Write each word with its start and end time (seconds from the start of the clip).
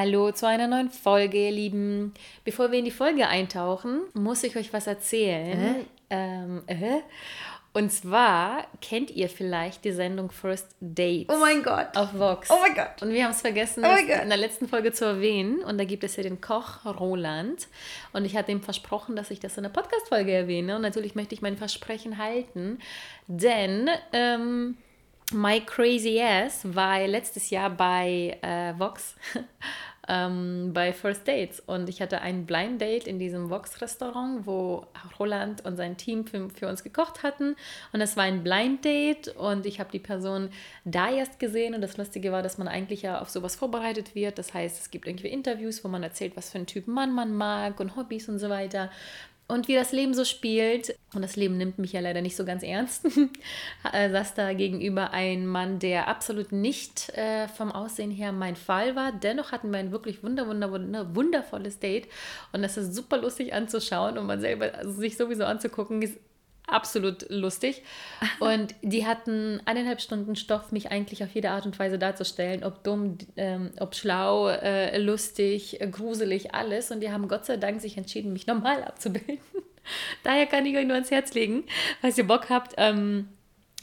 Hallo 0.00 0.30
zu 0.30 0.46
einer 0.46 0.68
neuen 0.68 0.90
Folge, 0.90 1.46
ihr 1.46 1.50
Lieben. 1.50 2.14
Bevor 2.44 2.70
wir 2.70 2.78
in 2.78 2.84
die 2.84 2.92
Folge 2.92 3.26
eintauchen, 3.26 4.02
muss 4.14 4.44
ich 4.44 4.56
euch 4.56 4.72
was 4.72 4.86
erzählen. 4.86 5.58
Äh? 5.60 5.84
Ähm, 6.08 6.62
äh. 6.68 7.00
Und 7.72 7.90
zwar 7.90 8.68
kennt 8.80 9.10
ihr 9.10 9.28
vielleicht 9.28 9.84
die 9.84 9.90
Sendung 9.90 10.30
First 10.30 10.76
Dates 10.80 11.34
Oh 11.34 11.40
mein 11.40 11.64
Gott. 11.64 11.96
auf 11.96 12.16
Vox. 12.16 12.48
Oh 12.48 12.58
mein 12.62 12.76
Gott. 12.76 13.02
Und 13.02 13.12
wir 13.12 13.24
haben 13.24 13.32
es 13.32 13.40
vergessen, 13.40 13.84
Oh 13.84 13.96
in 13.96 14.28
der 14.28 14.38
letzten 14.38 14.68
Folge 14.68 14.92
zu 14.92 15.04
erwähnen. 15.04 15.64
Und 15.64 15.78
da 15.78 15.84
gibt 15.84 16.04
es 16.04 16.14
ja 16.14 16.22
den 16.22 16.40
Koch 16.40 16.84
Roland. 16.84 17.66
Und 18.12 18.24
ich 18.24 18.36
hatte 18.36 18.52
ihm 18.52 18.62
versprochen, 18.62 19.16
dass 19.16 19.32
ich 19.32 19.40
das 19.40 19.56
in 19.56 19.64
der 19.64 19.70
Podcast-Folge 19.70 20.30
erwähne. 20.30 20.76
Und 20.76 20.82
natürlich 20.82 21.16
möchte 21.16 21.34
ich 21.34 21.42
mein 21.42 21.56
Versprechen 21.56 22.18
halten. 22.18 22.78
Denn 23.26 23.90
ähm, 24.12 24.76
My 25.32 25.60
Crazy 25.60 26.22
Ass 26.22 26.60
war 26.74 27.06
letztes 27.06 27.50
Jahr 27.50 27.68
bei 27.68 28.38
äh, 28.42 28.78
Vox. 28.78 29.16
ähm, 30.08 30.72
bei 30.72 30.92
First 30.92 31.28
Dates. 31.28 31.60
Und 31.60 31.88
ich 31.88 32.00
hatte 32.00 32.20
ein 32.20 32.46
Blind 32.46 32.80
Date 32.80 33.06
in 33.06 33.18
diesem 33.18 33.50
Vox-Restaurant, 33.50 34.46
wo 34.46 34.86
Roland 35.18 35.64
und 35.64 35.76
sein 35.76 35.96
Team 35.96 36.26
für, 36.26 36.48
für 36.50 36.68
uns 36.68 36.82
gekocht 36.82 37.22
hatten. 37.22 37.56
Und 37.92 38.00
es 38.00 38.16
war 38.16 38.24
ein 38.24 38.42
Blind 38.42 38.84
Date. 38.84 39.28
Und 39.28 39.66
ich 39.66 39.80
habe 39.80 39.90
die 39.92 39.98
Person 39.98 40.50
da 40.84 41.10
erst 41.10 41.38
gesehen. 41.38 41.74
Und 41.74 41.82
das 41.82 41.96
Lustige 41.96 42.32
war, 42.32 42.42
dass 42.42 42.58
man 42.58 42.68
eigentlich 42.68 43.02
ja 43.02 43.20
auf 43.20 43.28
sowas 43.28 43.54
vorbereitet 43.54 44.14
wird, 44.14 44.38
das 44.38 44.54
heißt, 44.54 44.80
es 44.80 44.90
gibt 44.90 45.06
irgendwie 45.06 45.28
Interviews, 45.28 45.84
wo 45.84 45.88
man 45.88 46.02
erzählt, 46.02 46.36
was 46.36 46.50
für 46.50 46.58
einen 46.58 46.66
Typ 46.66 46.86
Mann 46.88 47.12
man 47.12 47.34
mag 47.34 47.80
und 47.80 47.96
Hobbys 47.96 48.28
und 48.28 48.38
so 48.38 48.48
weiter 48.48 48.90
und 49.48 49.66
wie 49.66 49.74
das 49.74 49.92
Leben 49.92 50.12
so 50.12 50.26
spielt, 50.26 50.94
und 51.14 51.22
das 51.22 51.36
Leben 51.36 51.56
nimmt 51.56 51.78
mich 51.78 51.92
ja 51.92 52.00
leider 52.00 52.20
nicht 52.20 52.36
so 52.36 52.44
ganz 52.44 52.62
ernst, 52.62 53.06
äh, 53.92 54.10
saß 54.10 54.34
da 54.34 54.52
gegenüber 54.52 55.12
ein 55.12 55.46
Mann, 55.46 55.78
der 55.78 56.06
absolut 56.06 56.52
nicht 56.52 57.08
äh, 57.16 57.48
vom 57.48 57.72
Aussehen 57.72 58.10
her 58.10 58.32
mein 58.32 58.56
Fall 58.56 58.94
war. 58.94 59.10
Dennoch 59.10 59.50
hatten 59.50 59.70
wir 59.70 59.78
ein 59.78 59.90
wirklich 59.90 60.22
wunder, 60.22 60.46
wunder, 60.46 60.70
wunder, 60.70 61.14
wundervolles 61.14 61.78
Date. 61.78 62.08
Und 62.52 62.60
das 62.60 62.76
ist 62.76 62.94
super 62.94 63.16
lustig 63.16 63.54
anzuschauen 63.54 64.18
und 64.18 64.26
man 64.26 64.40
selber 64.40 64.74
also 64.74 64.92
sich 64.92 65.16
sowieso 65.16 65.44
anzugucken, 65.46 66.02
ist 66.02 66.18
absolut 66.68 67.26
lustig. 67.30 67.82
Und 68.40 68.74
die 68.82 69.06
hatten 69.06 69.60
eineinhalb 69.64 70.00
Stunden 70.00 70.36
Stoff, 70.36 70.72
mich 70.72 70.90
eigentlich 70.90 71.22
auf 71.24 71.30
jede 71.34 71.50
Art 71.50 71.66
und 71.66 71.78
Weise 71.78 71.98
darzustellen, 71.98 72.64
ob 72.64 72.84
dumm, 72.84 73.18
ähm, 73.36 73.70
ob 73.80 73.94
schlau, 73.94 74.48
äh, 74.48 74.98
lustig, 74.98 75.80
äh, 75.80 75.88
gruselig, 75.88 76.54
alles. 76.54 76.90
Und 76.90 77.00
die 77.00 77.10
haben 77.10 77.28
Gott 77.28 77.46
sei 77.46 77.56
Dank 77.56 77.80
sich 77.80 77.96
entschieden, 77.96 78.32
mich 78.32 78.46
normal 78.46 78.84
abzubilden. 78.84 79.38
Daher 80.22 80.46
kann 80.46 80.66
ich 80.66 80.76
euch 80.76 80.84
nur 80.84 80.94
ans 80.94 81.10
Herz 81.10 81.34
legen, 81.34 81.64
falls 82.00 82.18
ihr 82.18 82.26
Bock 82.26 82.50
habt, 82.50 82.74
ähm, 82.76 83.28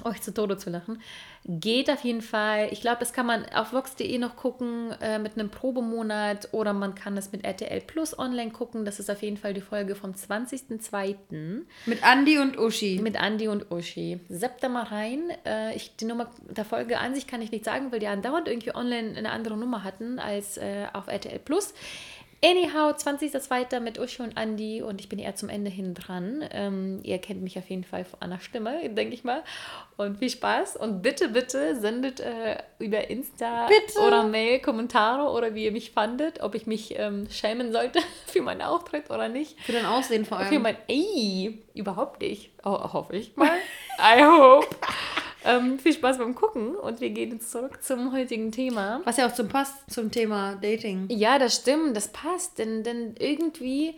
euch 0.04 0.22
zu 0.22 0.34
Tode 0.34 0.58
zu 0.58 0.70
lachen. 0.70 1.02
Geht 1.48 1.92
auf 1.92 2.04
jeden 2.04 2.24
Fall. 2.24 2.70
Ich 2.72 2.82
glaube, 2.82 2.98
das 3.02 3.14
kann 3.14 3.28
man 3.28 3.46
auf 3.54 3.72
vox.de 3.72 4.18
noch 4.18 4.36
gucken 4.36 4.92
äh, 5.00 5.20
mit 5.20 5.38
einem 5.38 5.52
Probemonat 5.52 6.50
oder 6.54 6.74
man 6.74 6.96
kann 6.96 7.16
das 7.16 7.32
mit 7.32 7.46
RTL 7.46 7.82
Plus 7.82 8.18
online 8.18 8.50
gucken. 8.50 8.84
Das 8.84 9.00
ist 9.00 9.12
auf 9.12 9.22
jeden 9.22 9.38
Fall 9.38 9.54
die 9.54 9.62
Folge 9.62 9.94
vom 9.94 10.14
20.02. 10.14 11.62
Mit 11.86 12.04
Andi 12.04 12.40
und 12.40 12.58
Uschi. 12.58 13.00
mit 13.00 13.22
Andi 13.22 13.48
und 13.48 13.72
Uschi. 13.72 14.20
Seppt 14.28 14.64
da 14.64 14.70
mal 14.70 14.86
rein. 14.86 15.32
Äh, 15.46 15.76
ich, 15.76 15.96
die 15.96 16.06
Nummer 16.06 16.32
der 16.50 16.66
Folge 16.66 16.98
an 16.98 17.14
sich 17.14 17.28
kann 17.28 17.44
ich 17.44 17.52
nicht 17.52 17.66
sagen, 17.66 17.92
weil 17.92 18.00
die 18.00 18.08
andauernd 18.08 18.48
irgendwie 18.48 18.74
online 18.74 19.16
eine 19.16 19.30
andere 19.30 19.56
Nummer 19.56 19.84
hatten 19.84 20.18
als 20.18 20.58
äh, 20.58 20.88
auf 20.94 21.08
RTL 21.08 21.38
Plus. 21.38 21.76
Anyhow, 22.44 22.92
20.02. 22.92 23.80
mit 23.80 23.98
Uschi 23.98 24.22
und 24.22 24.38
Andi 24.38 24.82
und 24.84 25.02
ich 25.02 25.10
bin 25.10 25.18
eher 25.18 25.36
zum 25.36 25.50
Ende 25.50 25.72
hin 25.72 25.96
dran. 25.96 26.44
Ähm, 26.52 27.00
ihr 27.02 27.18
kennt 27.18 27.42
mich 27.42 27.58
auf 27.58 27.68
jeden 27.70 27.84
Fall 27.84 28.06
an 28.20 28.30
der 28.30 28.40
Stimme, 28.40 28.88
denke 28.90 29.16
ich 29.16 29.24
mal. 29.24 29.44
Und 29.98 30.20
viel 30.20 30.30
Spaß. 30.30 30.76
Und 30.76 31.02
bitte, 31.02 31.30
bitte 31.30 31.76
sendet 31.80 32.20
äh, 32.20 32.58
über 32.78 33.10
Insta 33.10 33.68
Bitte. 33.68 34.00
oder 34.00 34.24
Mail 34.24 34.60
Kommentare 34.60 35.32
oder 35.32 35.56
wie 35.56 35.66
ihr 35.66 35.72
mich 35.72 35.92
fandet, 35.92 36.42
ob 36.44 36.54
ich 36.54 36.68
mich 36.68 37.00
ähm, 37.00 37.28
schämen 37.32 37.72
sollte 37.72 38.00
für 38.28 38.42
meinen 38.42 38.62
Auftritt 38.62 39.10
oder 39.10 39.28
nicht. 39.28 39.60
Für 39.62 39.72
dein 39.72 39.86
Aussehen 39.86 40.26
vor 40.26 40.40
Für 40.42 40.46
allem. 40.48 40.62
mein, 40.62 40.78
ey, 40.88 41.64
überhaupt 41.74 42.22
nicht. 42.22 42.52
Oh, 42.64 42.94
hoffe 42.94 43.16
ich 43.16 43.36
mal. 43.36 43.50
I 44.00 44.24
hope. 44.24 44.68
ähm, 45.46 45.80
viel 45.80 45.94
Spaß 45.94 46.18
beim 46.18 46.36
Gucken 46.36 46.76
und 46.76 47.02
wir 47.02 47.10
gehen 47.12 47.32
jetzt 47.32 47.52
zurück 47.52 47.82
zum 47.82 48.12
heutigen 48.12 48.52
Thema. 48.52 49.02
Was 49.06 49.18
ja 49.18 49.28
auch 49.28 49.34
zum 49.34 49.48
passt 49.48 49.90
zum 49.90 50.12
Thema 50.12 50.56
Dating. 50.56 51.08
Ja, 51.10 51.40
das 51.40 51.56
stimmt, 51.56 51.96
das 51.96 52.10
passt, 52.10 52.58
denn, 52.58 52.84
denn 52.84 53.16
irgendwie, 53.20 53.96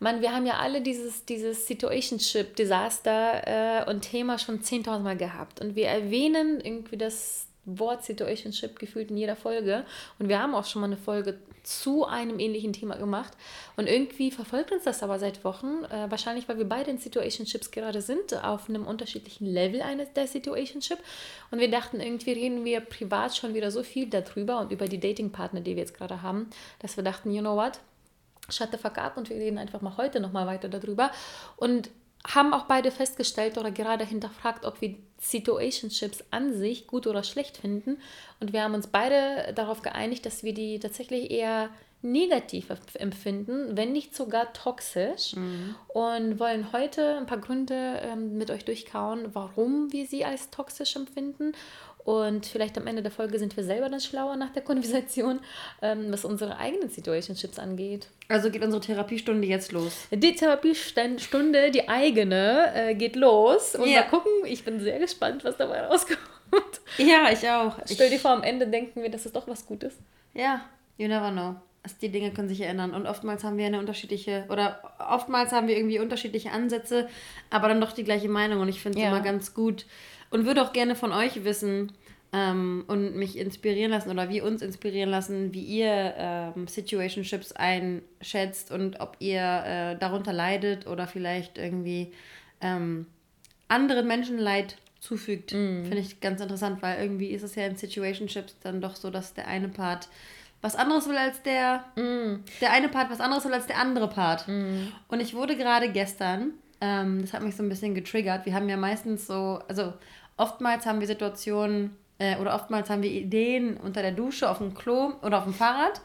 man, 0.00 0.20
wir 0.20 0.32
haben 0.32 0.46
ja 0.46 0.54
alle 0.54 0.80
dieses, 0.80 1.24
dieses 1.24 1.66
Situationship-Desaster 1.66 3.86
äh, 3.86 3.90
und 3.90 4.02
Thema 4.02 4.38
schon 4.38 4.60
10.000 4.60 4.98
Mal 5.00 5.16
gehabt 5.16 5.60
und 5.60 5.76
wir 5.76 5.86
erwähnen 5.86 6.60
irgendwie 6.60 6.96
das 6.96 7.46
Wort 7.66 8.04
Situationship 8.04 8.78
gefühlt 8.78 9.10
in 9.10 9.16
jeder 9.16 9.36
Folge 9.36 9.84
und 10.18 10.28
wir 10.28 10.40
haben 10.40 10.54
auch 10.54 10.64
schon 10.64 10.80
mal 10.80 10.86
eine 10.86 10.96
Folge 10.96 11.38
zu 11.66 12.06
einem 12.06 12.38
ähnlichen 12.38 12.72
Thema 12.72 12.96
gemacht. 12.96 13.32
Und 13.76 13.88
irgendwie 13.88 14.30
verfolgt 14.30 14.70
uns 14.70 14.84
das 14.84 15.02
aber 15.02 15.18
seit 15.18 15.44
Wochen, 15.44 15.84
äh, 15.84 16.10
wahrscheinlich 16.10 16.48
weil 16.48 16.58
wir 16.58 16.68
beide 16.68 16.90
in 16.90 16.98
Situationships 16.98 17.70
gerade 17.70 18.00
sind, 18.02 18.42
auf 18.44 18.68
einem 18.68 18.86
unterschiedlichen 18.86 19.46
Level 19.46 19.82
eines 19.82 20.12
der 20.12 20.28
Situationship. 20.28 20.98
Und 21.50 21.58
wir 21.58 21.70
dachten 21.70 22.00
irgendwie 22.00 22.32
reden 22.32 22.64
wir 22.64 22.80
privat 22.80 23.36
schon 23.36 23.54
wieder 23.54 23.70
so 23.70 23.82
viel 23.82 24.08
darüber 24.08 24.60
und 24.60 24.70
über 24.70 24.86
die 24.86 25.00
Datingpartner, 25.00 25.60
die 25.60 25.74
wir 25.74 25.82
jetzt 25.82 25.96
gerade 25.96 26.22
haben, 26.22 26.48
dass 26.78 26.96
wir 26.96 27.04
dachten, 27.04 27.32
you 27.32 27.40
know 27.40 27.56
what, 27.56 27.80
shut 28.48 28.68
the 28.70 28.78
fuck 28.78 28.98
up 28.98 29.16
und 29.16 29.28
wir 29.28 29.36
reden 29.36 29.58
einfach 29.58 29.80
mal 29.80 29.96
heute 29.96 30.20
nochmal 30.20 30.46
weiter 30.46 30.68
darüber. 30.68 31.10
Und 31.56 31.90
haben 32.26 32.52
auch 32.54 32.64
beide 32.64 32.90
festgestellt 32.90 33.58
oder 33.58 33.70
gerade 33.70 34.04
hinterfragt, 34.04 34.64
ob 34.64 34.80
wir 34.80 34.96
Situationships 35.18 36.24
an 36.30 36.54
sich 36.54 36.86
gut 36.86 37.06
oder 37.06 37.22
schlecht 37.22 37.56
finden. 37.56 37.98
Und 38.40 38.52
wir 38.52 38.62
haben 38.62 38.74
uns 38.74 38.86
beide 38.86 39.52
darauf 39.54 39.82
geeinigt, 39.82 40.26
dass 40.26 40.42
wir 40.42 40.54
die 40.54 40.78
tatsächlich 40.78 41.30
eher 41.30 41.70
negativ 42.02 42.66
empfinden, 42.94 43.76
wenn 43.76 43.92
nicht 43.92 44.14
sogar 44.14 44.52
toxisch. 44.52 45.34
Und 45.88 46.38
wollen 46.38 46.72
heute 46.72 47.16
ein 47.16 47.26
paar 47.26 47.38
Gründe 47.38 48.00
ähm, 48.02 48.36
mit 48.36 48.50
euch 48.50 48.64
durchkauen, 48.64 49.34
warum 49.34 49.92
wir 49.92 50.06
sie 50.06 50.24
als 50.24 50.50
toxisch 50.50 50.96
empfinden. 50.96 51.52
Und 52.06 52.46
vielleicht 52.46 52.78
am 52.78 52.86
Ende 52.86 53.02
der 53.02 53.10
Folge 53.10 53.36
sind 53.38 53.56
wir 53.56 53.64
selber 53.64 53.88
dann 53.88 54.00
schlauer 54.00 54.36
nach 54.36 54.50
der 54.50 54.62
Konversation, 54.62 55.40
ähm, 55.82 56.06
was 56.10 56.24
unsere 56.24 56.56
eigenen 56.56 56.88
Situationships 56.88 57.58
angeht. 57.58 58.06
Also 58.28 58.48
geht 58.52 58.62
unsere 58.62 58.80
Therapiestunde 58.80 59.44
jetzt 59.48 59.72
los. 59.72 60.06
Die 60.12 60.34
Therapiestunde, 60.36 61.72
die 61.72 61.88
eigene, 61.88 62.72
äh, 62.74 62.94
geht 62.94 63.16
los. 63.16 63.74
Und 63.74 63.88
Ja. 63.88 64.02
mal 64.02 64.08
gucken, 64.08 64.30
ich 64.44 64.64
bin 64.64 64.78
sehr 64.80 65.00
gespannt, 65.00 65.44
was 65.44 65.56
dabei 65.56 65.80
rauskommt. 65.82 66.18
Ja, 66.98 67.28
ich 67.32 67.46
auch. 67.50 67.76
Stell 67.90 68.08
dir 68.08 68.20
vor, 68.20 68.30
am 68.30 68.44
Ende 68.44 68.68
denken 68.68 69.02
wir, 69.02 69.10
dass 69.10 69.26
es 69.26 69.32
doch 69.32 69.48
was 69.48 69.66
Gutes. 69.66 69.94
ja, 70.32 70.60
you 70.96 71.08
never 71.08 71.30
know. 71.32 71.56
Also 71.82 71.96
die 72.00 72.08
Dinge 72.08 72.30
können 72.32 72.48
sich 72.48 72.60
ändern. 72.62 72.94
Und 72.94 73.06
oftmals 73.06 73.42
haben 73.44 73.58
wir 73.58 73.66
eine 73.66 73.80
unterschiedliche, 73.80 74.44
oder 74.48 74.80
oftmals 75.10 75.50
haben 75.52 75.66
wir 75.68 75.76
irgendwie 75.76 75.98
unterschiedliche 75.98 76.52
Ansätze, 76.52 77.08
aber 77.50 77.68
dann 77.68 77.80
doch 77.80 77.92
die 77.92 78.04
gleiche 78.04 78.28
Meinung. 78.28 78.60
Und 78.60 78.68
ich 78.68 78.80
finde 78.80 78.98
es 78.98 79.02
Ja. 79.02 79.10
immer 79.10 79.20
ganz 79.22 79.52
gut. 79.54 79.86
Und 80.30 80.44
würde 80.44 80.62
auch 80.62 80.72
gerne 80.72 80.96
von 80.96 81.12
euch 81.12 81.44
wissen 81.44 81.92
ähm, 82.32 82.84
und 82.86 83.16
mich 83.16 83.38
inspirieren 83.38 83.90
lassen 83.90 84.10
oder 84.10 84.28
wir 84.28 84.44
uns 84.44 84.62
inspirieren 84.62 85.10
lassen, 85.10 85.54
wie 85.54 85.62
ihr 85.62 86.14
ähm, 86.16 86.66
Situationships 86.66 87.52
einschätzt 87.52 88.70
und 88.70 89.00
ob 89.00 89.16
ihr 89.20 89.40
äh, 89.40 89.98
darunter 89.98 90.32
leidet 90.32 90.86
oder 90.86 91.06
vielleicht 91.06 91.58
irgendwie 91.58 92.12
ähm, 92.60 93.06
anderen 93.68 94.06
Menschen 94.06 94.38
Leid 94.38 94.76
zufügt. 95.00 95.52
Finde 95.84 95.98
ich 95.98 96.20
ganz 96.20 96.40
interessant, 96.40 96.82
weil 96.82 97.00
irgendwie 97.00 97.28
ist 97.28 97.42
es 97.42 97.54
ja 97.54 97.66
in 97.66 97.76
Situationships 97.76 98.56
dann 98.62 98.80
doch 98.80 98.96
so, 98.96 99.10
dass 99.10 99.34
der 99.34 99.46
eine 99.46 99.68
Part 99.68 100.08
was 100.62 100.74
anderes 100.74 101.08
will 101.08 101.16
als 101.16 101.42
der, 101.42 101.84
der 102.60 102.72
eine 102.72 102.88
Part 102.88 103.10
was 103.10 103.20
anderes 103.20 103.44
will 103.44 103.52
als 103.52 103.66
der 103.66 103.78
andere 103.78 104.08
Part. 104.08 104.48
Und 105.06 105.20
ich 105.20 105.34
wurde 105.34 105.56
gerade 105.56 105.92
gestern, 105.92 106.54
ähm, 106.80 107.20
das 107.20 107.34
hat 107.34 107.42
mich 107.42 107.54
so 107.54 107.62
ein 107.62 107.68
bisschen 107.68 107.94
getriggert, 107.94 108.46
wir 108.46 108.54
haben 108.54 108.68
ja 108.68 108.76
meistens 108.76 109.26
so, 109.26 109.60
also 109.68 109.92
oftmals 110.36 110.86
haben 110.86 111.00
wir 111.00 111.06
Situationen 111.06 111.96
äh, 112.18 112.36
oder 112.36 112.54
oftmals 112.54 112.90
haben 112.90 113.02
wir 113.02 113.10
Ideen 113.10 113.76
unter 113.76 114.02
der 114.02 114.12
Dusche, 114.12 114.50
auf 114.50 114.58
dem 114.58 114.74
Klo 114.74 115.12
oder 115.22 115.38
auf 115.38 115.44
dem 115.44 115.54
Fahrrad. 115.54 116.00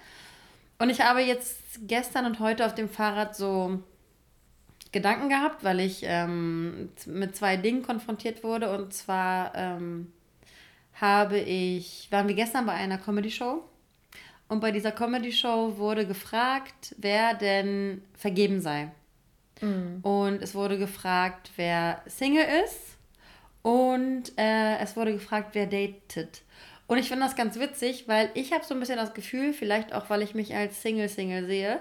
Und 0.79 0.89
ich 0.89 1.01
habe 1.01 1.21
jetzt 1.21 1.87
gestern 1.87 2.25
und 2.25 2.39
heute 2.39 2.65
auf 2.65 2.73
dem 2.73 2.89
Fahrrad 2.89 3.35
so 3.35 3.79
Gedanken 4.91 5.29
gehabt, 5.29 5.63
weil 5.63 5.79
ich 5.79 6.01
ähm, 6.03 6.89
mit 7.05 7.35
zwei 7.35 7.55
Dingen 7.55 7.83
konfrontiert 7.83 8.43
wurde. 8.43 8.75
Und 8.75 8.93
zwar 8.93 9.53
ähm, 9.55 10.11
habe 10.95 11.37
ich, 11.37 12.07
waren 12.11 12.27
wir 12.27 12.35
gestern 12.35 12.65
bei 12.65 12.73
einer 12.73 12.97
Comedy-Show. 12.97 13.63
Und 14.49 14.59
bei 14.59 14.71
dieser 14.71 14.91
Comedy-Show 14.91 15.77
wurde 15.77 16.05
gefragt, 16.05 16.93
wer 16.97 17.35
denn 17.35 18.03
vergeben 18.13 18.59
sei. 18.59 18.91
Mhm. 19.61 19.99
Und 20.01 20.41
es 20.41 20.53
wurde 20.55 20.77
gefragt, 20.77 21.51
wer 21.55 22.01
Single 22.05 22.45
ist. 22.65 22.90
Und 23.61 24.37
äh, 24.37 24.77
es 24.77 24.95
wurde 24.95 25.13
gefragt, 25.13 25.49
wer 25.53 25.67
datet. 25.67 26.41
Und 26.87 26.97
ich 26.97 27.07
finde 27.07 27.25
das 27.25 27.35
ganz 27.35 27.57
witzig, 27.59 28.07
weil 28.07 28.29
ich 28.33 28.51
habe 28.51 28.65
so 28.65 28.73
ein 28.73 28.79
bisschen 28.79 28.97
das 28.97 29.13
Gefühl, 29.13 29.53
vielleicht 29.53 29.93
auch, 29.93 30.09
weil 30.09 30.21
ich 30.21 30.33
mich 30.33 30.55
als 30.55 30.81
Single-Single 30.81 31.45
sehe, 31.45 31.79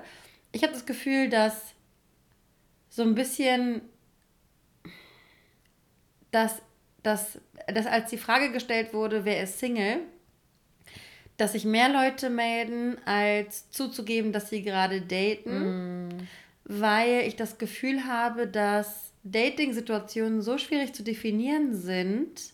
ich 0.53 0.62
habe 0.62 0.73
das 0.73 0.87
Gefühl, 0.87 1.29
dass 1.29 1.75
so 2.88 3.03
ein 3.03 3.15
bisschen, 3.15 3.82
dass, 6.31 6.61
dass, 7.03 7.38
dass 7.67 7.87
als 7.87 8.11
die 8.11 8.19
Frage 8.19 8.53
gestellt 8.53 8.93
wurde, 8.93 9.25
wer 9.25 9.43
ist 9.43 9.59
Single, 9.59 10.00
dass 11.37 11.53
sich 11.53 11.65
mehr 11.65 11.88
Leute 11.88 12.29
melden, 12.29 12.99
als 13.06 13.71
zuzugeben, 13.71 14.33
dass 14.33 14.50
sie 14.50 14.62
gerade 14.62 15.00
daten, 15.00 16.09
mm. 16.09 16.29
weil 16.65 17.23
ich 17.23 17.37
das 17.37 17.59
Gefühl 17.59 18.05
habe, 18.05 18.47
dass 18.47 19.10
Dating-Situationen 19.25 20.43
so 20.43 20.58
schwierig 20.58 20.94
zu 20.94 21.02
definieren 21.02 21.75
sind 21.75 22.52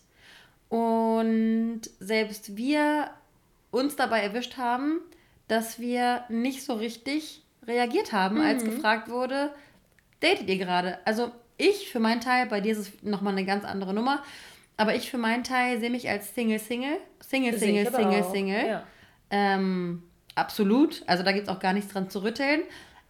und 0.69 1.81
selbst 1.99 2.57
wir 2.57 3.09
uns 3.71 3.95
dabei 3.95 4.21
erwischt 4.21 4.57
haben, 4.57 4.99
dass 5.47 5.79
wir 5.79 6.23
nicht 6.29 6.63
so 6.63 6.73
richtig 6.73 7.43
reagiert 7.65 8.11
haben, 8.11 8.35
mhm. 8.35 8.41
als 8.41 8.63
gefragt 8.63 9.09
wurde, 9.09 9.53
datet 10.19 10.49
ihr 10.49 10.57
gerade? 10.57 10.99
Also 11.05 11.31
ich 11.57 11.89
für 11.89 11.99
meinen 11.99 12.21
Teil, 12.21 12.47
bei 12.47 12.61
dir 12.61 12.73
ist 12.73 12.79
es 12.79 13.03
nochmal 13.03 13.33
eine 13.33 13.45
ganz 13.45 13.63
andere 13.63 13.93
Nummer, 13.93 14.23
aber 14.77 14.95
ich 14.95 15.09
für 15.09 15.17
meinen 15.17 15.43
Teil 15.43 15.79
sehe 15.79 15.89
mich 15.89 16.09
als 16.09 16.33
Single, 16.35 16.59
Single, 16.59 16.97
Single, 17.19 17.57
Single, 17.57 17.91
Single, 17.91 18.23
Single. 18.23 18.67
Ja. 18.67 18.83
Ähm, 19.31 20.03
absolut. 20.35 21.03
Also 21.07 21.23
da 21.23 21.31
gibt 21.31 21.47
es 21.47 21.53
auch 21.53 21.59
gar 21.59 21.73
nichts 21.73 21.91
dran 21.91 22.09
zu 22.09 22.23
rütteln. 22.23 22.61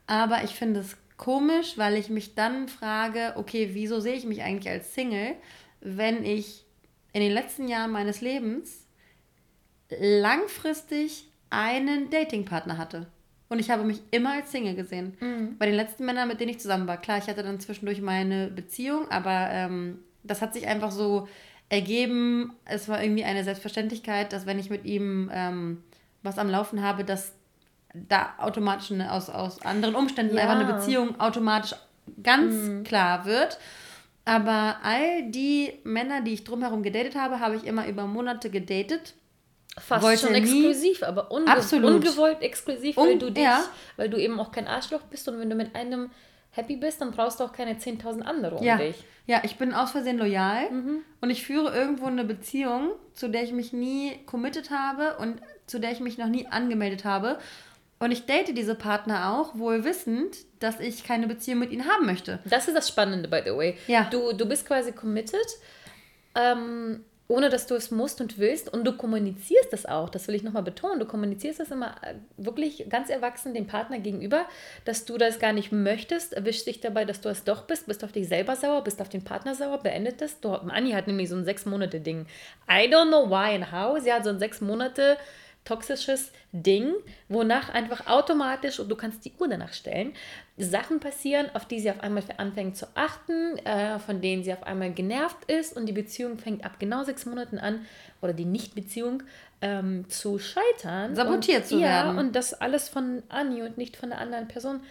Aber 0.08 0.44
ich 0.46 0.52
finde 0.52 0.80
es 0.80 0.96
komisch, 1.18 1.78
weil 1.78 1.96
ich 1.96 2.10
mich 2.10 2.36
dann 2.36 2.68
frage, 2.68 3.34
okay, 3.36 3.72
wieso 3.74 4.00
sehe 4.00 4.16
ich 4.16 4.26
mich 4.26 4.44
eigentlich 4.44 4.72
als 4.72 4.94
Single, 4.94 5.36
wenn 5.82 6.24
ich 6.24 6.66
in 7.14 7.22
den 7.22 7.32
letzten 7.32 7.68
Jahren 7.68 7.92
meines 7.92 8.22
Lebens 8.22 8.86
langfristig 9.90 11.28
einen 11.50 12.10
Datingpartner 12.10 12.78
hatte. 12.78 13.08
Und 13.50 13.60
ich 13.60 13.70
habe 13.70 13.84
mich 13.84 14.02
immer 14.12 14.34
als 14.34 14.52
Single 14.52 14.76
gesehen. 14.76 15.16
Mhm. 15.20 15.58
Bei 15.58 15.66
den 15.66 15.76
letzten 15.76 16.06
Männern, 16.06 16.28
mit 16.28 16.40
denen 16.40 16.52
ich 16.52 16.60
zusammen 16.60 16.88
war. 16.88 16.98
Klar, 16.98 17.18
ich 17.18 17.28
hatte 17.28 17.44
dann 17.44 17.60
zwischendurch 17.60 18.02
meine 18.02 18.50
Beziehung, 18.50 19.10
aber 19.10 19.50
ähm, 19.52 20.00
das 20.24 20.42
hat 20.42 20.54
sich 20.54 20.68
einfach 20.68 20.92
so 20.92 21.28
ergeben. 21.70 22.54
Es 22.66 22.90
war 22.90 23.02
irgendwie 23.02 23.24
eine 23.24 23.44
Selbstverständlichkeit, 23.44 24.34
dass 24.34 24.46
wenn 24.46 24.60
ich 24.60 24.70
mit 24.70 24.86
ihm 24.86 25.32
ähm, 25.34 25.84
was 26.24 26.38
am 26.38 26.50
Laufen 26.50 26.82
habe, 26.82 27.06
dass 27.06 27.34
da 28.08 28.34
automatisch 28.38 28.92
eine, 28.92 29.12
aus, 29.12 29.30
aus 29.30 29.62
anderen 29.64 29.96
Umständen 29.96 30.36
ja. 30.36 30.44
einfach 30.44 30.60
eine 30.60 30.74
Beziehung 30.74 31.20
automatisch 31.20 31.76
ganz 32.22 32.54
mhm. 32.54 32.84
klar 32.84 33.26
wird. 33.26 33.58
Aber 34.26 34.78
all 34.84 35.30
die 35.32 35.74
Männer, 35.84 36.22
die 36.22 36.34
ich 36.34 36.44
drumherum 36.44 36.84
gedatet 36.84 37.16
habe, 37.16 37.40
habe 37.40 37.56
ich 37.56 37.66
immer 37.66 37.88
über 37.88 38.06
Monate 38.06 38.50
gedatet. 38.50 39.14
Fast 39.80 40.04
Wollte 40.04 40.26
schon 40.26 40.36
exklusiv, 40.36 41.04
aber 41.04 41.32
unge 41.32 41.48
absolut. 41.48 41.92
ungewollt 41.92 42.42
exklusiv, 42.42 42.98
weil, 42.98 43.18
du 43.20 43.32
dich, 43.32 43.44
ja. 43.44 43.64
weil 43.96 44.10
du 44.10 44.18
eben 44.18 44.40
auch 44.40 44.52
kein 44.52 44.68
Arschloch 44.68 45.04
bist 45.04 45.30
und 45.30 45.40
wenn 45.40 45.50
du 45.50 45.56
mit 45.56 45.76
einem 45.76 46.10
happy 46.50 46.76
bist, 46.76 47.00
dann 47.00 47.12
brauchst 47.12 47.40
du 47.40 47.44
auch 47.44 47.54
keine 47.54 47.76
10.000 47.76 48.22
andere 48.22 48.56
um 48.56 48.64
ja. 48.64 48.78
dich. 48.78 49.04
Ja, 49.28 49.42
ich 49.44 49.58
bin 49.58 49.74
aus 49.74 49.92
Versehen 49.92 50.18
loyal 50.18 50.72
mhm. 50.72 51.02
und 51.22 51.30
ich 51.30 51.46
führe 51.46 51.76
irgendwo 51.76 52.08
eine 52.08 52.24
Beziehung, 52.24 52.92
zu 53.14 53.30
der 53.30 53.44
ich 53.44 53.52
mich 53.52 53.72
nie 53.72 54.18
committed 54.26 54.72
habe 54.72 55.18
und 55.20 55.42
zu 55.68 55.80
der 55.80 55.92
ich 55.92 56.00
mich 56.00 56.18
noch 56.18 56.28
nie 56.28 56.48
angemeldet 56.48 57.06
habe. 57.06 57.38
Und 58.00 58.12
ich 58.12 58.26
date 58.26 58.56
diese 58.56 58.76
Partner 58.76 59.34
auch, 59.34 59.58
wohl 59.58 59.84
wissend, 59.84 60.38
dass 60.60 60.80
ich 60.80 61.04
keine 61.04 61.28
Beziehung 61.28 61.60
mit 61.60 61.72
ihnen 61.72 61.88
haben 61.88 62.06
möchte. 62.06 62.40
Das 62.46 62.68
ist 62.68 62.78
das 62.78 62.88
Spannende, 62.88 63.28
by 63.28 63.42
the 63.44 63.56
way. 63.56 63.78
Ja. 63.88 64.08
Du, 64.12 64.34
du 64.34 64.46
bist 64.46 64.68
quasi 64.68 64.92
committed, 64.92 65.48
ähm, 66.36 67.04
ohne 67.28 67.50
dass 67.50 67.66
du 67.66 67.74
es 67.74 67.90
musst 67.90 68.22
und 68.22 68.38
willst. 68.38 68.72
Und 68.72 68.86
du 68.86 68.96
kommunizierst 68.96 69.74
das 69.74 69.88
auch. 69.88 70.10
Das 70.10 70.28
will 70.28 70.36
ich 70.36 70.44
nochmal 70.44 70.62
betonen. 70.62 71.00
Du 71.00 71.08
kommunizierst 71.08 71.60
das 71.60 71.72
immer 71.72 71.96
äh, 72.04 72.14
wirklich 72.38 72.86
ganz 72.88 73.10
erwachsen 73.10 73.56
dem 73.56 73.66
Partner 73.66 73.98
gegenüber, 73.98 74.46
dass 74.86 75.06
du 75.06 75.18
das 75.18 75.40
gar 75.40 75.52
nicht 75.52 75.72
möchtest. 75.72 76.34
Erwischst 76.34 76.68
dich 76.68 76.80
dabei, 76.82 77.04
dass 77.04 77.22
du 77.22 77.30
es 77.30 77.46
doch 77.46 77.64
bist. 77.64 77.88
Bist 77.88 78.04
auf 78.04 78.12
dich 78.12 78.28
selber 78.28 78.56
sauer, 78.56 78.84
bist 78.84 79.02
auf 79.02 79.10
den 79.10 79.24
Partner 79.24 79.56
sauer, 79.56 79.80
beendet 79.80 80.22
das. 80.22 80.40
Du, 80.40 80.50
Anni 80.50 80.92
hat 80.92 81.08
nämlich 81.08 81.30
so 81.30 81.36
ein 81.36 81.46
sechs 81.46 81.66
Monate 81.66 82.00
Ding. 82.00 82.28
I 82.70 82.88
don't 82.88 83.08
know 83.08 83.28
why 83.28 83.56
and 83.56 83.72
how. 83.72 84.00
Sie 84.00 84.14
hat 84.14 84.24
so 84.24 84.30
ein 84.30 84.40
sechs 84.40 84.62
Monate 84.62 85.18
toxisches 85.68 86.32
Ding, 86.54 86.94
wonach 87.28 87.70
einfach 87.70 88.08
automatisch, 88.08 88.80
und 88.80 88.90
du 88.90 88.96
kannst 88.96 89.26
die 89.26 89.34
Uhr 89.38 89.48
danach 89.48 89.74
stellen, 89.74 90.14
Sachen 90.58 91.00
passieren, 91.00 91.48
auf 91.54 91.66
die 91.66 91.80
sie 91.80 91.92
auf 91.92 92.00
einmal 92.00 92.24
anfängt 92.38 92.78
zu 92.78 92.88
achten, 92.96 93.58
äh, 93.66 94.00
von 94.00 94.22
denen 94.22 94.44
sie 94.44 94.54
auf 94.54 94.64
einmal 94.64 94.94
genervt 94.94 95.52
ist 95.52 95.76
und 95.76 95.86
die 95.86 95.94
Beziehung 95.94 96.38
fängt 96.38 96.64
ab 96.64 96.80
genau 96.80 97.04
sechs 97.04 97.26
Monaten 97.26 97.58
an, 97.58 97.86
oder 98.22 98.34
die 98.34 98.46
Nicht-Beziehung, 98.46 99.24
ähm, 99.62 100.08
zu 100.10 100.40
scheitern. 100.40 101.16
Sabotiert 101.16 101.64
und, 101.64 101.68
zu 101.68 101.80
ja, 101.80 101.88
werden. 101.88 102.18
Und 102.18 102.36
das 102.36 102.54
alles 102.54 102.90
von 102.90 103.24
Anni 103.28 103.64
und 103.64 103.78
nicht 103.78 103.98
von 103.98 104.10
der 104.10 104.20
anderen 104.20 104.48
Person 104.48 104.82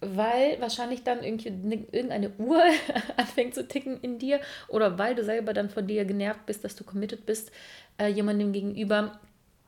weil 0.00 0.60
wahrscheinlich 0.60 1.04
dann 1.04 1.22
irgendwie 1.22 1.48
irgendeine 1.48 2.30
Uhr 2.38 2.62
anfängt 3.16 3.54
zu 3.54 3.66
ticken 3.66 3.98
in 4.00 4.18
dir 4.18 4.40
oder 4.68 4.98
weil 4.98 5.14
du 5.14 5.24
selber 5.24 5.54
dann 5.54 5.70
von 5.70 5.86
dir 5.86 6.04
genervt 6.04 6.44
bist, 6.46 6.64
dass 6.64 6.76
du 6.76 6.84
committed 6.84 7.24
bist, 7.24 7.50
äh, 7.98 8.08
jemandem 8.08 8.52
gegenüber, 8.52 9.18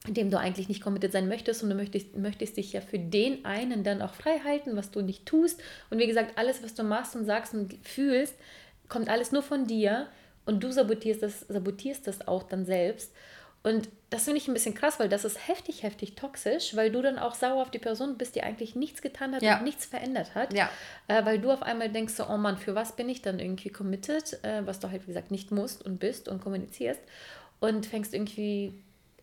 dem 0.06 0.30
du 0.30 0.38
eigentlich 0.38 0.68
nicht 0.68 0.82
committed 0.82 1.12
sein 1.12 1.28
möchtest 1.28 1.62
und 1.62 1.70
du 1.70 1.74
möchtest, 1.74 2.16
möchtest 2.16 2.56
dich 2.56 2.72
ja 2.72 2.80
für 2.80 2.98
den 2.98 3.44
einen 3.44 3.82
dann 3.82 4.00
auch 4.00 4.14
frei 4.14 4.40
halten, 4.44 4.76
was 4.76 4.90
du 4.90 5.00
nicht 5.00 5.26
tust. 5.26 5.60
Und 5.90 5.98
wie 5.98 6.06
gesagt, 6.06 6.38
alles, 6.38 6.62
was 6.62 6.74
du 6.74 6.82
machst 6.84 7.16
und 7.16 7.24
sagst 7.24 7.54
und 7.54 7.74
fühlst, 7.82 8.34
kommt 8.88 9.08
alles 9.08 9.32
nur 9.32 9.42
von 9.42 9.66
dir 9.66 10.06
und 10.46 10.62
du 10.62 10.70
sabotierst 10.70 11.22
das, 11.22 11.40
sabotierst 11.48 12.06
das 12.06 12.26
auch 12.26 12.44
dann 12.44 12.64
selbst. 12.64 13.12
Und 13.64 13.88
das 14.08 14.24
finde 14.24 14.38
ich 14.38 14.48
ein 14.48 14.54
bisschen 14.54 14.74
krass, 14.74 15.00
weil 15.00 15.08
das 15.08 15.24
ist 15.24 15.48
heftig, 15.48 15.82
heftig 15.82 16.14
toxisch, 16.14 16.76
weil 16.76 16.90
du 16.90 17.02
dann 17.02 17.18
auch 17.18 17.34
sauer 17.34 17.60
auf 17.60 17.70
die 17.70 17.80
Person 17.80 18.16
bist, 18.16 18.36
die 18.36 18.42
eigentlich 18.42 18.76
nichts 18.76 19.02
getan 19.02 19.34
hat 19.34 19.42
ja. 19.42 19.58
und 19.58 19.64
nichts 19.64 19.84
verändert 19.84 20.34
hat. 20.34 20.54
Ja. 20.54 20.70
Äh, 21.08 21.24
weil 21.26 21.40
du 21.40 21.50
auf 21.50 21.62
einmal 21.62 21.90
denkst, 21.90 22.14
so, 22.14 22.26
oh 22.28 22.36
Mann, 22.36 22.56
für 22.56 22.74
was 22.74 22.94
bin 22.94 23.08
ich 23.08 23.20
dann 23.20 23.40
irgendwie 23.40 23.70
committed, 23.70 24.42
äh, 24.44 24.64
was 24.64 24.78
du 24.78 24.90
halt, 24.90 25.02
wie 25.02 25.08
gesagt, 25.08 25.32
nicht 25.32 25.50
musst 25.50 25.84
und 25.84 25.98
bist 25.98 26.28
und 26.28 26.40
kommunizierst. 26.40 27.00
Und 27.60 27.86
fängst 27.86 28.14
irgendwie 28.14 28.80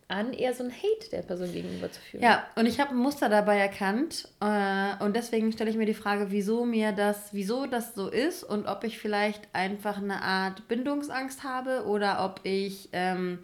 an, 0.07 0.33
eher 0.33 0.53
so 0.53 0.63
ein 0.63 0.71
Hate 0.71 1.09
der 1.11 1.23
Person 1.23 1.51
gegenüber 1.51 1.91
zu 1.91 1.99
führen. 1.99 2.23
Ja, 2.23 2.45
und 2.55 2.67
ich 2.67 2.79
habe 2.79 2.91
ein 2.91 2.97
Muster 2.97 3.27
dabei 3.27 3.57
erkannt 3.57 4.27
äh, 4.39 5.03
und 5.03 5.15
deswegen 5.15 5.51
stelle 5.51 5.69
ich 5.69 5.77
mir 5.77 5.87
die 5.87 5.95
Frage, 5.95 6.27
wieso 6.29 6.65
mir 6.65 6.91
das, 6.91 7.29
wieso 7.31 7.65
das 7.65 7.95
so 7.95 8.09
ist 8.09 8.43
und 8.43 8.67
ob 8.67 8.83
ich 8.83 8.99
vielleicht 8.99 9.47
einfach 9.53 9.97
eine 9.97 10.21
Art 10.21 10.67
Bindungsangst 10.67 11.43
habe 11.43 11.85
oder 11.85 12.23
ob 12.23 12.41
ich 12.43 12.89
ähm, 12.93 13.39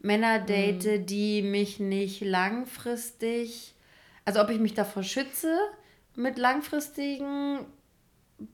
Männer 0.00 0.40
mhm. 0.40 0.46
date, 0.46 1.00
mhm. 1.00 1.06
die 1.06 1.42
mich 1.42 1.80
nicht 1.80 2.20
langfristig, 2.20 3.74
also 4.24 4.40
ob 4.40 4.50
ich 4.50 4.60
mich 4.60 4.74
davor 4.74 5.02
schütze, 5.02 5.58
mit 6.14 6.38
langfristigen 6.38 7.66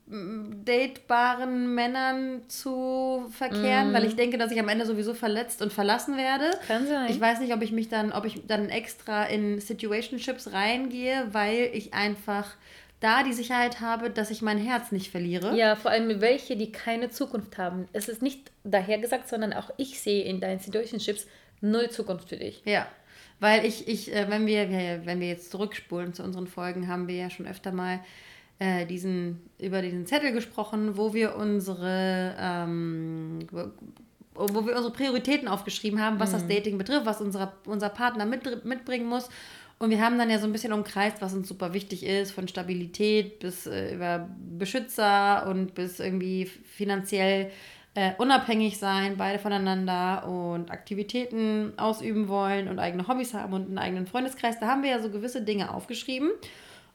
datebaren 0.06 1.74
Männern 1.74 2.42
zu 2.48 3.26
verkehren, 3.30 3.92
mm. 3.92 3.94
weil 3.94 4.04
ich 4.04 4.16
denke, 4.16 4.38
dass 4.38 4.52
ich 4.52 4.60
am 4.60 4.68
Ende 4.68 4.84
sowieso 4.84 5.14
verletzt 5.14 5.62
und 5.62 5.72
verlassen 5.72 6.16
werde. 6.16 6.50
Kann 6.66 6.86
sein. 6.86 7.10
Ich 7.10 7.20
weiß 7.20 7.40
nicht, 7.40 7.54
ob 7.54 7.62
ich 7.62 7.72
mich 7.72 7.88
dann, 7.88 8.12
ob 8.12 8.24
ich 8.24 8.46
dann 8.46 8.68
extra 8.68 9.24
in 9.24 9.60
Situationships 9.60 10.52
reingehe, 10.52 11.28
weil 11.32 11.70
ich 11.72 11.94
einfach 11.94 12.56
da 13.00 13.22
die 13.22 13.32
Sicherheit 13.32 13.80
habe, 13.80 14.10
dass 14.10 14.30
ich 14.30 14.42
mein 14.42 14.58
Herz 14.58 14.92
nicht 14.92 15.10
verliere. 15.10 15.56
Ja, 15.56 15.74
vor 15.74 15.90
allem 15.90 16.20
welche, 16.20 16.56
die 16.56 16.70
keine 16.70 17.08
Zukunft 17.08 17.56
haben. 17.56 17.88
Es 17.92 18.08
ist 18.08 18.20
nicht 18.20 18.50
dahergesagt, 18.64 19.28
sondern 19.28 19.54
auch 19.54 19.70
ich 19.78 20.00
sehe 20.00 20.24
in 20.24 20.40
deinen 20.40 20.58
Situationships 20.58 21.26
null 21.62 21.88
Zukunft 21.88 22.28
für 22.28 22.36
dich. 22.36 22.62
Ja. 22.66 22.86
Weil 23.38 23.64
ich, 23.64 23.88
ich, 23.88 24.14
äh, 24.14 24.28
wenn 24.28 24.46
wir, 24.46 24.68
wenn 25.06 25.20
wir 25.20 25.28
jetzt 25.28 25.50
zurückspulen 25.50 26.12
zu 26.12 26.22
unseren 26.22 26.46
Folgen, 26.46 26.88
haben 26.88 27.08
wir 27.08 27.16
ja 27.16 27.30
schon 27.30 27.46
öfter 27.46 27.72
mal 27.72 28.00
äh, 28.60 28.84
diesen, 28.84 29.40
über 29.58 29.82
diesen 29.82 30.06
Zettel 30.06 30.32
gesprochen, 30.32 30.96
wo 30.96 31.14
wir 31.14 31.34
unsere, 31.34 32.36
ähm, 32.38 33.40
wo 34.34 34.66
wir 34.66 34.76
unsere 34.76 34.92
Prioritäten 34.92 35.48
aufgeschrieben 35.48 36.00
haben, 36.00 36.20
was 36.20 36.30
mhm. 36.30 36.34
das 36.34 36.46
Dating 36.46 36.78
betrifft, 36.78 37.06
was 37.06 37.22
unser, 37.22 37.54
unser 37.64 37.88
Partner 37.88 38.26
mit, 38.26 38.64
mitbringen 38.64 39.06
muss. 39.06 39.30
Und 39.78 39.88
wir 39.88 40.04
haben 40.04 40.18
dann 40.18 40.28
ja 40.28 40.38
so 40.38 40.44
ein 40.44 40.52
bisschen 40.52 40.74
umkreist, 40.74 41.22
was 41.22 41.32
uns 41.32 41.48
super 41.48 41.72
wichtig 41.72 42.04
ist, 42.04 42.32
von 42.32 42.48
Stabilität 42.48 43.38
bis 43.38 43.66
äh, 43.66 43.94
über 43.94 44.28
Beschützer 44.58 45.46
und 45.48 45.74
bis 45.74 45.98
irgendwie 45.98 46.44
finanziell 46.44 47.50
äh, 47.94 48.12
unabhängig 48.18 48.78
sein, 48.78 49.16
beide 49.16 49.38
voneinander 49.38 50.28
und 50.28 50.70
Aktivitäten 50.70 51.72
ausüben 51.78 52.28
wollen 52.28 52.68
und 52.68 52.78
eigene 52.78 53.08
Hobbys 53.08 53.32
haben 53.32 53.54
und 53.54 53.68
einen 53.68 53.78
eigenen 53.78 54.06
Freundeskreis. 54.06 54.60
Da 54.60 54.66
haben 54.66 54.82
wir 54.82 54.90
ja 54.90 55.00
so 55.00 55.08
gewisse 55.08 55.40
Dinge 55.40 55.72
aufgeschrieben. 55.72 56.30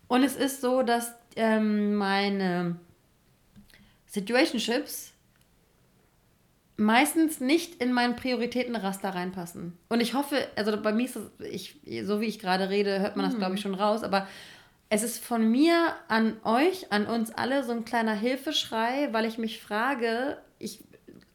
Und 0.08 0.22
es 0.24 0.36
ist 0.36 0.62
so, 0.62 0.84
dass 0.84 1.16
ähm, 1.36 1.96
meine 1.96 2.78
Situationships 4.08 5.14
meistens 6.78 7.40
nicht 7.40 7.82
in 7.82 7.94
meinen 7.94 8.16
Prioritätenraster 8.16 9.10
reinpassen. 9.10 9.78
Und 9.88 10.02
ich 10.02 10.14
hoffe, 10.14 10.48
also 10.56 10.76
bei 10.82 10.92
mir 10.92 11.06
ist 11.06 11.16
das, 11.16 11.24
ich, 11.40 11.80
so 12.04 12.20
wie 12.20 12.26
ich 12.26 12.40
gerade 12.40 12.70
rede, 12.70 13.00
hört 13.00 13.16
man 13.16 13.26
das, 13.26 13.36
mhm. 13.36 13.40
glaube 13.40 13.56
ich, 13.56 13.62
schon 13.62 13.76
raus, 13.76 14.04
aber 14.04 14.28
es 14.90 15.04
ist 15.04 15.24
von 15.24 15.50
mir 15.50 15.96
an 16.08 16.38
euch, 16.44 16.92
an 16.92 17.08
uns 17.08 17.32
alle 17.32 17.64
so 17.64 17.72
ein 17.72 17.86
kleiner 17.86 18.14
Hilfeschrei, 18.14 19.10
weil 19.12 19.26
ich 19.26 19.38
mich 19.38 19.62
frage, 19.62 20.38
ich 20.60 20.84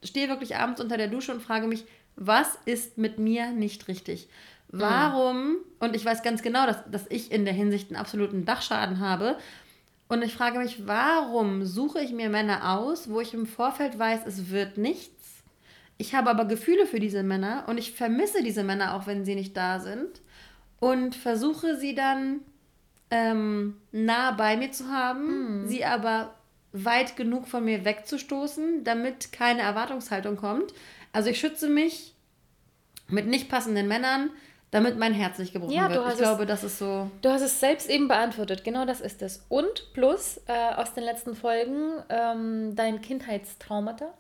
stehe 0.05 0.29
wirklich 0.29 0.57
abends 0.57 0.81
unter 0.81 0.97
der 0.97 1.09
Dusche 1.09 1.33
und 1.33 1.43
frage 1.43 1.67
mich, 1.67 1.85
was 2.17 2.59
ist 2.67 2.99
mit 2.99 3.19
mir 3.19 3.51
nicht 3.51 3.89
richtig? 3.89 4.29
Warum, 4.69 5.49
mhm. 5.49 5.57
und 5.81 5.97
ich 5.97 6.05
weiß 6.05 6.23
ganz 6.23 6.43
genau, 6.43 6.65
dass, 6.67 6.79
dass 6.91 7.07
ich 7.09 7.33
in 7.33 7.45
der 7.45 7.55
Hinsicht 7.55 7.91
einen 7.91 8.01
absoluten 8.01 8.45
Dachschaden 8.45 9.01
habe, 9.01 9.37
und 10.11 10.23
ich 10.23 10.35
frage 10.35 10.59
mich, 10.59 10.89
warum 10.89 11.65
suche 11.65 12.01
ich 12.01 12.11
mir 12.11 12.31
Männer 12.31 12.77
aus, 12.77 13.09
wo 13.09 13.21
ich 13.21 13.33
im 13.33 13.47
Vorfeld 13.47 13.97
weiß, 13.97 14.27
es 14.27 14.51
wird 14.51 14.77
nichts. 14.77 15.45
Ich 15.99 16.17
habe 16.17 16.31
aber 16.31 16.47
Gefühle 16.47 16.87
für 16.87 16.99
diese 16.99 17.23
Männer 17.23 17.67
und 17.69 17.79
ich 17.79 17.93
vermisse 17.93 18.43
diese 18.43 18.65
Männer 18.65 18.95
auch, 18.95 19.07
wenn 19.07 19.25
sie 19.25 19.37
nicht 19.37 19.57
da 19.57 19.79
sind. 19.79 20.21
Und 20.81 21.15
versuche 21.15 21.77
sie 21.77 21.95
dann 21.95 22.41
ähm, 23.13 23.77
nah 23.93 24.33
bei 24.33 24.57
mir 24.57 24.73
zu 24.73 24.89
haben, 24.89 25.61
mhm. 25.63 25.69
sie 25.69 25.85
aber 25.85 26.35
weit 26.73 27.15
genug 27.15 27.47
von 27.47 27.65
mir 27.65 27.85
wegzustoßen, 27.85 28.83
damit 28.83 29.31
keine 29.31 29.63
Erwartungshaltung 29.63 30.35
kommt. 30.35 30.75
Also 31.13 31.31
ich 31.31 31.39
schütze 31.39 31.69
mich 31.69 32.17
mit 33.07 33.29
nicht 33.29 33.49
passenden 33.49 33.87
Männern, 33.87 34.31
damit 34.71 34.99
mein 34.99 35.13
Herz 35.13 35.39
nicht 35.39 35.53
gebrochen 35.53 35.73
ja, 35.73 35.91
wird. 35.91 36.13
Ich 36.13 36.19
glaube, 36.19 36.43
es, 36.43 36.49
das 36.49 36.65
ist 36.65 36.79
so. 36.79 37.11
Du 37.23 37.31
hast 37.31 37.43
es 37.43 37.59
selbst 37.61 37.89
eben 37.91 38.09
beantwortet. 38.09 38.65
Genau 38.65 38.85
das 38.85 39.01
ist 39.01 39.23
es. 39.23 39.45
Und 39.49 39.93
plus 39.95 40.41
äh, 40.47 40.75
aus 40.75 40.95
den 40.95 41.05
letzten 41.05 41.35
Folgen 41.35 41.95
ähm, 42.09 42.77
dein 42.77 43.01
Kindheitstraumata 43.01 44.13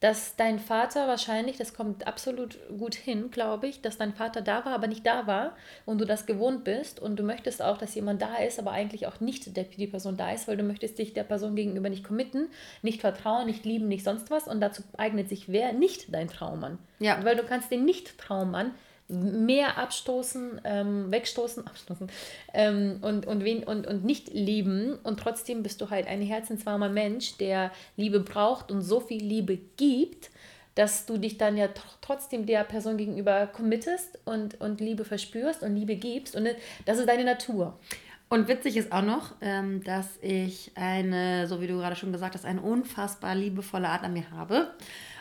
dass 0.00 0.34
dein 0.36 0.58
Vater 0.58 1.06
wahrscheinlich, 1.06 1.58
das 1.58 1.74
kommt 1.74 2.06
absolut 2.06 2.58
gut 2.78 2.94
hin, 2.94 3.30
glaube 3.30 3.68
ich, 3.68 3.82
dass 3.82 3.98
dein 3.98 4.14
Vater 4.14 4.40
da 4.40 4.64
war, 4.64 4.72
aber 4.72 4.86
nicht 4.86 5.06
da 5.06 5.26
war 5.26 5.54
und 5.84 6.00
du 6.00 6.06
das 6.06 6.24
gewohnt 6.24 6.64
bist 6.64 7.00
und 7.00 7.16
du 7.16 7.22
möchtest 7.22 7.60
auch, 7.60 7.76
dass 7.76 7.94
jemand 7.94 8.22
da 8.22 8.36
ist, 8.36 8.58
aber 8.58 8.70
eigentlich 8.70 9.06
auch 9.06 9.20
nicht 9.20 9.54
der, 9.56 9.64
die 9.64 9.86
Person 9.86 10.16
da 10.16 10.32
ist, 10.32 10.48
weil 10.48 10.56
du 10.56 10.62
möchtest 10.62 10.98
dich 10.98 11.12
der 11.12 11.24
Person 11.24 11.54
gegenüber 11.54 11.90
nicht 11.90 12.04
committen, 12.04 12.48
nicht 12.80 13.02
vertrauen, 13.02 13.46
nicht 13.46 13.66
lieben, 13.66 13.88
nicht 13.88 14.04
sonst 14.04 14.30
was 14.30 14.48
und 14.48 14.62
dazu 14.62 14.82
eignet 14.96 15.28
sich 15.28 15.52
wer 15.52 15.74
nicht 15.74 16.12
dein 16.12 16.28
Traummann. 16.28 16.78
Ja. 16.98 17.22
Weil 17.22 17.36
du 17.36 17.42
kannst 17.42 17.70
den 17.70 17.84
Nicht-Traummann 17.84 18.72
mehr 19.10 19.78
abstoßen, 19.78 20.60
ähm, 20.64 21.10
wegstoßen, 21.10 21.66
abstoßen 21.66 22.10
ähm, 22.54 22.98
und, 23.02 23.26
und, 23.26 23.44
wen, 23.44 23.64
und, 23.64 23.86
und 23.86 24.04
nicht 24.04 24.32
lieben. 24.32 24.98
Und 25.02 25.20
trotzdem 25.20 25.62
bist 25.62 25.80
du 25.80 25.90
halt 25.90 26.06
ein 26.06 26.22
herzenswarmer 26.22 26.88
Mensch, 26.88 27.36
der 27.38 27.70
Liebe 27.96 28.20
braucht 28.20 28.70
und 28.70 28.82
so 28.82 29.00
viel 29.00 29.22
Liebe 29.22 29.58
gibt, 29.76 30.30
dass 30.74 31.06
du 31.06 31.18
dich 31.18 31.36
dann 31.36 31.56
ja 31.56 31.68
trotzdem 32.00 32.46
der 32.46 32.64
Person 32.64 32.96
gegenüber 32.96 33.46
committest 33.46 34.18
und, 34.24 34.60
und 34.60 34.80
Liebe 34.80 35.04
verspürst 35.04 35.62
und 35.62 35.74
Liebe 35.74 35.96
gibst. 35.96 36.36
Und 36.36 36.48
das 36.86 36.98
ist 36.98 37.08
deine 37.08 37.24
Natur. 37.24 37.78
Und 38.32 38.46
witzig 38.46 38.76
ist 38.76 38.92
auch 38.92 39.02
noch, 39.02 39.34
ähm, 39.40 39.82
dass 39.82 40.06
ich 40.22 40.70
eine, 40.76 41.48
so 41.48 41.60
wie 41.60 41.66
du 41.66 41.78
gerade 41.78 41.96
schon 41.96 42.12
gesagt 42.12 42.36
hast, 42.36 42.44
eine 42.44 42.60
unfassbar 42.60 43.34
liebevolle 43.34 43.88
Art 43.88 44.04
an 44.04 44.12
mir 44.12 44.30
habe. 44.30 44.72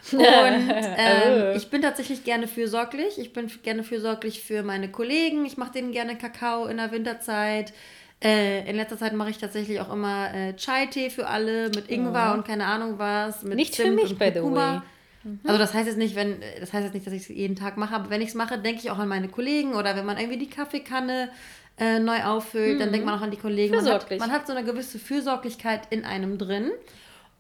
Und 0.11 0.23
ähm, 0.23 1.55
ich 1.55 1.69
bin 1.69 1.81
tatsächlich 1.81 2.23
gerne 2.23 2.47
fürsorglich. 2.47 3.17
Ich 3.17 3.33
bin 3.33 3.51
gerne 3.63 3.83
fürsorglich 3.83 4.41
für 4.41 4.63
meine 4.63 4.89
Kollegen. 4.89 5.45
Ich 5.45 5.57
mache 5.57 5.73
denen 5.73 5.91
gerne 5.91 6.17
Kakao 6.17 6.65
in 6.65 6.77
der 6.77 6.91
Winterzeit. 6.91 7.73
Äh, 8.21 8.69
in 8.69 8.75
letzter 8.75 8.97
Zeit 8.97 9.13
mache 9.13 9.29
ich 9.29 9.37
tatsächlich 9.37 9.79
auch 9.79 9.93
immer 9.93 10.33
äh, 10.33 10.53
Chai-Tee 10.55 11.09
für 11.09 11.27
alle 11.27 11.69
mit 11.69 11.89
Ingwer 11.89 12.31
oh. 12.31 12.37
und 12.37 12.45
keine 12.45 12.65
Ahnung 12.65 12.95
was. 12.97 13.43
Mit 13.43 13.55
nicht 13.55 13.75
Zimt 13.75 13.89
für 13.89 13.95
mich, 13.95 14.17
by 14.17 14.31
the 14.33 14.41
way. 14.41 14.81
Mhm. 15.23 15.39
Also 15.45 15.57
das 15.57 15.73
heißt 15.73 15.87
jetzt 15.87 15.97
nicht, 15.97 16.15
wenn, 16.15 16.37
das 16.59 16.73
heißt 16.73 16.83
jetzt 16.83 16.93
nicht, 16.93 17.05
dass 17.05 17.13
ich 17.13 17.23
es 17.23 17.27
jeden 17.29 17.55
Tag 17.55 17.77
mache, 17.77 17.95
aber 17.95 18.09
wenn 18.09 18.21
ich 18.21 18.29
es 18.29 18.35
mache, 18.35 18.57
denke 18.57 18.81
ich 18.81 18.91
auch 18.91 18.97
an 18.97 19.07
meine 19.07 19.29
Kollegen 19.29 19.73
oder 19.73 19.95
wenn 19.95 20.05
man 20.05 20.17
irgendwie 20.17 20.37
die 20.37 20.49
Kaffeekanne 20.49 21.29
äh, 21.77 21.99
neu 21.99 22.23
auffüllt, 22.23 22.75
mhm. 22.75 22.79
dann 22.79 22.91
denkt 22.91 23.05
man 23.05 23.17
auch 23.17 23.23
an 23.23 23.31
die 23.31 23.37
Kollegen. 23.37 23.75
Man 23.75 23.85
hat, 23.85 24.19
man 24.19 24.31
hat, 24.31 24.47
so 24.47 24.53
eine 24.53 24.65
gewisse 24.65 24.99
Fürsorglichkeit 24.99 25.83
in 25.89 26.03
einem 26.03 26.37
drin. 26.37 26.71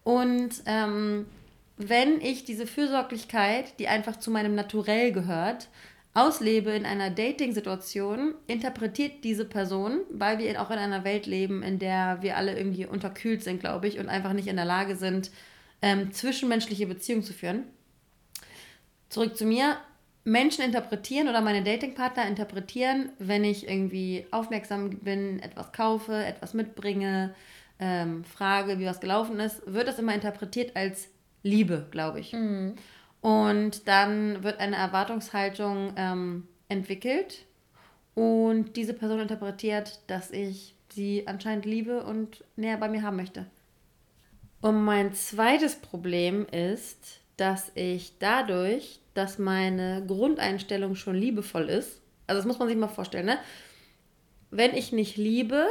Und 0.03 0.51
ähm, 0.65 1.25
wenn 1.79 2.19
ich 2.19 2.43
diese 2.43 2.67
Fürsorglichkeit, 2.67 3.79
die 3.79 3.87
einfach 3.87 4.17
zu 4.17 4.31
meinem 4.31 4.53
Naturell 4.53 5.13
gehört, 5.13 5.69
auslebe 6.13 6.71
in 6.71 6.85
einer 6.85 7.09
Dating-Situation, 7.09 8.35
interpretiert 8.47 9.23
diese 9.23 9.45
Person, 9.45 10.01
weil 10.11 10.39
wir 10.39 10.61
auch 10.61 10.71
in 10.71 10.77
einer 10.77 11.05
Welt 11.05 11.25
leben, 11.25 11.63
in 11.63 11.79
der 11.79 12.17
wir 12.21 12.35
alle 12.35 12.57
irgendwie 12.57 12.85
unterkühlt 12.85 13.43
sind, 13.43 13.61
glaube 13.61 13.87
ich, 13.87 13.97
und 13.97 14.09
einfach 14.09 14.33
nicht 14.33 14.49
in 14.49 14.57
der 14.57 14.65
Lage 14.65 14.97
sind, 14.97 15.31
ähm, 15.81 16.11
zwischenmenschliche 16.11 16.85
Beziehungen 16.85 17.23
zu 17.23 17.31
führen. 17.31 17.63
Zurück 19.07 19.37
zu 19.37 19.45
mir. 19.45 19.77
Menschen 20.25 20.65
interpretieren 20.65 21.29
oder 21.29 21.39
meine 21.39 21.63
Datingpartner 21.63 22.27
interpretieren, 22.27 23.13
wenn 23.19 23.45
ich 23.45 23.69
irgendwie 23.69 24.27
aufmerksam 24.31 24.89
bin, 24.99 25.39
etwas 25.39 25.71
kaufe, 25.71 26.13
etwas 26.13 26.53
mitbringe, 26.53 27.33
ähm, 27.79 28.25
frage, 28.25 28.79
wie 28.79 28.85
was 28.85 28.99
gelaufen 28.99 29.39
ist, 29.39 29.61
wird 29.65 29.87
das 29.87 29.97
immer 29.97 30.13
interpretiert 30.13 30.75
als 30.75 31.07
Liebe, 31.43 31.87
glaube 31.91 32.19
ich. 32.19 32.33
Mhm. 32.33 32.75
Und 33.21 33.87
dann 33.87 34.43
wird 34.43 34.59
eine 34.59 34.77
Erwartungshaltung 34.77 35.93
ähm, 35.97 36.47
entwickelt 36.69 37.45
und 38.15 38.75
diese 38.75 38.93
Person 38.93 39.19
interpretiert, 39.19 39.99
dass 40.07 40.31
ich 40.31 40.75
sie 40.89 41.27
anscheinend 41.27 41.65
liebe 41.65 42.03
und 42.03 42.43
näher 42.55 42.77
bei 42.77 42.89
mir 42.89 43.01
haben 43.01 43.17
möchte. 43.17 43.45
Und 44.61 44.83
mein 44.83 45.13
zweites 45.13 45.75
Problem 45.75 46.45
ist, 46.47 47.21
dass 47.37 47.71
ich 47.75 48.13
dadurch, 48.19 48.99
dass 49.13 49.39
meine 49.39 50.03
Grundeinstellung 50.05 50.95
schon 50.95 51.15
liebevoll 51.15 51.69
ist, 51.69 52.01
also 52.27 52.39
das 52.39 52.45
muss 52.45 52.59
man 52.59 52.67
sich 52.67 52.77
mal 52.77 52.87
vorstellen, 52.87 53.25
ne? 53.25 53.39
Wenn 54.51 54.73
ich 54.73 54.91
nicht 54.91 55.15
liebe, 55.15 55.67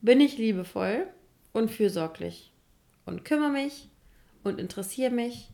bin 0.00 0.20
ich 0.20 0.38
liebevoll 0.38 1.06
und 1.52 1.70
fürsorglich 1.70 2.52
und 3.06 3.24
kümmere 3.24 3.50
mich 3.50 3.88
und 4.46 4.58
interessiere 4.58 5.10
mich 5.10 5.48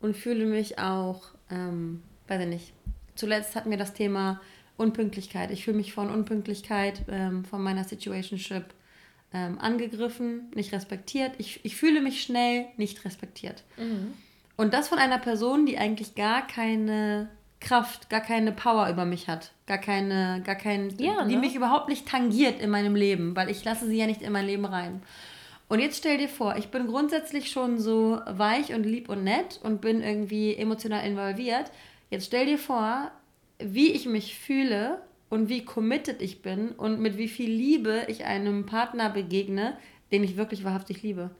und 0.00 0.16
fühle 0.16 0.46
mich 0.46 0.78
auch, 0.78 1.22
ähm, 1.50 2.02
weiß 2.28 2.42
ich 2.42 2.48
nicht. 2.48 2.72
Zuletzt 3.14 3.54
hatten 3.54 3.70
wir 3.70 3.78
das 3.78 3.92
Thema 3.92 4.40
Unpünktlichkeit. 4.76 5.50
Ich 5.50 5.64
fühle 5.64 5.76
mich 5.76 5.92
von 5.92 6.10
Unpünktlichkeit, 6.10 7.02
ähm, 7.08 7.44
von 7.44 7.62
meiner 7.62 7.84
Situationship 7.84 8.64
ähm, 9.32 9.58
angegriffen, 9.58 10.50
nicht 10.54 10.72
respektiert. 10.72 11.32
Ich, 11.38 11.60
ich 11.64 11.76
fühle 11.76 12.00
mich 12.00 12.22
schnell 12.22 12.66
nicht 12.76 13.04
respektiert. 13.04 13.62
Mhm. 13.76 14.14
Und 14.56 14.74
das 14.74 14.88
von 14.88 14.98
einer 14.98 15.18
Person, 15.18 15.66
die 15.66 15.78
eigentlich 15.78 16.14
gar 16.14 16.46
keine 16.46 17.28
Kraft, 17.60 18.08
gar 18.08 18.20
keine 18.20 18.52
Power 18.52 18.88
über 18.88 19.04
mich 19.04 19.28
hat, 19.28 19.52
gar 19.66 19.78
keine, 19.78 20.42
gar 20.44 20.54
kein, 20.54 20.90
ja, 20.98 21.24
die 21.24 21.34
ne? 21.34 21.40
mich 21.40 21.54
überhaupt 21.54 21.88
nicht 21.88 22.08
tangiert 22.08 22.60
in 22.60 22.70
meinem 22.70 22.94
Leben, 22.94 23.36
weil 23.36 23.50
ich 23.50 23.64
lasse 23.64 23.86
sie 23.86 23.98
ja 23.98 24.06
nicht 24.06 24.22
in 24.22 24.32
mein 24.32 24.46
Leben 24.46 24.64
rein. 24.64 25.02
Und 25.70 25.78
jetzt 25.78 25.98
stell 25.98 26.18
dir 26.18 26.28
vor, 26.28 26.56
ich 26.56 26.66
bin 26.72 26.88
grundsätzlich 26.88 27.48
schon 27.48 27.78
so 27.78 28.20
weich 28.26 28.74
und 28.74 28.84
lieb 28.84 29.08
und 29.08 29.22
nett 29.22 29.60
und 29.62 29.80
bin 29.80 30.02
irgendwie 30.02 30.56
emotional 30.56 31.06
involviert. 31.06 31.70
Jetzt 32.10 32.26
stell 32.26 32.46
dir 32.46 32.58
vor, 32.58 33.12
wie 33.60 33.92
ich 33.92 34.04
mich 34.04 34.36
fühle 34.36 35.00
und 35.28 35.48
wie 35.48 35.64
committed 35.64 36.22
ich 36.22 36.42
bin 36.42 36.70
und 36.70 36.98
mit 36.98 37.18
wie 37.18 37.28
viel 37.28 37.48
Liebe 37.48 38.02
ich 38.08 38.24
einem 38.24 38.66
Partner 38.66 39.10
begegne, 39.10 39.76
den 40.10 40.24
ich 40.24 40.36
wirklich 40.36 40.64
wahrhaftig 40.64 41.04
liebe. 41.04 41.30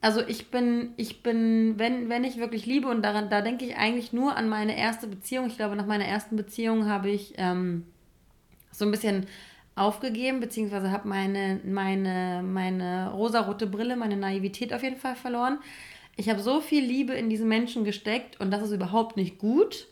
Also 0.00 0.20
ich 0.20 0.52
bin, 0.52 0.92
ich 0.96 1.24
bin, 1.24 1.76
wenn, 1.76 2.08
wenn 2.08 2.22
ich 2.22 2.36
wirklich 2.36 2.66
liebe 2.66 2.86
und 2.86 3.02
daran, 3.02 3.30
da 3.30 3.40
denke 3.40 3.64
ich 3.64 3.76
eigentlich 3.78 4.12
nur 4.12 4.36
an 4.36 4.48
meine 4.48 4.78
erste 4.78 5.08
Beziehung. 5.08 5.48
Ich 5.48 5.56
glaube, 5.56 5.74
nach 5.74 5.86
meiner 5.86 6.06
ersten 6.06 6.36
Beziehung 6.36 6.88
habe 6.88 7.10
ich 7.10 7.34
ähm, 7.36 7.84
so 8.70 8.84
ein 8.84 8.92
bisschen 8.92 9.26
aufgegeben, 9.74 10.40
beziehungsweise 10.40 10.90
habe 10.90 11.08
meine, 11.08 11.60
meine, 11.64 12.42
meine 12.44 13.10
rosarote 13.10 13.66
Brille, 13.66 13.96
meine 13.96 14.16
Naivität 14.16 14.72
auf 14.74 14.82
jeden 14.82 14.96
Fall 14.98 15.16
verloren. 15.16 15.58
Ich 16.16 16.28
habe 16.28 16.40
so 16.40 16.60
viel 16.60 16.84
Liebe 16.84 17.14
in 17.14 17.30
diesen 17.30 17.48
Menschen 17.48 17.84
gesteckt 17.84 18.38
und 18.38 18.50
das 18.50 18.62
ist 18.62 18.72
überhaupt 18.72 19.16
nicht 19.16 19.38
gut, 19.38 19.88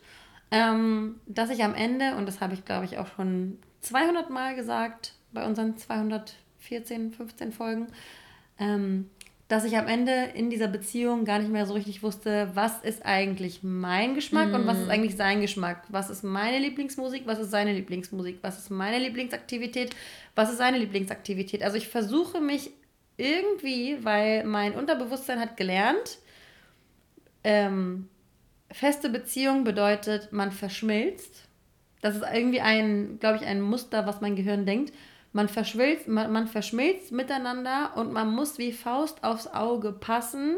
ähm, 0.51 1.15
dass 1.25 1.49
ich 1.49 1.63
am 1.63 1.73
Ende, 1.73 2.15
und 2.15 2.27
das 2.27 2.41
habe 2.41 2.53
ich 2.53 2.65
glaube 2.65 2.85
ich 2.85 2.99
auch 2.99 3.07
schon 3.15 3.57
200 3.81 4.29
Mal 4.29 4.55
gesagt 4.55 5.13
bei 5.33 5.45
unseren 5.45 5.77
214, 5.77 7.11
15 7.11 7.51
Folgen, 7.51 7.87
ähm, 8.59 9.09
dass 9.51 9.65
ich 9.65 9.77
am 9.77 9.87
Ende 9.87 10.29
in 10.33 10.49
dieser 10.49 10.69
Beziehung 10.69 11.25
gar 11.25 11.39
nicht 11.39 11.51
mehr 11.51 11.65
so 11.65 11.73
richtig 11.73 12.03
wusste, 12.03 12.49
was 12.53 12.81
ist 12.83 13.05
eigentlich 13.05 13.63
mein 13.63 14.15
Geschmack 14.15 14.49
mm. 14.49 14.55
und 14.55 14.65
was 14.65 14.77
ist 14.77 14.85
mhm. 14.85 14.91
eigentlich 14.91 15.17
sein 15.17 15.41
Geschmack. 15.41 15.83
Was 15.89 16.09
ist 16.09 16.23
meine 16.23 16.57
Lieblingsmusik, 16.57 17.23
was 17.25 17.37
ist 17.37 17.51
seine 17.51 17.73
Lieblingsmusik, 17.73 18.37
was 18.41 18.57
ist 18.57 18.69
meine 18.69 18.97
Lieblingsaktivität, 18.97 19.93
was 20.35 20.51
ist 20.51 20.57
seine 20.57 20.77
Lieblingsaktivität. 20.77 21.63
Also 21.63 21.75
ich 21.75 21.89
versuche 21.89 22.39
mich 22.39 22.71
irgendwie, 23.17 23.97
weil 24.05 24.45
mein 24.45 24.73
Unterbewusstsein 24.73 25.41
hat 25.41 25.57
gelernt, 25.57 26.19
ähm, 27.43 28.07
feste 28.71 29.09
Beziehung 29.09 29.65
bedeutet, 29.65 30.31
man 30.31 30.53
verschmilzt. 30.53 31.43
Das 32.01 32.15
ist 32.15 32.23
irgendwie 32.33 32.61
ein, 32.61 33.19
glaube 33.19 33.35
ich, 33.35 33.45
ein 33.45 33.59
Muster, 33.59 34.05
was 34.05 34.21
mein 34.21 34.37
Gehirn 34.37 34.65
denkt. 34.65 34.93
Man 35.33 35.47
verschmilzt, 35.47 36.07
man, 36.07 36.31
man 36.31 36.47
verschmilzt 36.47 37.11
miteinander 37.11 37.93
und 37.95 38.11
man 38.11 38.33
muss 38.33 38.57
wie 38.57 38.71
Faust 38.71 39.23
aufs 39.23 39.47
Auge 39.47 39.93
passen, 39.93 40.57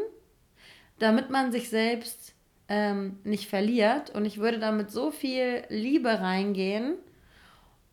damit 0.98 1.30
man 1.30 1.52
sich 1.52 1.68
selbst 1.68 2.34
ähm, 2.68 3.18
nicht 3.24 3.48
verliert. 3.48 4.10
Und 4.10 4.24
ich 4.24 4.38
würde 4.38 4.58
damit 4.58 4.90
so 4.90 5.10
viel 5.10 5.62
Liebe 5.68 6.20
reingehen 6.20 6.94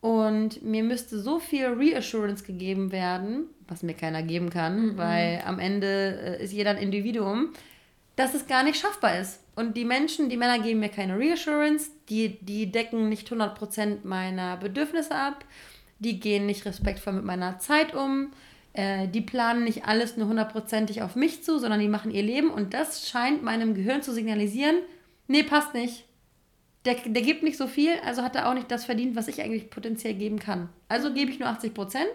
und 0.02 0.62
mir 0.62 0.82
müsste 0.82 1.20
so 1.20 1.38
viel 1.38 1.66
Reassurance 1.66 2.42
gegeben 2.42 2.90
werden, 2.90 3.46
was 3.68 3.84
mir 3.84 3.94
keiner 3.94 4.24
geben 4.24 4.50
kann, 4.50 4.88
mhm. 4.88 4.98
weil 4.98 5.42
am 5.46 5.60
Ende 5.60 6.38
äh, 6.40 6.44
ist 6.44 6.52
jeder 6.52 6.70
ein 6.70 6.78
Individuum, 6.78 7.52
dass 8.16 8.34
es 8.34 8.48
gar 8.48 8.64
nicht 8.64 8.80
schaffbar 8.80 9.20
ist. 9.20 9.40
Und 9.54 9.76
die 9.76 9.84
Menschen, 9.84 10.28
die 10.28 10.36
Männer 10.36 10.58
geben 10.58 10.80
mir 10.80 10.88
keine 10.88 11.16
Reassurance, 11.16 11.90
die, 12.08 12.38
die 12.40 12.72
decken 12.72 13.08
nicht 13.08 13.30
100% 13.30 13.98
meiner 14.02 14.56
Bedürfnisse 14.56 15.14
ab, 15.14 15.44
die 16.02 16.20
gehen 16.20 16.46
nicht 16.46 16.66
respektvoll 16.66 17.14
mit 17.14 17.24
meiner 17.24 17.58
Zeit 17.58 17.94
um, 17.94 18.32
äh, 18.72 19.08
die 19.08 19.20
planen 19.20 19.64
nicht 19.64 19.84
alles 19.86 20.16
nur 20.16 20.28
hundertprozentig 20.28 21.02
auf 21.02 21.14
mich 21.14 21.44
zu, 21.44 21.58
sondern 21.58 21.80
die 21.80 21.88
machen 21.88 22.10
ihr 22.10 22.22
Leben 22.22 22.50
und 22.50 22.74
das 22.74 23.08
scheint 23.08 23.42
meinem 23.42 23.74
Gehirn 23.74 24.02
zu 24.02 24.12
signalisieren, 24.12 24.76
nee, 25.28 25.42
passt 25.42 25.74
nicht. 25.74 26.04
Der, 26.84 26.94
der 26.94 27.22
gibt 27.22 27.44
nicht 27.44 27.56
so 27.56 27.68
viel, 27.68 27.92
also 28.04 28.22
hat 28.22 28.34
er 28.34 28.48
auch 28.48 28.54
nicht 28.54 28.70
das 28.70 28.84
verdient, 28.84 29.14
was 29.14 29.28
ich 29.28 29.40
eigentlich 29.40 29.70
potenziell 29.70 30.14
geben 30.14 30.40
kann. 30.40 30.68
Also 30.88 31.12
gebe 31.12 31.30
ich 31.30 31.38
nur 31.38 31.48
80 31.48 31.74
Prozent, 31.74 32.10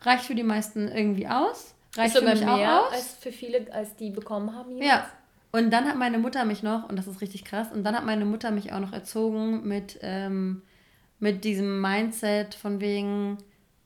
reicht 0.00 0.24
für 0.24 0.34
die 0.34 0.42
meisten 0.42 0.88
irgendwie 0.88 1.28
aus, 1.28 1.74
reicht 1.96 2.16
für 2.16 2.24
mich 2.24 2.40
mehr 2.40 2.54
auch 2.54 2.86
aus. 2.86 2.92
als 2.92 3.14
für 3.20 3.30
viele, 3.30 3.72
als 3.72 3.94
die 3.94 4.10
bekommen 4.10 4.56
haben. 4.56 4.72
Jeweils. 4.72 4.88
Ja, 4.88 5.10
und 5.52 5.70
dann 5.70 5.86
hat 5.86 5.96
meine 5.96 6.18
Mutter 6.18 6.44
mich 6.44 6.62
noch, 6.62 6.88
und 6.88 6.96
das 6.96 7.06
ist 7.06 7.20
richtig 7.20 7.44
krass, 7.44 7.68
und 7.72 7.84
dann 7.84 7.94
hat 7.94 8.04
meine 8.04 8.24
Mutter 8.24 8.50
mich 8.50 8.72
auch 8.72 8.80
noch 8.80 8.92
erzogen 8.92 9.68
mit, 9.68 9.98
ähm, 10.02 10.62
mit 11.20 11.44
diesem 11.44 11.80
Mindset 11.80 12.54
von 12.54 12.80
wegen, 12.80 13.38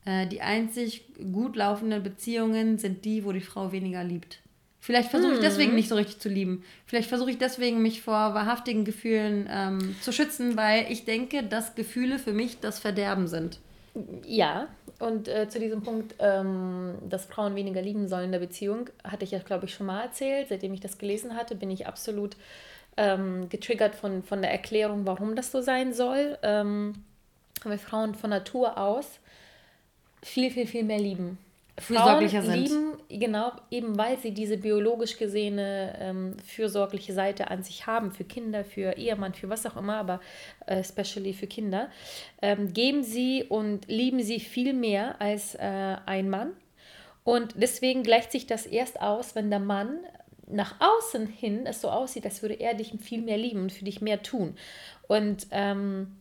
äh, 0.05 0.27
die 0.27 0.41
einzig 0.41 1.05
gut 1.33 1.57
laufenden 1.57 2.03
Beziehungen 2.03 2.79
sind 2.79 3.05
die, 3.05 3.25
wo 3.25 3.33
die 3.33 3.41
Frau 3.41 3.73
weniger 3.73 4.03
liebt. 4.03 4.41
Vielleicht 4.85 5.11
versuche 5.11 5.35
ich 5.35 5.41
deswegen 5.41 5.71
mhm. 5.71 5.77
nicht 5.77 5.89
so 5.89 5.95
richtig 5.95 6.19
zu 6.19 6.29
lieben. 6.29 6.63
Vielleicht 6.85 7.09
versuche 7.09 7.31
ich 7.31 7.39
deswegen, 7.39 7.81
mich 7.81 8.03
vor 8.03 8.35
wahrhaftigen 8.35 8.85
Gefühlen 8.85 9.49
ähm, 9.51 9.97
zu 10.03 10.13
schützen, 10.13 10.59
weil 10.59 10.93
ich 10.93 11.07
denke, 11.07 11.43
dass 11.43 11.75
Gefühle 11.75 12.19
für 12.19 12.35
mich 12.35 12.61
das 12.61 12.81
Verderben 12.81 13.27
sind. 13.27 13.61
Ja, 14.27 14.69
und 14.99 15.29
äh, 15.29 15.49
zu 15.49 15.59
diesem 15.59 15.83
Punkt, 15.83 16.17
ähm, 16.19 16.97
dass 17.09 17.25
Frauen 17.25 17.55
weniger 17.55 17.81
lieben 17.81 18.09
sollen 18.09 18.27
in 18.27 18.33
der 18.33 18.41
Beziehung, 18.41 18.91
hatte 19.03 19.25
ich 19.25 19.31
ja, 19.31 19.39
glaube 19.39 19.65
ich, 19.65 19.75
schon 19.75 19.87
mal 19.87 20.03
erzählt. 20.03 20.49
Seitdem 20.51 20.75
ich 20.75 20.81
das 20.81 20.99
gelesen 20.99 21.35
hatte, 21.35 21.55
bin 21.55 21.71
ich 21.71 21.87
absolut 21.87 22.37
ähm, 22.99 23.49
getriggert 23.49 23.95
von, 23.95 24.23
von 24.23 24.43
der 24.43 24.51
Erklärung, 24.51 25.07
warum 25.07 25.35
das 25.35 25.51
so 25.51 25.63
sein 25.63 25.95
soll. 25.95 26.37
Ähm, 26.43 27.05
weil 27.71 27.79
Frauen 27.79 28.15
von 28.15 28.31
Natur 28.31 28.79
aus 28.79 29.21
viel, 30.23 30.51
viel, 30.51 30.67
viel 30.67 30.85
mehr 30.85 30.99
lieben 30.99 31.39
fürsorglicher 31.79 32.43
Frauen 32.43 32.67
sind. 32.67 32.99
lieben, 33.09 33.21
genau, 33.21 33.53
eben 33.71 33.99
weil 33.99 34.19
sie 34.19 34.33
diese 34.33 34.57
biologisch 34.57 35.19
gesehene 35.19 35.97
ähm, 36.01 36.37
fürsorgliche 36.47 37.13
Seite 37.13 37.51
an 37.51 37.63
sich 37.63 37.87
haben, 37.87 38.13
für 38.13 38.25
Kinder, 38.25 38.65
für 38.65 38.97
Ehemann, 38.97 39.35
für 39.35 39.49
was 39.49 39.67
auch 39.67 39.77
immer, 39.77 39.97
aber 39.97 40.21
äh, 40.67 40.79
especially 40.79 41.33
für 41.33 41.47
Kinder, 41.47 41.91
ähm, 42.43 42.73
geben 42.73 43.03
sie 43.03 43.45
und 43.49 43.89
lieben 43.89 44.23
sie 44.23 44.41
viel 44.41 44.73
mehr 44.73 45.21
als 45.21 45.57
äh, 45.57 45.97
ein 46.07 46.31
Mann. 46.31 46.53
Und 47.25 47.55
deswegen 47.57 48.03
gleicht 48.03 48.31
sich 48.31 48.47
das 48.47 48.67
erst 48.67 49.01
aus, 49.01 49.35
wenn 49.35 49.51
der 49.51 49.61
Mann 49.61 49.99
nach 50.47 50.75
außen 50.79 51.27
hin 51.27 51.67
es 51.67 51.81
so 51.81 51.89
aussieht, 51.89 52.27
als 52.27 52.43
würde 52.43 52.55
er 52.55 52.75
dich 52.75 52.93
viel 53.01 53.23
mehr 53.23 53.39
lieben 53.39 53.63
und 53.63 53.73
für 53.73 53.85
dich 53.85 54.01
mehr 54.03 54.23
tun. 54.23 54.57
Und 55.09 55.47
ähm, 55.51 56.19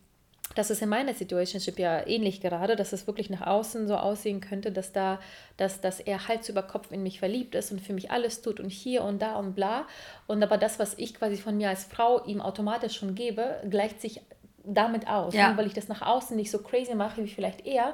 das 0.56 0.70
ist 0.70 0.82
in 0.82 0.90
meiner 0.90 1.14
Situationship 1.14 1.80
ja 1.80 2.06
ähnlich 2.06 2.42
gerade, 2.42 2.76
dass 2.76 2.94
es 2.94 3.08
wirklich 3.08 3.30
nach 3.30 3.42
außen 3.42 3.88
so 3.88 3.96
aussehen 3.96 4.40
könnte, 4.40 4.72
dass 4.72 4.92
da, 4.92 5.20
dass, 5.58 5.82
dass 5.82 6.00
er 6.00 6.28
Hals 6.28 6.50
über 6.50 6.62
Kopf 6.62 6.92
in 6.92 7.02
mich 7.02 7.20
verliebt 7.20 7.56
ist 7.56 7.72
und 7.72 7.82
für 7.82 7.94
mich 7.94 8.12
alles 8.12 8.42
tut 8.42 8.60
und 8.60 8.70
hier 8.70 9.04
und 9.04 9.22
da 9.22 9.36
und 9.36 9.56
bla. 9.56 9.88
Und 10.28 10.44
aber 10.44 10.58
das, 10.58 10.80
was 10.80 10.94
ich 10.98 11.16
quasi 11.16 11.38
von 11.38 11.58
mir 11.58 11.70
als 11.70 11.86
Frau 11.86 12.24
ihm 12.26 12.42
automatisch 12.42 12.96
schon 12.96 13.16
gebe, 13.16 13.62
gleicht 13.70 14.02
sich 14.02 14.22
damit 14.66 15.08
aus. 15.08 15.34
Ja. 15.34 15.58
weil 15.58 15.68
ich 15.68 15.74
das 15.74 15.88
nach 15.88 16.02
außen 16.02 16.38
nicht 16.38 16.50
so 16.50 16.60
crazy 16.60 16.96
mache 16.96 17.24
wie 17.24 17.28
vielleicht 17.28 17.66
er, 17.66 17.94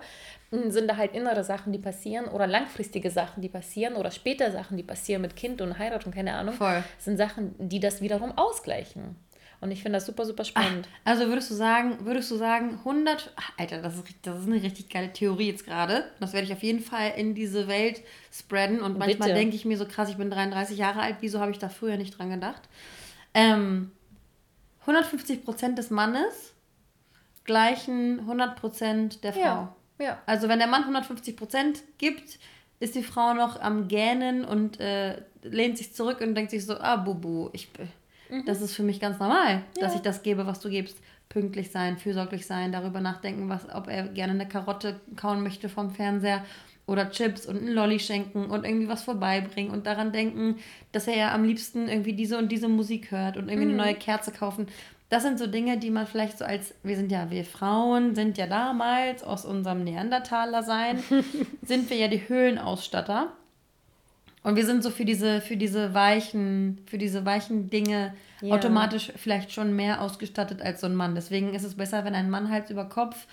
sind 0.52 0.88
da 0.88 0.98
halt 0.98 1.14
innere 1.14 1.44
Sachen, 1.44 1.72
die 1.72 1.80
passieren 1.80 2.28
oder 2.28 2.48
langfristige 2.48 3.10
Sachen, 3.10 3.42
die 3.42 3.50
passieren 3.50 3.96
oder 3.96 4.12
später 4.12 4.52
Sachen, 4.52 4.78
die 4.78 4.84
passieren 4.84 5.22
mit 5.22 5.36
Kind 5.36 5.62
und 5.62 5.78
Heirat 5.78 6.06
und 6.06 6.14
keine 6.14 6.36
Ahnung, 6.36 6.56
Voll. 6.56 6.84
sind 6.98 7.18
Sachen, 7.18 7.56
die 7.58 7.80
das 7.80 8.02
wiederum 8.02 8.38
ausgleichen. 8.38 9.16
Und 9.62 9.72
ich 9.72 9.82
finde 9.82 9.98
das 9.98 10.06
super, 10.06 10.26
super 10.26 10.46
spannend. 10.46 10.88
Ach, 11.04 11.12
also 11.12 11.28
würdest 11.28 11.52
du 11.52 11.56
sagen, 11.56 12.06
würdest 12.06 12.32
du 12.32 12.38
sagen, 12.38 12.76
100, 12.80 13.34
Alter, 13.58 13.82
das 13.82 13.96
ist, 13.96 14.06
das 14.22 14.40
ist 14.40 14.48
eine 14.48 14.62
richtig 14.64 14.90
geile 14.90 15.12
Theorie 15.12 15.50
jetzt 15.50 15.66
gerade. 15.66 16.06
Das 16.22 16.32
werde 16.32 16.48
ich 16.48 16.54
auf 16.54 16.64
jeden 16.64 16.80
Fall 16.80 17.14
in 17.18 17.36
diese 17.36 17.68
Welt 17.68 18.02
spreaden. 18.32 18.82
Und 18.82 18.98
manchmal 18.98 19.34
denke 19.34 19.56
ich 19.56 19.66
mir 19.66 19.78
so 19.78 19.86
krass, 19.86 20.10
ich 20.10 20.16
bin 20.16 20.30
33 20.30 20.78
Jahre 20.78 21.02
alt, 21.02 21.18
wieso 21.20 21.42
habe 21.42 21.52
ich 21.52 21.60
da 21.60 21.68
früher 21.68 21.98
nicht 21.98 22.18
dran 22.18 22.30
gedacht? 22.30 22.62
Ähm, 23.34 23.92
150 24.82 25.44
Prozent 25.44 25.78
des 25.78 25.90
Mannes 25.90 26.54
gleichen 27.44 28.20
100 28.22 28.56
Prozent 28.56 29.24
der 29.24 29.34
Frau. 29.34 29.42
Ja, 29.42 29.76
ja. 30.00 30.22
Also 30.26 30.48
wenn 30.48 30.60
der 30.60 30.68
Mann 30.68 30.84
150 30.84 31.36
Prozent 31.36 31.84
gibt, 31.98 32.40
ist 32.80 32.96
die 32.96 33.04
Frau 33.04 33.34
noch 33.34 33.60
am 33.60 33.88
Gähnen 33.88 34.46
und 34.46 34.80
äh, 34.80 35.22
lehnt 35.42 35.78
sich 35.78 35.94
zurück 35.94 36.22
und 36.22 36.36
denkt 36.36 36.52
sich 36.52 36.66
so, 36.66 36.78
ah, 36.78 36.96
Bubu, 36.96 37.50
ich 37.52 37.72
bin 37.74 37.90
Mhm. 38.30 38.46
Das 38.46 38.62
ist 38.62 38.76
für 38.76 38.84
mich 38.84 39.00
ganz 39.00 39.20
normal, 39.20 39.64
ja. 39.76 39.82
dass 39.82 39.96
ich 39.96 40.02
das 40.02 40.24
gebe, 40.24 40.46
was 40.46 40.60
du 40.60 40.70
gibst. 40.70 40.98
Pünktlich 41.28 41.70
sein, 41.70 41.98
fürsorglich 41.98 42.48
sein, 42.48 42.72
darüber 42.72 43.02
nachdenken, 43.02 43.50
was, 43.50 43.70
ob 43.74 43.88
er 43.88 44.08
gerne 44.08 44.34
eine 44.34 44.48
Karotte 44.48 45.00
kauen 45.16 45.44
möchte 45.44 45.70
vom 45.70 45.92
Fernseher 45.92 46.44
oder 46.88 47.12
Chips 47.12 47.46
und 47.46 47.58
einen 47.58 47.74
Lolli 47.74 48.00
schenken 48.00 48.46
und 48.46 48.66
irgendwie 48.66 48.88
was 48.88 49.04
vorbeibringen 49.04 49.72
und 49.72 49.86
daran 49.86 50.12
denken, 50.12 50.56
dass 50.92 51.08
er 51.08 51.16
ja 51.16 51.34
am 51.36 51.44
liebsten 51.44 51.88
irgendwie 51.88 52.14
diese 52.14 52.38
und 52.38 52.52
diese 52.52 52.68
Musik 52.68 53.12
hört 53.12 53.38
und 53.38 53.48
irgendwie 53.48 53.68
mhm. 53.68 53.80
eine 53.80 53.92
neue 53.92 53.96
Kerze 53.96 54.32
kaufen. 54.32 54.68
Das 55.10 55.24
sind 55.24 55.40
so 55.40 55.48
Dinge, 55.48 55.78
die 55.78 55.90
man 55.90 56.08
vielleicht 56.08 56.38
so 56.38 56.46
als, 56.46 56.74
wir 56.84 56.96
sind 56.96 57.12
ja, 57.12 57.30
wir 57.30 57.46
Frauen 57.46 58.16
sind 58.16 58.38
ja 58.38 58.48
damals 58.48 59.24
aus 59.24 59.46
unserem 59.46 59.84
Neandertaler 59.84 60.64
sein, 60.64 61.04
sind 61.64 61.90
wir 61.90 61.98
ja 61.98 62.08
die 62.08 62.28
Höhlenausstatter. 62.28 63.34
Und 64.42 64.56
wir 64.56 64.66
sind 64.66 64.84
so 64.84 64.90
für 64.90 65.06
diese, 65.06 65.42
für 65.42 65.58
diese 65.58 65.94
weichen, 65.94 66.82
für 66.86 66.98
diese 66.98 67.26
weichen 67.26 67.70
Dinge 67.70 68.14
ja. 68.42 68.56
automatisch 68.56 69.12
vielleicht 69.18 69.52
schon 69.52 69.76
mehr 69.76 70.02
ausgestattet 70.02 70.62
als 70.62 70.82
so 70.82 70.88
ein 70.88 70.96
Mann. 70.96 71.16
Deswegen 71.16 71.54
ist 71.54 71.64
es 71.64 71.76
besser, 71.76 72.06
wenn 72.06 72.16
ein 72.16 72.30
Mann 72.30 72.50
Hals 72.50 72.70
über 72.70 72.86
Kopf 72.86 73.28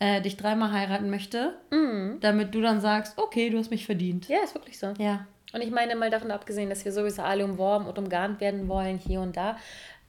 äh, 0.00 0.20
dich 0.20 0.36
dreimal 0.36 0.72
heiraten 0.72 1.10
möchte, 1.10 1.54
mhm. 1.70 2.18
damit 2.20 2.54
du 2.54 2.60
dann 2.60 2.80
sagst, 2.80 3.16
okay, 3.18 3.50
du 3.50 3.58
hast 3.58 3.70
mich 3.70 3.86
verdient. 3.86 4.28
Ja, 4.28 4.38
ist 4.42 4.54
wirklich 4.54 4.78
so. 4.78 4.94
Ja. 4.98 5.26
Und 5.52 5.62
ich 5.62 5.70
meine 5.70 5.96
mal 5.96 6.10
davon 6.10 6.30
abgesehen, 6.30 6.70
dass 6.70 6.84
wir 6.84 6.92
sowieso 6.92 7.22
alle 7.22 7.44
umworben 7.44 7.86
und 7.86 7.98
umgarnt 7.98 8.40
werden 8.40 8.68
wollen, 8.68 8.98
hier 8.98 9.20
und 9.20 9.36
da, 9.36 9.56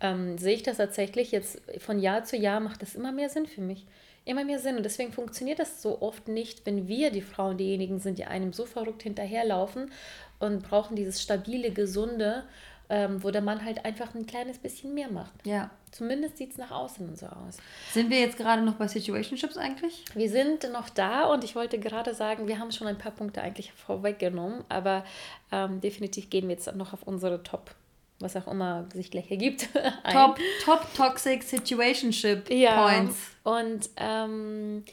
ähm, 0.01 0.37
sehe 0.37 0.55
ich 0.55 0.63
das 0.63 0.77
tatsächlich 0.77 1.31
jetzt 1.31 1.61
von 1.79 1.99
Jahr 1.99 2.23
zu 2.23 2.35
Jahr 2.37 2.59
macht 2.59 2.81
das 2.81 2.95
immer 2.95 3.11
mehr 3.11 3.29
Sinn 3.29 3.45
für 3.45 3.61
mich 3.61 3.85
immer 4.25 4.43
mehr 4.43 4.59
Sinn. 4.59 4.77
Und 4.77 4.83
deswegen 4.83 5.11
funktioniert 5.11 5.59
das 5.59 5.81
so 5.81 6.01
oft 6.01 6.27
nicht, 6.27 6.65
wenn 6.65 6.87
wir 6.87 7.09
die 7.11 7.21
Frauen 7.21 7.57
diejenigen 7.57 7.99
sind, 7.99 8.19
die 8.19 8.25
einem 8.25 8.53
so 8.53 8.65
verrückt 8.65 9.03
hinterherlaufen 9.03 9.91
und 10.39 10.63
brauchen 10.63 10.95
dieses 10.95 11.21
stabile, 11.21 11.71
gesunde, 11.71 12.43
ähm, 12.89 13.23
wo 13.23 13.29
der 13.29 13.41
Mann 13.41 13.63
halt 13.63 13.85
einfach 13.85 14.15
ein 14.15 14.25
kleines 14.25 14.57
bisschen 14.57 14.93
mehr 14.93 15.11
macht. 15.11 15.33
Ja. 15.45 15.69
Zumindest 15.91 16.37
sieht 16.37 16.51
es 16.51 16.57
nach 16.57 16.71
außen 16.71 17.15
so 17.15 17.27
aus. 17.27 17.57
Sind 17.91 18.09
wir 18.09 18.19
jetzt 18.19 18.37
gerade 18.37 18.61
noch 18.61 18.75
bei 18.75 18.87
Situationships 18.87 19.57
eigentlich? 19.57 20.05
Wir 20.13 20.29
sind 20.29 20.71
noch 20.71 20.89
da 20.89 21.25
und 21.25 21.43
ich 21.43 21.55
wollte 21.55 21.79
gerade 21.79 22.13
sagen, 22.13 22.47
wir 22.47 22.59
haben 22.59 22.71
schon 22.71 22.87
ein 22.87 22.97
paar 22.97 23.11
Punkte 23.11 23.41
eigentlich 23.41 23.71
vorweggenommen, 23.73 24.63
aber 24.69 25.03
ähm, 25.51 25.81
definitiv 25.81 26.29
gehen 26.29 26.47
wir 26.47 26.55
jetzt 26.55 26.73
noch 26.75 26.93
auf 26.93 27.03
unsere 27.03 27.43
Top 27.43 27.75
was 28.21 28.35
auch 28.35 28.47
immer 28.47 28.85
sich 28.93 29.11
gleich 29.11 29.31
ergibt. 29.31 29.69
Top, 30.11 30.37
top 30.65 30.93
Toxic 30.93 31.41
Situationship 31.41 32.49
ja. 32.49 32.85
Points. 32.85 33.17
Und 33.43 33.89
ähm, 33.95 34.83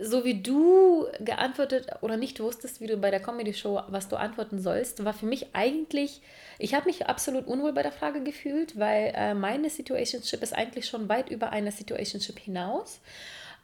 so 0.00 0.24
wie 0.24 0.40
du 0.40 1.06
geantwortet 1.20 1.88
oder 2.00 2.16
nicht 2.16 2.40
wusstest, 2.40 2.80
wie 2.80 2.86
du 2.86 2.96
bei 2.96 3.10
der 3.10 3.20
Comedy-Show, 3.20 3.82
was 3.88 4.08
du 4.08 4.16
antworten 4.16 4.60
sollst, 4.60 5.04
war 5.04 5.12
für 5.12 5.26
mich 5.26 5.48
eigentlich, 5.52 6.22
ich 6.58 6.74
habe 6.74 6.86
mich 6.86 7.06
absolut 7.06 7.46
unwohl 7.46 7.72
bei 7.72 7.82
der 7.82 7.92
Frage 7.92 8.22
gefühlt, 8.22 8.78
weil 8.78 9.12
äh, 9.14 9.34
meine 9.34 9.70
Situationship 9.70 10.42
ist 10.42 10.54
eigentlich 10.54 10.86
schon 10.86 11.08
weit 11.08 11.30
über 11.30 11.50
eine 11.50 11.72
Situationship 11.72 12.38
hinaus. 12.38 13.00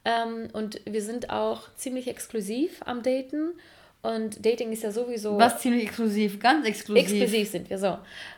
Ähm, 0.04 0.48
und 0.52 0.80
wir 0.84 1.02
sind 1.02 1.30
auch 1.30 1.74
ziemlich 1.76 2.08
exklusiv 2.08 2.80
am 2.84 3.02
Daten. 3.02 3.52
Und 4.04 4.44
Dating 4.44 4.70
ist 4.70 4.82
ja 4.82 4.92
sowieso. 4.92 5.38
Was 5.38 5.60
ziemlich 5.60 5.84
exklusiv, 5.84 6.38
ganz 6.38 6.66
exklusiv. 6.66 7.04
Exklusiv 7.04 7.50
sind 7.50 7.70
wir 7.70 7.78
so. 7.78 7.96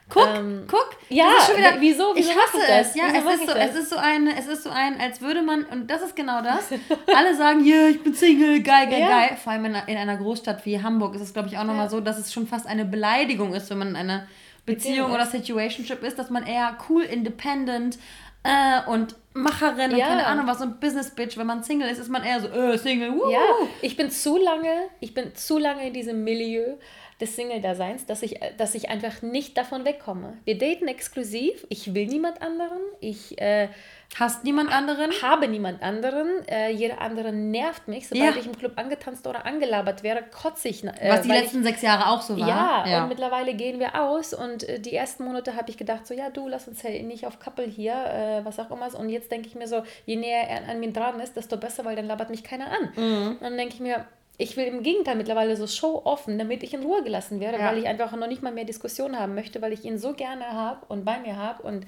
Guck, 0.09 0.29
ähm, 0.29 0.63
guck. 0.71 0.91
Ja, 1.09 1.25
wieder, 1.25 1.81
wieso, 1.81 2.13
wieso? 2.15 2.31
Ich 2.31 2.37
hasse 2.37 2.59
es. 2.69 2.95
Ja, 2.95 3.07
es 3.09 3.41
ist, 3.41 3.49
so, 3.49 3.53
es 3.53 3.75
ist 3.75 3.91
so 3.91 3.97
ein, 3.97 4.29
es 4.29 4.47
ist 4.47 4.63
so 4.63 4.71
ein, 4.71 5.01
als 5.01 5.21
würde 5.21 5.43
man, 5.43 5.65
und 5.65 5.91
das 5.91 6.03
ist 6.03 6.15
genau 6.15 6.41
das. 6.41 6.69
alle 7.17 7.35
sagen, 7.35 7.65
ja, 7.65 7.75
yeah, 7.75 7.89
ich 7.89 8.01
bin 8.01 8.15
Single, 8.15 8.63
geil, 8.63 8.89
geil, 8.89 9.01
ja. 9.01 9.09
geil. 9.09 9.37
Vor 9.43 9.55
allem 9.55 9.65
in, 9.65 9.75
in, 9.89 9.97
einer 9.97 10.17
Großstadt 10.17 10.65
wie 10.67 10.81
Hamburg 10.81 11.17
ist 11.17 11.23
es, 11.23 11.33
glaube 11.33 11.49
ich, 11.49 11.59
auch 11.59 11.65
nochmal 11.65 11.87
ja. 11.87 11.91
so, 11.91 12.01
dass 12.01 12.17
es 12.17 12.33
schon 12.33 12.47
fast 12.47 12.69
eine 12.69 12.85
Beleidigung 12.85 13.53
ist, 13.53 13.69
wenn 13.69 13.79
man 13.79 13.89
in 13.89 13.97
einer 13.97 14.29
Beziehung 14.67 15.11
oder 15.11 15.27
Situationship 15.27 16.01
ist, 16.05 16.17
dass 16.17 16.31
man 16.31 16.47
eher 16.47 16.79
cool, 16.89 17.03
independent, 17.03 17.99
äh, 18.47 18.89
und 18.89 19.17
Macherin 19.37 19.93
und 19.93 20.01
keine 20.01 20.27
Ahnung 20.27 20.47
was 20.47 20.61
und 20.61 20.81
Business 20.81 21.11
Bitch. 21.11 21.37
Wenn 21.37 21.47
man 21.47 21.63
Single 21.63 21.89
ist, 21.89 21.99
ist 21.99 22.09
man 22.09 22.25
eher 22.25 22.41
so, 22.41 22.49
äh, 22.49 22.79
Single. 22.79 23.13
Woo. 23.13 23.31
Ja, 23.31 23.41
ich 23.83 23.97
bin 23.97 24.11
zu 24.11 24.37
lange, 24.37 24.89
ich 25.01 25.15
bin 25.15 25.35
zu 25.35 25.59
lange 25.59 25.87
in 25.87 25.93
diesem 25.93 26.25
Milieu, 26.25 26.77
des 27.21 27.35
Single-Daseins, 27.35 28.05
dass 28.07 28.23
ich, 28.23 28.39
dass 28.59 28.75
ich 28.75 28.91
einfach 28.91 29.23
nicht 29.23 29.57
davon 29.57 29.85
wegkomme. 29.85 30.37
Wir 30.45 30.59
daten 30.59 30.87
exklusiv. 30.87 31.67
Ich 31.71 31.95
will 31.95 32.07
niemand 32.07 32.43
anderen. 32.43 32.81
Ich 33.01 33.41
äh, 33.41 33.69
Hast 34.15 34.45
niemand 34.45 34.73
anderen? 34.73 35.11
Habe 35.21 35.49
niemand 35.49 35.83
anderen. 35.83 36.47
Äh, 36.49 36.71
jeder 36.71 37.01
andere 37.01 37.33
nervt 37.33 37.87
mich. 37.89 38.09
Sobald 38.09 38.35
ja. 38.35 38.41
ich 38.41 38.47
im 38.47 38.57
Club 38.57 38.73
angetanzt 38.77 39.27
oder 39.27 39.45
angelabert 39.45 40.03
wäre, 40.03 40.23
kotze 40.23 40.69
ich. 40.69 40.85
Äh, 40.85 40.93
Was 41.09 41.23
die 41.23 41.29
letzten 41.29 41.59
ich, 41.59 41.67
sechs 41.67 41.83
Jahre 41.83 42.11
auch 42.11 42.23
so 42.23 42.39
war. 42.39 42.49
Ja, 42.49 42.85
ja, 42.87 43.03
und 43.03 43.09
mittlerweile 43.09 43.55
gehen 43.55 43.79
wir 43.79 44.01
aus. 44.01 44.33
Und 44.33 44.67
äh, 44.69 44.81
die 44.81 44.95
ersten 44.95 45.25
Monate 45.25 45.57
habe 45.57 45.71
ich 45.71 45.77
gedacht, 45.77 46.07
so, 46.07 46.15
ja, 46.15 46.31
du, 46.31 46.49
lass 46.49 46.67
uns 46.69 46.83
ja 46.83 46.91
nicht 47.03 47.27
auf 47.27 47.39
Couple 47.41 47.67
hier, 47.67 47.93
äh, 47.93 48.45
was 48.45 48.59
auch 48.59 48.71
immer. 48.71 48.87
Und 48.99 49.11
jetzt 49.11 49.31
denke 49.31 49.49
ich 49.49 49.55
mir 49.55 49.67
so, 49.67 49.83
je 50.07 50.17
näher 50.17 50.49
er 50.49 50.69
an 50.71 50.81
mir 50.81 50.93
dran 50.93 51.21
ist, 51.21 51.37
desto 51.37 51.57
besser, 51.57 51.85
weil 51.85 51.97
dann 51.97 52.07
labert 52.07 52.31
mich 52.31 52.45
keiner 52.45 52.67
an. 52.67 52.93
Mhm. 52.97 53.29
Und 53.33 53.43
dann 53.43 53.57
denke 53.57 53.75
ich 53.75 53.81
mir, 53.81 54.07
ich 54.39 54.57
will 54.57 54.67
im 54.67 54.83
Gegenteil 54.83 55.17
mittlerweile 55.17 55.57
so 55.57 55.67
show-offen, 55.67 56.39
damit 56.39 56.63
ich 56.63 56.75
in 56.75 56.83
Ruhe 56.83 57.03
gelassen 57.03 57.41
werde, 57.41 57.59
ja. 57.59 57.67
weil 57.67 57.79
ich 57.79 57.87
einfach 57.87 58.15
noch 58.15 58.27
nicht 58.27 58.43
mal 58.43 58.53
mehr 58.53 58.65
Diskussionen 58.65 59.19
haben 59.19 59.35
möchte, 59.35 59.63
weil 59.63 59.73
ich 59.73 59.85
ihn 59.85 59.99
so 59.99 60.13
gerne 60.13 60.53
habe 60.53 60.85
und 60.89 61.05
bei 61.05 61.19
mir 61.19 61.37
habe 61.37 61.63
und 61.63 61.87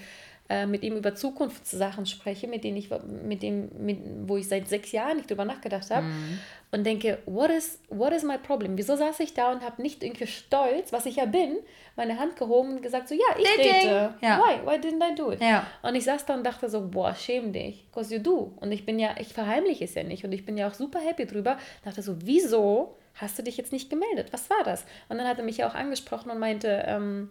äh, 0.51 0.65
mit 0.65 0.83
ihm 0.83 0.97
über 0.97 1.15
Zukunftssachen 1.15 2.07
spreche, 2.07 2.49
mit 2.49 2.65
denen 2.65 2.79
ich, 2.79 2.89
mit 3.23 3.43
dem, 3.43 3.69
mit, 3.79 3.99
wo 4.23 4.39
ich 4.39 4.49
seit 4.49 4.67
sechs 4.67 4.93
Jahren 4.93 5.19
nicht 5.19 5.29
drüber 5.29 5.45
nachgedacht 5.45 5.91
habe 5.91 6.07
mhm. 6.07 6.39
und 6.71 6.85
denke, 6.85 7.19
what 7.27 7.51
is, 7.51 7.79
what 7.91 8.15
is 8.15 8.23
my 8.23 8.39
problem? 8.39 8.79
Wieso 8.79 8.97
saß 8.97 9.21
ich 9.21 9.35
da 9.35 9.53
und 9.53 9.63
habe 9.63 9.83
nicht 9.83 10.03
irgendwie 10.03 10.27
stolz, 10.27 10.91
was 10.91 11.05
ich 11.05 11.17
ja 11.17 11.27
bin, 11.27 11.59
meine 11.97 12.19
Hand 12.19 12.37
gehoben 12.37 12.77
und 12.77 12.83
gesagt 12.83 13.09
so, 13.09 13.15
ja, 13.15 13.27
ich 13.39 13.57
date. 13.57 14.13
Ja. 14.23 14.41
Why? 14.41 14.67
Why 14.67 14.77
didn't 14.77 15.13
I 15.13 15.15
do 15.15 15.33
it? 15.33 15.41
Ja. 15.43 15.67
Und 15.83 15.95
ich 15.95 16.05
saß 16.05 16.25
da 16.25 16.35
und 16.35 16.45
dachte 16.45 16.71
so, 16.71 16.89
boah, 16.89 17.15
schäm 17.15 17.53
dich, 17.53 17.87
cause 17.93 18.15
you 18.15 18.23
do. 18.23 18.53
Und 18.57 18.73
ich 18.73 18.87
bin 18.87 18.99
ja, 18.99 19.17
ich 19.19 19.35
verheimliche 19.35 19.85
es 19.85 19.95
ja 19.95 20.03
nicht 20.03 20.25
und 20.25 20.33
ich 20.33 20.47
bin 20.47 20.57
ja 20.57 20.69
auch 20.69 20.75
super 20.75 21.01
happy 21.01 21.27
drüber. 21.27 21.59
Dachte 21.85 22.01
so, 22.01 22.17
wieso 22.23 22.97
hast 23.15 23.39
du 23.39 23.43
dich 23.43 23.59
jetzt 23.59 23.73
nicht 23.73 23.91
gemeldet? 23.91 24.33
Was 24.33 24.49
war 24.49 24.65
das? 24.65 24.87
Und 25.11 25.19
dann 25.19 25.29
hat 25.29 25.39
er 25.39 25.45
mich 25.45 25.59
ja 25.59 25.69
auch 25.69 25.75
angesprochen 25.75 26.31
und 26.31 26.39
meinte, 26.39 26.85
ähm, 26.87 27.29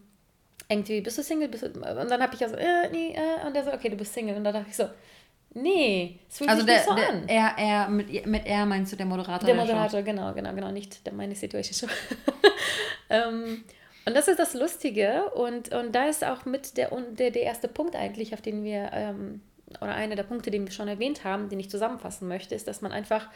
irgendwie, 0.70 1.02
bist 1.02 1.18
du 1.18 1.24
Single? 1.24 1.48
Bist 1.48 1.64
du, 1.64 1.68
und 1.68 1.82
dann 1.84 2.22
habe 2.22 2.34
ich 2.34 2.40
ja 2.40 2.50
so, 2.50 2.56
äh, 2.56 2.90
nee, 2.92 3.16
äh, 3.16 3.46
und 3.46 3.56
der 3.56 3.64
so, 3.64 3.74
okay, 3.74 3.90
du 3.90 3.96
bist 3.96 4.14
Single. 4.14 4.36
Und 4.36 4.44
dann 4.44 4.54
dachte 4.54 4.68
ich 4.70 4.76
so, 4.76 4.90
nee, 5.54 6.20
es 6.30 6.38
fühlt 6.38 6.50
also 6.50 6.64
sich 6.64 6.68
der, 6.68 6.78
nicht 6.78 6.90
so 6.90 6.96
der, 6.96 7.10
an. 7.10 7.28
Er, 7.28 7.54
er, 7.58 7.90
mit, 7.90 8.26
mit 8.26 8.46
er 8.46 8.66
meinst 8.66 8.92
du 8.92 8.96
der 8.96 9.06
Moderator? 9.06 9.46
Der 9.46 9.56
Moderator, 9.56 10.02
genau, 10.02 10.34
genau, 10.34 10.54
genau, 10.54 10.72
nicht 10.72 11.06
der 11.06 11.14
meine 11.14 11.36
Situation 11.36 11.90
Show. 11.90 11.96
ähm, 13.10 13.64
und 14.06 14.16
das 14.16 14.28
ist 14.28 14.40
das 14.40 14.54
Lustige 14.54 15.32
und, 15.32 15.74
und 15.74 15.94
da 15.94 16.08
ist 16.08 16.24
auch 16.24 16.46
mit 16.46 16.78
der, 16.78 16.92
der, 17.12 17.32
der 17.32 17.44
erste 17.44 17.68
Punkt 17.68 17.96
eigentlich, 17.96 18.34
auf 18.34 18.42
den 18.42 18.64
wir, 18.64 18.90
ähm, 18.94 19.42
oder 19.82 19.96
einer 19.96 20.16
der 20.16 20.24
Punkte, 20.24 20.50
den 20.52 20.66
wir 20.66 20.72
schon 20.72 20.88
erwähnt 20.88 21.24
haben, 21.24 21.50
den 21.50 21.60
ich 21.60 21.70
zusammenfassen 21.70 22.28
möchte, 22.28 22.56
ist, 22.56 22.68
dass 22.68 22.82
man 22.82 22.92
einfach 22.92 23.30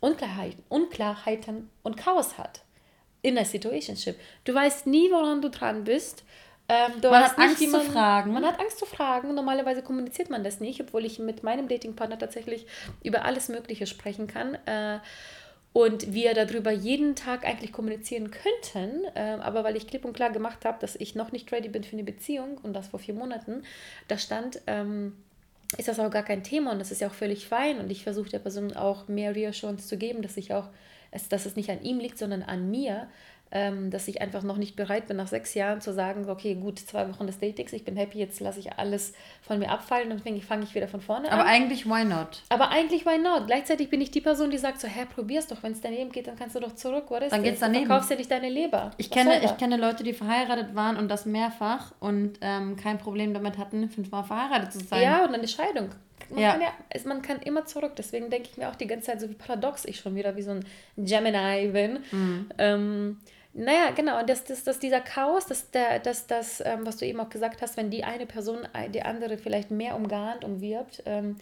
Unklarheiten, 0.00 0.62
Unklarheiten 0.68 1.70
und 1.82 1.96
Chaos 1.96 2.38
hat 2.38 2.62
in 3.22 3.34
der 3.34 3.44
Situationship. 3.44 4.16
Du 4.44 4.54
weißt 4.54 4.86
nie, 4.86 5.10
woran 5.10 5.42
du 5.42 5.50
dran 5.50 5.84
bist. 5.84 6.22
Ähm, 6.68 6.92
man 7.02 7.22
hat 7.22 7.38
Angst 7.38 7.60
nicht, 7.60 7.70
man, 7.70 7.82
zu 7.82 7.92
fragen. 7.92 8.32
Man 8.32 8.44
hat 8.44 8.58
Angst 8.58 8.78
zu 8.78 8.86
fragen. 8.86 9.34
Normalerweise 9.34 9.82
kommuniziert 9.82 10.30
man 10.30 10.42
das 10.42 10.60
nicht, 10.60 10.80
obwohl 10.80 11.04
ich 11.04 11.18
mit 11.18 11.42
meinem 11.42 11.68
Datingpartner 11.68 12.18
tatsächlich 12.18 12.66
über 13.02 13.24
alles 13.24 13.48
Mögliche 13.48 13.86
sprechen 13.86 14.26
kann. 14.26 14.54
Äh, 14.66 14.98
und 15.72 16.14
wir 16.14 16.32
darüber 16.32 16.70
jeden 16.70 17.16
Tag 17.16 17.44
eigentlich 17.44 17.70
kommunizieren 17.70 18.30
könnten. 18.30 19.04
Äh, 19.14 19.38
aber 19.40 19.62
weil 19.62 19.76
ich 19.76 19.86
klipp 19.86 20.04
und 20.04 20.14
klar 20.14 20.30
gemacht 20.30 20.64
habe, 20.64 20.78
dass 20.80 20.96
ich 20.96 21.14
noch 21.14 21.32
nicht 21.32 21.52
ready 21.52 21.68
bin 21.68 21.84
für 21.84 21.92
eine 21.92 22.04
Beziehung 22.04 22.58
und 22.62 22.72
das 22.72 22.88
vor 22.88 22.98
vier 22.98 23.14
Monaten, 23.14 23.62
da 24.08 24.18
stand, 24.18 24.60
ähm, 24.66 25.12
ist 25.76 25.88
das 25.88 26.00
auch 26.00 26.10
gar 26.10 26.22
kein 26.22 26.42
Thema 26.42 26.72
und 26.72 26.78
das 26.78 26.90
ist 26.90 27.00
ja 27.00 27.08
auch 27.08 27.14
völlig 27.14 27.46
fein. 27.46 27.78
Und 27.78 27.90
ich 27.90 28.02
versuche 28.02 28.30
der 28.30 28.38
Person 28.38 28.74
auch 28.74 29.06
mehr 29.06 29.34
Reassurance 29.36 29.86
zu 29.86 29.96
geben, 29.98 30.22
dass 30.22 30.36
ich 30.36 30.52
auch, 30.54 30.68
dass 31.28 31.46
es 31.46 31.56
nicht 31.56 31.70
an 31.70 31.82
ihm 31.82 31.98
liegt, 32.00 32.18
sondern 32.18 32.42
an 32.42 32.70
mir 32.70 33.08
dass 33.50 34.08
ich 34.08 34.20
einfach 34.20 34.42
noch 34.42 34.56
nicht 34.56 34.76
bereit 34.76 35.06
bin, 35.06 35.16
nach 35.16 35.28
sechs 35.28 35.54
Jahren 35.54 35.80
zu 35.80 35.92
sagen, 35.92 36.28
okay, 36.28 36.56
gut, 36.56 36.78
zwei 36.80 37.08
Wochen 37.08 37.26
des 37.26 37.38
Datings, 37.38 37.72
ich 37.72 37.84
bin 37.84 37.96
happy, 37.96 38.18
jetzt 38.18 38.40
lasse 38.40 38.58
ich 38.58 38.72
alles 38.72 39.12
von 39.40 39.58
mir 39.58 39.70
abfallen 39.70 40.10
und 40.10 40.22
fange 40.42 40.64
ich 40.64 40.74
wieder 40.74 40.88
von 40.88 41.00
vorne 41.00 41.30
an. 41.30 41.38
Aber 41.38 41.48
eigentlich, 41.48 41.86
why 41.86 42.04
not? 42.04 42.42
Aber 42.48 42.70
eigentlich, 42.70 43.06
why 43.06 43.18
not? 43.18 43.46
Gleichzeitig 43.46 43.88
bin 43.88 44.00
ich 44.00 44.10
die 44.10 44.20
Person, 44.20 44.50
die 44.50 44.58
sagt 44.58 44.80
so, 44.80 44.88
hä, 44.88 45.06
probier's 45.14 45.46
doch, 45.46 45.62
wenn 45.62 45.72
es 45.72 45.80
daneben 45.80 46.10
geht, 46.10 46.26
dann 46.26 46.36
kannst 46.36 46.56
du 46.56 46.60
doch 46.60 46.74
zurück, 46.74 47.04
is 47.22 47.30
Dann 47.30 47.42
geht's 47.42 47.60
daneben. 47.60 47.84
Du 47.84 47.88
verkaufst 47.88 48.10
ja 48.10 48.16
nicht 48.16 48.30
deine 48.30 48.48
Leber. 48.48 48.90
Ich 48.96 49.10
kenne, 49.10 49.42
ich 49.42 49.56
kenne 49.56 49.76
Leute, 49.76 50.02
die 50.02 50.12
verheiratet 50.12 50.74
waren 50.74 50.96
und 50.96 51.08
das 51.08 51.24
mehrfach 51.24 51.92
und 52.00 52.38
ähm, 52.40 52.76
kein 52.76 52.98
Problem 52.98 53.32
damit 53.32 53.58
hatten, 53.58 53.88
fünfmal 53.88 54.24
verheiratet 54.24 54.72
zu 54.72 54.80
sein. 54.80 55.02
Ja, 55.02 55.24
und 55.24 55.34
eine 55.34 55.48
Scheidung. 55.48 55.90
Man, 56.30 56.40
ja. 56.40 56.52
Kann 56.52 56.60
ja, 56.62 56.70
man 57.04 57.22
kann 57.22 57.40
immer 57.40 57.66
zurück. 57.66 57.92
Deswegen 57.96 58.30
denke 58.30 58.48
ich 58.50 58.56
mir 58.56 58.68
auch 58.68 58.74
die 58.74 58.86
ganze 58.86 59.06
Zeit, 59.06 59.20
so 59.20 59.28
wie 59.28 59.34
paradox 59.34 59.84
ich 59.84 60.00
schon 60.00 60.14
wieder 60.14 60.36
wie 60.36 60.42
so 60.42 60.50
ein 60.50 60.64
Gemini 60.96 61.68
bin. 61.68 61.98
Mhm. 62.10 62.48
Ähm, 62.58 63.18
naja, 63.58 63.90
genau, 63.90 64.20
und 64.20 64.28
das, 64.28 64.44
das, 64.44 64.64
das 64.64 64.78
dieser 64.78 65.00
Chaos, 65.00 65.46
das, 65.46 65.70
der, 65.70 65.98
das, 65.98 66.26
das 66.26 66.60
ähm, 66.60 66.84
was 66.84 66.98
du 66.98 67.06
eben 67.06 67.18
auch 67.20 67.30
gesagt 67.30 67.62
hast, 67.62 67.78
wenn 67.78 67.88
die 67.88 68.04
eine 68.04 68.26
Person 68.26 68.68
die 68.92 69.02
andere 69.02 69.38
vielleicht 69.38 69.70
mehr 69.70 69.96
umgarnt, 69.96 70.44
umwirbt 70.44 71.02
ähm, 71.06 71.36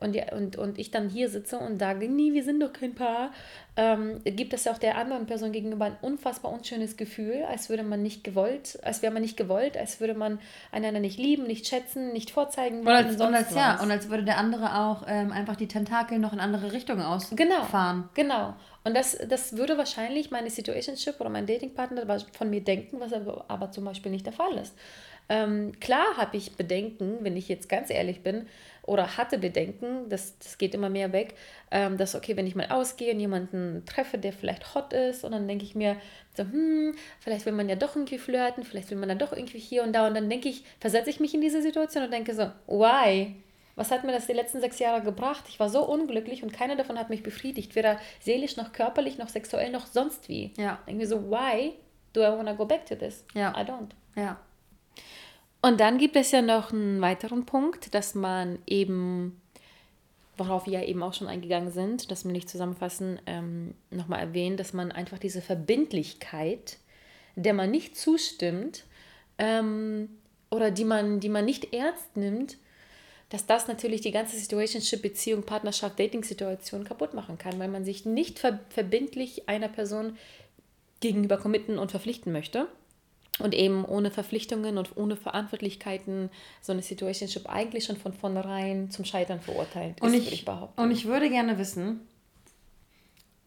und, 0.00 0.16
und, 0.32 0.56
und 0.56 0.78
ich 0.78 0.90
dann 0.90 1.08
hier 1.08 1.28
sitze 1.28 1.58
und 1.58 1.78
sage, 1.78 2.08
nie, 2.08 2.32
wir 2.32 2.42
sind 2.42 2.60
doch 2.60 2.72
kein 2.72 2.94
Paar, 2.94 3.32
ähm, 3.76 4.20
gibt 4.24 4.52
es 4.52 4.64
ja 4.64 4.72
auch 4.72 4.78
der 4.78 4.96
anderen 4.96 5.26
Person 5.26 5.52
gegenüber 5.52 5.84
ein 5.84 5.96
unfassbar 6.00 6.52
unschönes 6.52 6.96
Gefühl, 6.96 7.44
als 7.48 7.68
würde 7.68 7.82
man 7.82 8.02
nicht 8.02 8.24
gewollt, 8.24 8.78
als 8.82 9.02
wäre 9.02 9.12
man 9.12 9.22
nicht 9.22 9.36
gewollt, 9.36 9.76
als 9.76 10.00
würde 10.00 10.14
man 10.14 10.38
einander 10.72 11.00
nicht 11.00 11.18
lieben, 11.18 11.44
nicht 11.44 11.66
schätzen, 11.66 12.12
nicht 12.12 12.30
vorzeigen. 12.30 12.80
Und 12.80 12.88
als, 12.88 13.20
und 13.20 13.34
als, 13.34 13.54
ja, 13.54 13.80
und 13.80 13.90
als 13.90 14.08
würde 14.10 14.24
der 14.24 14.38
andere 14.38 14.78
auch 14.78 15.04
ähm, 15.06 15.32
einfach 15.32 15.56
die 15.56 15.68
Tentakel 15.68 16.18
noch 16.18 16.32
in 16.32 16.40
andere 16.40 16.72
Richtungen 16.72 17.02
ausfahren. 17.02 17.36
Genau, 17.36 18.04
genau. 18.14 18.54
Und 18.82 18.96
das, 18.96 19.18
das 19.28 19.56
würde 19.56 19.76
wahrscheinlich 19.76 20.30
meine 20.30 20.48
Situationship 20.48 21.20
oder 21.20 21.28
mein 21.28 21.46
Datingpartner 21.46 22.18
von 22.32 22.48
mir 22.48 22.62
denken, 22.62 22.98
was 23.00 23.12
aber, 23.12 23.44
aber 23.48 23.70
zum 23.70 23.84
Beispiel 23.84 24.10
nicht 24.10 24.24
der 24.24 24.32
Fall 24.32 24.56
ist. 24.56 24.74
Ähm, 25.30 25.78
klar 25.78 26.16
habe 26.16 26.36
ich 26.36 26.56
Bedenken, 26.56 27.18
wenn 27.20 27.36
ich 27.36 27.48
jetzt 27.48 27.68
ganz 27.68 27.88
ehrlich 27.88 28.22
bin, 28.22 28.46
oder 28.82 29.16
hatte 29.16 29.38
Bedenken, 29.38 30.08
das, 30.08 30.38
das 30.38 30.58
geht 30.58 30.74
immer 30.74 30.88
mehr 30.88 31.12
weg, 31.12 31.34
ähm, 31.70 31.96
dass, 31.96 32.14
okay, 32.14 32.36
wenn 32.36 32.46
ich 32.46 32.54
mal 32.54 32.68
ausgehe 32.70 33.12
und 33.12 33.20
jemanden 33.20 33.84
treffe, 33.86 34.18
der 34.18 34.32
vielleicht 34.32 34.74
hot 34.74 34.92
ist, 34.92 35.24
und 35.24 35.32
dann 35.32 35.46
denke 35.46 35.64
ich 35.64 35.74
mir 35.74 35.96
so, 36.36 36.42
hm, 36.42 36.94
vielleicht 37.20 37.46
will 37.46 37.52
man 37.52 37.68
ja 37.68 37.76
doch 37.76 37.96
irgendwie 37.96 38.18
flirten, 38.18 38.64
vielleicht 38.64 38.90
will 38.90 38.98
man 38.98 39.08
dann 39.08 39.18
doch 39.18 39.32
irgendwie 39.32 39.58
hier 39.58 39.82
und 39.82 39.92
da, 39.92 40.06
und 40.06 40.14
dann 40.14 40.28
denke 40.28 40.48
ich, 40.48 40.64
versetze 40.80 41.10
ich 41.10 41.20
mich 41.20 41.34
in 41.34 41.40
diese 41.40 41.62
Situation 41.62 42.04
und 42.04 42.12
denke 42.12 42.34
so, 42.34 42.50
why? 42.66 43.36
Was 43.76 43.90
hat 43.90 44.04
mir 44.04 44.12
das 44.12 44.26
die 44.26 44.34
letzten 44.34 44.60
sechs 44.60 44.78
Jahre 44.78 45.00
gebracht? 45.00 45.44
Ich 45.48 45.58
war 45.58 45.70
so 45.70 45.86
unglücklich 45.86 46.42
und 46.42 46.52
keiner 46.52 46.76
davon 46.76 46.98
hat 46.98 47.08
mich 47.08 47.22
befriedigt, 47.22 47.74
weder 47.74 47.98
seelisch 48.20 48.56
noch 48.56 48.72
körperlich 48.72 49.16
noch 49.16 49.28
sexuell 49.28 49.70
noch 49.70 49.86
sonst 49.86 50.28
wie. 50.28 50.52
Ja. 50.58 50.80
Denke 50.86 51.02
mir 51.02 51.08
so, 51.08 51.30
why 51.30 51.74
do 52.12 52.20
I 52.20 52.26
want 52.26 52.48
to 52.48 52.54
go 52.54 52.66
back 52.66 52.84
to 52.86 52.94
this? 52.94 53.24
Ja. 53.32 53.52
I 53.52 53.64
don't. 53.64 53.90
Ja. 54.16 54.38
Und 55.62 55.80
dann 55.80 55.98
gibt 55.98 56.16
es 56.16 56.30
ja 56.30 56.40
noch 56.42 56.72
einen 56.72 57.00
weiteren 57.00 57.44
Punkt, 57.44 57.94
dass 57.94 58.14
man 58.14 58.58
eben, 58.66 59.40
worauf 60.36 60.66
wir 60.66 60.80
ja 60.80 60.84
eben 60.84 61.02
auch 61.02 61.12
schon 61.12 61.28
eingegangen 61.28 61.70
sind, 61.70 62.10
dass 62.10 62.24
wir 62.24 62.32
nicht 62.32 62.48
zusammenfassen, 62.48 63.20
ähm, 63.26 63.74
nochmal 63.90 64.20
erwähnen, 64.20 64.56
dass 64.56 64.72
man 64.72 64.90
einfach 64.90 65.18
diese 65.18 65.42
Verbindlichkeit, 65.42 66.78
der 67.36 67.52
man 67.52 67.70
nicht 67.70 67.96
zustimmt 67.96 68.84
ähm, 69.38 70.08
oder 70.50 70.70
die 70.70 70.84
man, 70.84 71.20
die 71.20 71.28
man 71.28 71.44
nicht 71.44 71.74
ernst 71.74 72.16
nimmt, 72.16 72.56
dass 73.28 73.46
das 73.46 73.68
natürlich 73.68 74.00
die 74.00 74.10
ganze 74.10 74.36
Situationship, 74.36 75.02
Beziehung, 75.02 75.42
Partnerschaft, 75.42 75.98
Dating-Situation 76.00 76.84
kaputt 76.84 77.14
machen 77.14 77.38
kann, 77.38 77.58
weil 77.58 77.68
man 77.68 77.84
sich 77.84 78.04
nicht 78.04 78.38
ver 78.38 78.60
verbindlich 78.70 79.48
einer 79.48 79.68
Person 79.68 80.16
gegenüber 81.00 81.36
committen 81.36 81.78
und 81.78 81.90
verpflichten 81.90 82.32
möchte 82.32 82.66
und 83.40 83.54
eben 83.54 83.84
ohne 83.84 84.10
Verpflichtungen 84.10 84.78
und 84.78 84.96
ohne 84.96 85.16
Verantwortlichkeiten 85.16 86.30
so 86.60 86.72
eine 86.72 86.82
Situationship 86.82 87.48
eigentlich 87.48 87.84
schon 87.84 87.96
von 87.96 88.12
vornherein 88.12 88.90
zum 88.90 89.04
Scheitern 89.04 89.40
verurteilt 89.40 90.00
und 90.00 90.14
ist, 90.14 90.26
ich, 90.26 90.32
ich 90.32 90.44
behaupten. 90.44 90.80
Und 90.80 90.90
ich 90.90 91.06
würde 91.06 91.28
gerne 91.28 91.58
wissen, 91.58 92.00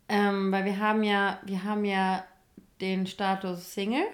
ähm, 0.09 0.51
weil 0.51 0.65
wir 0.65 0.79
haben 0.79 1.03
ja, 1.03 1.39
wir 1.45 1.63
haben 1.63 1.85
ja 1.85 2.23
den 2.81 3.07
Status 3.07 3.73
Single, 3.73 4.05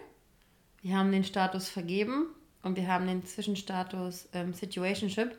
wir 0.81 0.97
haben 0.97 1.11
den 1.11 1.23
Status 1.23 1.69
vergeben 1.69 2.27
und 2.63 2.77
wir 2.77 2.87
haben 2.87 3.07
den 3.07 3.25
Zwischenstatus 3.25 4.29
ähm, 4.33 4.53
Situationship. 4.53 5.37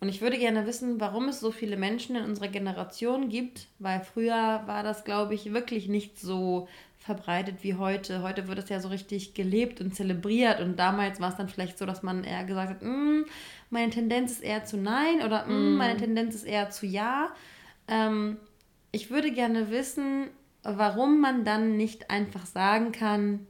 Und 0.00 0.08
ich 0.08 0.20
würde 0.20 0.38
gerne 0.38 0.64
wissen, 0.66 1.00
warum 1.00 1.28
es 1.28 1.40
so 1.40 1.50
viele 1.50 1.76
Menschen 1.76 2.14
in 2.14 2.24
unserer 2.24 2.46
Generation 2.46 3.28
gibt, 3.28 3.66
weil 3.80 4.00
früher 4.00 4.62
war 4.66 4.84
das, 4.84 5.04
glaube 5.04 5.34
ich, 5.34 5.52
wirklich 5.52 5.88
nicht 5.88 6.20
so 6.20 6.68
verbreitet 7.08 7.56
wie 7.62 7.74
heute. 7.74 8.22
Heute 8.22 8.48
wird 8.48 8.58
es 8.58 8.68
ja 8.68 8.80
so 8.80 8.88
richtig 8.88 9.32
gelebt 9.32 9.80
und 9.80 9.94
zelebriert 9.94 10.60
und 10.60 10.76
damals 10.76 11.20
war 11.20 11.30
es 11.30 11.36
dann 11.36 11.48
vielleicht 11.48 11.78
so, 11.78 11.86
dass 11.86 12.02
man 12.02 12.22
eher 12.22 12.44
gesagt 12.44 12.68
hat, 12.68 12.82
mm, 12.82 13.22
meine 13.70 13.90
Tendenz 13.90 14.32
ist 14.32 14.42
eher 14.42 14.66
zu 14.66 14.76
nein 14.76 15.22
oder 15.24 15.46
mm, 15.46 15.76
meine 15.76 15.96
Tendenz 15.96 16.34
ist 16.34 16.44
eher 16.44 16.68
zu 16.68 16.84
ja. 16.84 17.30
Ähm, 17.88 18.36
ich 18.92 19.10
würde 19.10 19.30
gerne 19.30 19.70
wissen, 19.70 20.28
warum 20.62 21.22
man 21.22 21.46
dann 21.46 21.78
nicht 21.78 22.10
einfach 22.10 22.44
sagen 22.44 22.92
kann, 22.92 23.46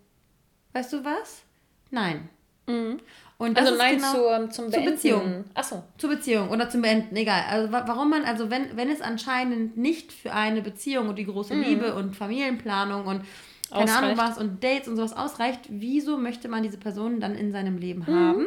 weißt 0.73 0.93
du 0.93 1.05
was? 1.05 1.43
Nein. 1.91 2.29
Mhm. 2.69 3.01
Und 3.39 3.57
das 3.57 3.67
also 3.67 3.75
ist 3.75 3.83
nein 3.83 3.97
genau 3.97 4.13
zur, 4.13 4.51
zum 4.51 4.71
Beenden. 4.71 4.85
Zur 4.85 4.93
Beziehung. 4.93 5.45
Achso. 5.55 5.85
Zur 5.97 6.11
Beziehung 6.11 6.51
oder 6.51 6.69
zum 6.69 6.83
Beenden, 6.83 7.17
egal. 7.17 7.43
Also 7.49 7.73
warum 7.73 8.11
man, 8.11 8.25
also 8.25 8.51
wenn, 8.51 8.77
wenn 8.77 8.91
es 8.91 9.01
anscheinend 9.01 9.77
nicht 9.77 10.13
für 10.13 10.33
eine 10.33 10.61
Beziehung 10.61 11.09
und 11.09 11.17
die 11.17 11.25
große 11.25 11.55
mhm. 11.55 11.63
Liebe 11.63 11.95
und 11.95 12.17
Familienplanung 12.17 13.07
und 13.07 13.23
keine 13.71 13.85
ausreicht. 13.85 14.03
Ahnung 14.03 14.19
was 14.19 14.39
und 14.39 14.63
Dates 14.63 14.89
und 14.89 14.97
sowas 14.97 15.17
ausreicht, 15.17 15.61
wieso 15.69 16.19
möchte 16.19 16.49
man 16.49 16.63
diese 16.63 16.79
Person 16.79 17.21
dann 17.21 17.35
in 17.35 17.53
seinem 17.53 17.79
Leben 17.79 18.05
mhm. 18.07 18.15
haben? 18.15 18.47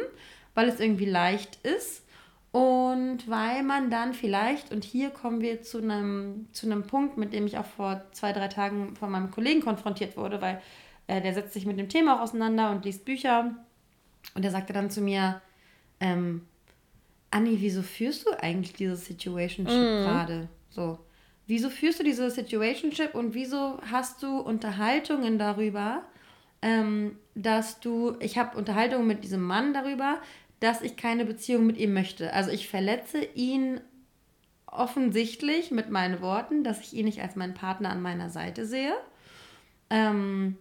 Weil 0.54 0.68
es 0.68 0.80
irgendwie 0.80 1.06
leicht 1.06 1.58
ist 1.64 2.02
und 2.52 3.30
weil 3.30 3.62
man 3.62 3.90
dann 3.90 4.12
vielleicht, 4.12 4.72
und 4.72 4.84
hier 4.84 5.08
kommen 5.08 5.40
wir 5.40 5.62
zu 5.62 5.78
einem, 5.78 6.48
zu 6.52 6.66
einem 6.66 6.86
Punkt, 6.86 7.16
mit 7.16 7.32
dem 7.32 7.46
ich 7.46 7.56
auch 7.56 7.64
vor 7.64 8.02
zwei, 8.12 8.32
drei 8.32 8.48
Tagen 8.48 8.94
von 8.94 9.10
meinem 9.10 9.30
Kollegen 9.30 9.62
konfrontiert 9.62 10.18
wurde, 10.18 10.42
weil 10.42 10.60
äh, 11.06 11.22
der 11.22 11.32
setzt 11.32 11.54
sich 11.54 11.64
mit 11.64 11.78
dem 11.78 11.88
Thema 11.88 12.16
auch 12.16 12.20
auseinander 12.20 12.70
und 12.70 12.84
liest 12.84 13.06
Bücher. 13.06 13.54
Und 14.34 14.44
er 14.44 14.50
sagte 14.50 14.74
dann 14.74 14.90
zu 14.90 15.00
mir, 15.00 15.40
ähm, 15.98 16.46
Anni, 17.30 17.56
wieso 17.58 17.80
führst 17.80 18.26
du 18.26 18.30
eigentlich 18.38 18.74
dieses 18.74 19.06
Situationship 19.06 19.74
mm. 19.74 20.04
gerade? 20.04 20.48
So. 20.68 20.98
Wieso 21.46 21.70
führst 21.70 22.00
du 22.00 22.04
diese 22.04 22.30
Situationship 22.30 23.14
und 23.14 23.34
wieso 23.34 23.78
hast 23.90 24.22
du 24.22 24.38
Unterhaltungen 24.38 25.38
darüber, 25.38 26.02
ähm, 26.62 27.18
dass 27.34 27.80
du, 27.80 28.16
ich 28.20 28.38
habe 28.38 28.56
Unterhaltungen 28.56 29.06
mit 29.06 29.24
diesem 29.24 29.42
Mann 29.42 29.74
darüber, 29.74 30.20
dass 30.60 30.80
ich 30.80 30.96
keine 30.96 31.24
Beziehung 31.24 31.66
mit 31.66 31.76
ihm 31.76 31.92
möchte. 31.92 32.32
Also 32.32 32.50
ich 32.50 32.68
verletze 32.68 33.24
ihn 33.34 33.80
offensichtlich 34.66 35.70
mit 35.70 35.90
meinen 35.90 36.20
Worten, 36.20 36.64
dass 36.64 36.80
ich 36.80 36.94
ihn 36.94 37.04
nicht 37.04 37.20
als 37.20 37.36
meinen 37.36 37.54
Partner 37.54 37.90
an 37.90 38.00
meiner 38.00 38.30
Seite 38.30 38.64
sehe. 38.64 38.94
Ähm, 39.90 40.56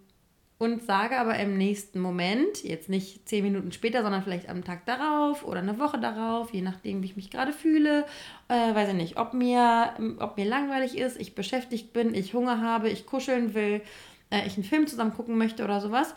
und 0.61 0.83
sage 0.83 1.17
aber 1.17 1.39
im 1.39 1.57
nächsten 1.57 1.99
Moment, 1.99 2.63
jetzt 2.63 2.87
nicht 2.87 3.27
zehn 3.27 3.43
Minuten 3.43 3.71
später, 3.71 4.03
sondern 4.03 4.21
vielleicht 4.21 4.47
am 4.47 4.63
Tag 4.63 4.85
darauf 4.85 5.43
oder 5.43 5.57
eine 5.57 5.79
Woche 5.79 5.99
darauf, 5.99 6.53
je 6.53 6.61
nachdem, 6.61 7.01
wie 7.01 7.07
ich 7.07 7.15
mich 7.15 7.31
gerade 7.31 7.51
fühle, 7.51 8.05
äh, 8.47 8.75
weiß 8.75 8.89
ich 8.89 8.93
nicht, 8.93 9.17
ob 9.17 9.33
mir, 9.33 9.95
ob 10.19 10.37
mir 10.37 10.45
langweilig 10.45 10.99
ist, 10.99 11.19
ich 11.19 11.33
beschäftigt 11.33 11.93
bin, 11.93 12.13
ich 12.13 12.35
Hunger 12.35 12.61
habe, 12.61 12.89
ich 12.89 13.07
kuscheln 13.07 13.55
will, 13.55 13.81
äh, 14.29 14.45
ich 14.45 14.53
einen 14.53 14.63
Film 14.63 14.85
zusammen 14.85 15.15
gucken 15.15 15.35
möchte 15.35 15.63
oder 15.63 15.81
sowas, 15.81 16.13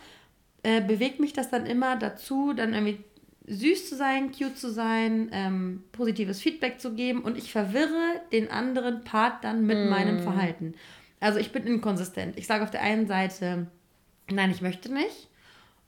äh, 0.62 0.82
bewegt 0.82 1.20
mich 1.20 1.32
das 1.32 1.48
dann 1.48 1.64
immer 1.64 1.96
dazu, 1.96 2.52
dann 2.52 2.74
irgendwie 2.74 2.98
süß 3.46 3.88
zu 3.88 3.96
sein, 3.96 4.30
cute 4.30 4.58
zu 4.58 4.70
sein, 4.70 5.30
ähm, 5.32 5.84
positives 5.92 6.42
Feedback 6.42 6.82
zu 6.82 6.92
geben 6.92 7.22
und 7.22 7.38
ich 7.38 7.50
verwirre 7.50 8.20
den 8.30 8.50
anderen 8.50 9.04
Part 9.04 9.42
dann 9.42 9.64
mit 9.64 9.78
mm. 9.78 9.88
meinem 9.88 10.18
Verhalten. 10.18 10.74
Also 11.18 11.38
ich 11.38 11.50
bin 11.50 11.66
inkonsistent. 11.66 12.38
Ich 12.38 12.46
sage 12.46 12.62
auf 12.62 12.70
der 12.70 12.82
einen 12.82 13.06
Seite, 13.06 13.68
nein, 14.30 14.50
ich 14.50 14.62
möchte 14.62 14.92
nicht 14.92 15.28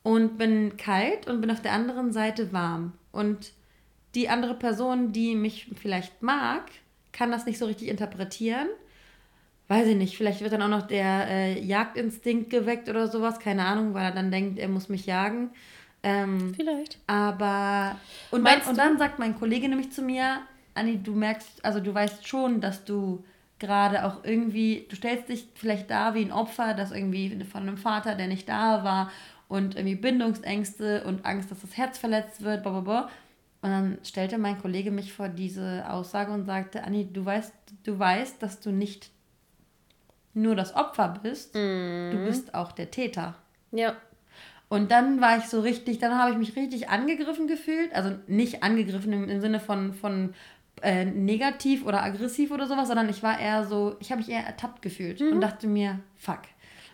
und 0.03 0.39
bin 0.39 0.77
kalt 0.77 1.27
und 1.27 1.41
bin 1.41 1.51
auf 1.51 1.63
der 1.63 1.73
anderen 1.73 2.13
Seite 2.13 2.53
warm. 2.53 2.93
Und 3.11 3.51
die 4.15 4.29
andere 4.29 4.55
Person, 4.55 5.13
die 5.13 5.35
mich 5.35 5.69
vielleicht 5.75 6.23
mag, 6.23 6.63
kann 7.13 7.33
das 7.33 7.45
nicht 7.45 7.59
so 7.59 7.67
richtig 7.67 7.89
interpretieren. 7.89 8.69
Weiß 9.69 9.89
ich 9.89 9.97
nicht, 9.97 10.17
vielleicht 10.17 10.43
wird 10.43 10.53
dann 10.53 10.63
auch 10.63 10.69
noch 10.69 10.87
der 10.87 11.27
äh, 11.29 11.61
Jagdinstinkt 11.61 12.51
geweckt 12.51 12.89
oder 12.89 13.09
sowas, 13.09 13.41
keine 13.41 13.65
Ahnung, 13.65 13.95
weil 13.95 14.05
er 14.05 14.13
dann 14.13 14.31
denkt, 14.31 14.61
er 14.61 14.69
muss 14.69 14.89
mich 14.89 15.07
jagen. 15.07 15.51
Ähm, 16.05 16.55
Vielleicht. 16.55 16.99
Aber. 17.09 17.97
Und 18.31 18.47
dann, 18.47 18.61
und 18.63 18.79
dann 18.79 18.99
sagt 18.99 19.19
mein 19.19 19.37
Kollege 19.37 19.69
nämlich 19.69 19.91
zu 19.91 20.03
mir, 20.03 20.39
Anni, 20.75 21.03
du 21.03 21.15
merkst, 21.15 21.65
also 21.65 21.81
du 21.81 21.93
weißt 21.93 22.29
schon, 22.29 22.61
dass 22.61 22.85
du 22.85 23.25
gerade 23.59 24.05
auch 24.05 24.25
irgendwie, 24.25 24.87
du 24.89 24.97
stellst 24.97 25.29
dich 25.29 25.49
vielleicht 25.55 25.91
da 25.91 26.15
wie 26.15 26.25
ein 26.25 26.33
Opfer, 26.33 26.75
das 26.75 26.93
irgendwie 26.93 27.45
von 27.45 27.63
einem 27.63 27.79
Vater, 27.79 28.15
der 28.15 28.29
nicht 28.29 28.49
da 28.49 28.85
war 28.85 29.11
und 29.49 29.77
irgendwie 29.77 29.95
Bindungsängste 29.95 31.05
und 31.05 31.25
Angst, 31.25 31.51
dass 31.51 31.61
das 31.61 31.77
Herz 31.77 31.99
verletzt 31.99 32.43
wird, 32.43 32.63
blablabla. 32.63 33.09
Und 33.63 33.71
dann 33.71 33.99
stellte 34.05 34.39
mein 34.39 34.61
Kollege 34.61 34.91
mich 34.91 35.13
vor 35.13 35.29
diese 35.29 35.91
Aussage 35.91 36.33
und 36.33 36.45
sagte, 36.45 36.85
Anni, 36.85 37.11
du 37.11 37.25
weißt, 37.25 37.53
du 37.85 37.99
weißt, 37.99 38.43
dass 38.43 38.61
du 38.61 38.71
nicht 38.71 39.11
nur 40.35 40.55
das 40.55 40.77
Opfer 40.77 41.19
bist, 41.23 41.55
mm. 41.55 42.11
du 42.11 42.25
bist 42.27 42.55
auch 42.55 42.73
der 42.73 42.91
Täter. 42.91 43.35
Ja. 43.73 43.97
Und 44.69 44.91
dann 44.91 45.21
war 45.21 45.39
ich 45.39 45.45
so 45.45 45.61
richtig, 45.61 45.99
dann 45.99 46.19
habe 46.19 46.33
ich 46.33 46.39
mich 46.39 46.57
richtig 46.57 46.89
angegriffen 46.89 47.47
gefühlt. 47.47 47.95
Also 47.95 48.17
nicht 48.27 48.63
angegriffen 48.63 49.13
im, 49.13 49.29
im 49.29 49.41
Sinne 49.41 49.61
von, 49.61 49.95
von 49.95 50.35
äh, 50.83 51.05
negativ 51.05 51.85
oder 51.85 52.03
aggressiv 52.03 52.51
oder 52.51 52.67
sowas, 52.67 52.89
sondern 52.89 53.09
ich 53.09 53.23
war 53.23 53.39
eher 53.39 53.67
so, 53.67 53.97
ich 54.01 54.11
habe 54.11 54.21
mich 54.21 54.31
eher 54.31 54.45
ertappt 54.45 54.83
gefühlt 54.83 55.21
mhm. 55.21 55.33
und 55.33 55.41
dachte 55.41 55.67
mir, 55.67 56.01
fuck. 56.17 56.43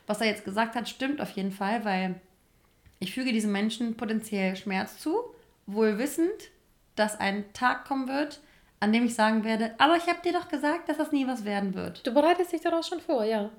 Was 0.07 0.21
er 0.21 0.27
jetzt 0.27 0.45
gesagt 0.45 0.75
hat, 0.75 0.89
stimmt 0.89 1.21
auf 1.21 1.31
jeden 1.31 1.53
Fall, 1.53 1.85
weil 1.85 2.21
ich 2.99 3.15
füge 3.15 3.33
diesem 3.33 3.53
Menschen 3.53 3.97
potenziell 3.97 4.57
Schmerz 4.57 4.99
zu, 4.99 5.17
wohl 5.67 5.99
wissend, 5.99 6.51
dass 6.97 7.19
ein 7.19 7.53
Tag 7.53 7.85
kommen 7.85 8.09
wird, 8.09 8.41
an 8.81 8.93
dem 8.93 9.05
ich 9.05 9.15
sagen 9.15 9.45
werde, 9.45 9.75
aber 9.79 9.97
ich 9.97 10.09
habe 10.09 10.21
dir 10.25 10.33
doch 10.33 10.49
gesagt, 10.49 10.89
dass 10.89 10.97
das 10.97 11.13
nie 11.13 11.27
was 11.29 11.45
werden 11.45 11.75
wird. 11.75 12.05
Du 12.05 12.13
bereitest 12.13 12.53
dich 12.53 12.63
daraus 12.63 12.89
schon 12.89 13.01
vor, 13.01 13.25
ja. 13.25 13.51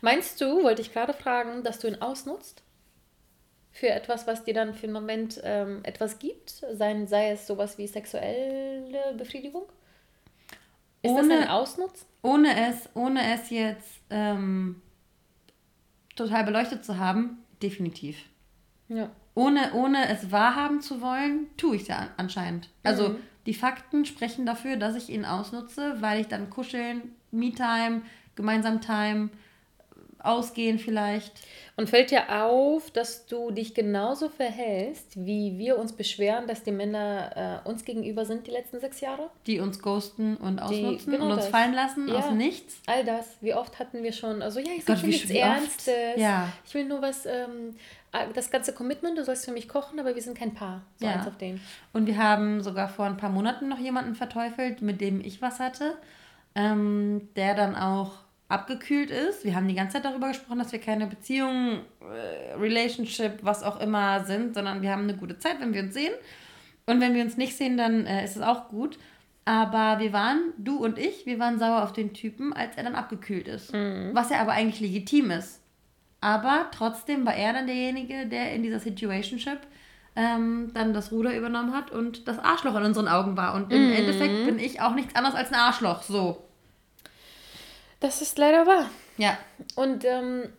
Meinst 0.00 0.40
du, 0.40 0.64
wollte 0.64 0.82
ich 0.82 0.92
gerade 0.92 1.12
fragen, 1.12 1.62
dass 1.62 1.78
du 1.78 1.86
ihn 1.86 2.02
ausnutzt? 2.02 2.63
Für 3.74 3.88
etwas, 3.88 4.26
was 4.28 4.44
dir 4.44 4.54
dann 4.54 4.72
für 4.72 4.84
einen 4.84 4.92
Moment 4.92 5.40
ähm, 5.42 5.80
etwas 5.82 6.20
gibt, 6.20 6.50
sei, 6.50 7.04
sei 7.06 7.32
es 7.32 7.46
sowas 7.46 7.76
wie 7.76 7.88
sexuelle 7.88 9.14
Befriedigung? 9.18 9.64
Ist 11.02 11.10
ohne, 11.10 11.28
das 11.28 11.42
ein 11.42 11.48
Ausnutz? 11.48 12.06
Ohne 12.22 12.68
es, 12.68 12.88
ohne 12.94 13.34
es 13.34 13.50
jetzt 13.50 14.00
ähm, 14.10 14.80
total 16.14 16.44
beleuchtet 16.44 16.84
zu 16.84 16.98
haben, 16.98 17.44
definitiv. 17.60 18.24
Ja. 18.88 19.10
Ohne, 19.34 19.72
ohne 19.74 20.08
es 20.08 20.30
wahrhaben 20.30 20.80
zu 20.80 21.00
wollen, 21.00 21.48
tue 21.56 21.74
ich 21.74 21.82
es 21.82 21.88
ja 21.88 22.10
anscheinend. 22.16 22.70
Also 22.84 23.08
mhm. 23.08 23.16
die 23.46 23.54
Fakten 23.54 24.04
sprechen 24.04 24.46
dafür, 24.46 24.76
dass 24.76 24.94
ich 24.94 25.10
ihn 25.10 25.24
ausnutze, 25.24 26.00
weil 26.00 26.20
ich 26.20 26.28
dann 26.28 26.48
kuscheln, 26.48 27.16
Me-Time, 27.32 28.02
gemeinsam 28.36 28.80
Time, 28.80 29.30
ausgehen 30.24 30.78
vielleicht. 30.78 31.32
Und 31.76 31.90
fällt 31.90 32.12
dir 32.12 32.44
auf, 32.44 32.90
dass 32.92 33.26
du 33.26 33.50
dich 33.50 33.74
genauso 33.74 34.28
verhältst, 34.28 35.16
wie 35.16 35.58
wir 35.58 35.76
uns 35.76 35.92
beschweren, 35.92 36.46
dass 36.46 36.62
die 36.62 36.70
Männer 36.70 37.62
äh, 37.64 37.68
uns 37.68 37.84
gegenüber 37.84 38.24
sind 38.24 38.46
die 38.46 38.52
letzten 38.52 38.78
sechs 38.78 39.00
Jahre? 39.00 39.28
Die 39.46 39.58
uns 39.58 39.82
ghosten 39.82 40.36
und 40.36 40.60
ausnutzen 40.60 41.12
genau 41.12 41.24
und 41.24 41.32
uns 41.32 41.42
das. 41.42 41.50
fallen 41.50 41.74
lassen 41.74 42.08
ja, 42.08 42.14
aus 42.14 42.30
nichts? 42.30 42.80
All 42.86 43.04
das. 43.04 43.36
Wie 43.40 43.54
oft 43.54 43.80
hatten 43.80 44.04
wir 44.04 44.12
schon, 44.12 44.40
also 44.40 44.60
ja, 44.60 44.70
ich 44.76 44.84
sage 44.84 45.04
nichts 45.06 45.30
Ernstes. 45.30 46.16
Ja. 46.16 46.48
Ich 46.64 46.72
will 46.74 46.84
nur 46.84 47.02
was, 47.02 47.26
ähm, 47.26 47.74
das 48.34 48.50
ganze 48.50 48.72
Commitment, 48.72 49.18
du 49.18 49.24
sollst 49.24 49.44
für 49.44 49.52
mich 49.52 49.68
kochen, 49.68 49.98
aber 49.98 50.14
wir 50.14 50.22
sind 50.22 50.38
kein 50.38 50.54
Paar. 50.54 50.82
So 51.00 51.06
ja. 51.06 51.14
eins 51.14 51.26
auf 51.26 51.36
den. 51.36 51.60
Und 51.92 52.06
wir 52.06 52.18
haben 52.18 52.62
sogar 52.62 52.88
vor 52.88 53.06
ein 53.06 53.16
paar 53.16 53.30
Monaten 53.30 53.68
noch 53.68 53.78
jemanden 53.78 54.14
verteufelt, 54.14 54.80
mit 54.80 55.00
dem 55.00 55.20
ich 55.20 55.42
was 55.42 55.58
hatte, 55.58 55.96
ähm, 56.54 57.28
der 57.34 57.54
dann 57.54 57.74
auch 57.74 58.23
abgekühlt 58.48 59.10
ist. 59.10 59.44
Wir 59.44 59.54
haben 59.54 59.68
die 59.68 59.74
ganze 59.74 59.94
Zeit 59.94 60.04
darüber 60.04 60.28
gesprochen, 60.28 60.58
dass 60.58 60.72
wir 60.72 60.80
keine 60.80 61.06
Beziehung, 61.06 61.80
äh, 62.00 62.54
Relationship, 62.54 63.38
was 63.42 63.62
auch 63.62 63.80
immer 63.80 64.24
sind, 64.24 64.54
sondern 64.54 64.82
wir 64.82 64.90
haben 64.90 65.04
eine 65.04 65.16
gute 65.16 65.38
Zeit, 65.38 65.60
wenn 65.60 65.72
wir 65.72 65.82
uns 65.82 65.94
sehen. 65.94 66.12
Und 66.86 67.00
wenn 67.00 67.14
wir 67.14 67.22
uns 67.22 67.36
nicht 67.36 67.56
sehen, 67.56 67.76
dann 67.76 68.06
äh, 68.06 68.24
ist 68.24 68.36
es 68.36 68.42
auch 68.42 68.68
gut. 68.68 68.98
Aber 69.46 69.98
wir 69.98 70.12
waren, 70.12 70.52
du 70.58 70.76
und 70.76 70.98
ich, 70.98 71.26
wir 71.26 71.38
waren 71.38 71.58
sauer 71.58 71.82
auf 71.82 71.92
den 71.92 72.14
Typen, 72.14 72.52
als 72.52 72.76
er 72.76 72.84
dann 72.84 72.94
abgekühlt 72.94 73.48
ist. 73.48 73.72
Mhm. 73.74 74.10
Was 74.12 74.30
ja 74.30 74.40
aber 74.40 74.52
eigentlich 74.52 74.80
legitim 74.80 75.30
ist. 75.30 75.60
Aber 76.20 76.68
trotzdem 76.72 77.26
war 77.26 77.34
er 77.34 77.52
dann 77.52 77.66
derjenige, 77.66 78.26
der 78.26 78.52
in 78.54 78.62
dieser 78.62 78.80
Situationship 78.80 79.58
ähm, 80.16 80.70
dann 80.72 80.94
das 80.94 81.12
Ruder 81.12 81.36
übernommen 81.36 81.74
hat 81.74 81.90
und 81.90 82.28
das 82.28 82.38
Arschloch 82.38 82.76
in 82.76 82.84
unseren 82.84 83.08
Augen 83.08 83.36
war. 83.36 83.54
Und 83.54 83.72
im 83.72 83.88
mhm. 83.88 83.92
Endeffekt 83.92 84.46
bin 84.46 84.58
ich 84.58 84.80
auch 84.80 84.94
nichts 84.94 85.14
anderes 85.14 85.36
als 85.36 85.50
ein 85.50 85.58
Arschloch. 85.58 86.02
So. 86.02 86.43
Das 88.04 88.20
ist 88.20 88.36
leider 88.36 88.66
wahr. 88.66 88.90
Ja. 89.16 89.38
Und 89.76 90.04
ähm, 90.04 90.50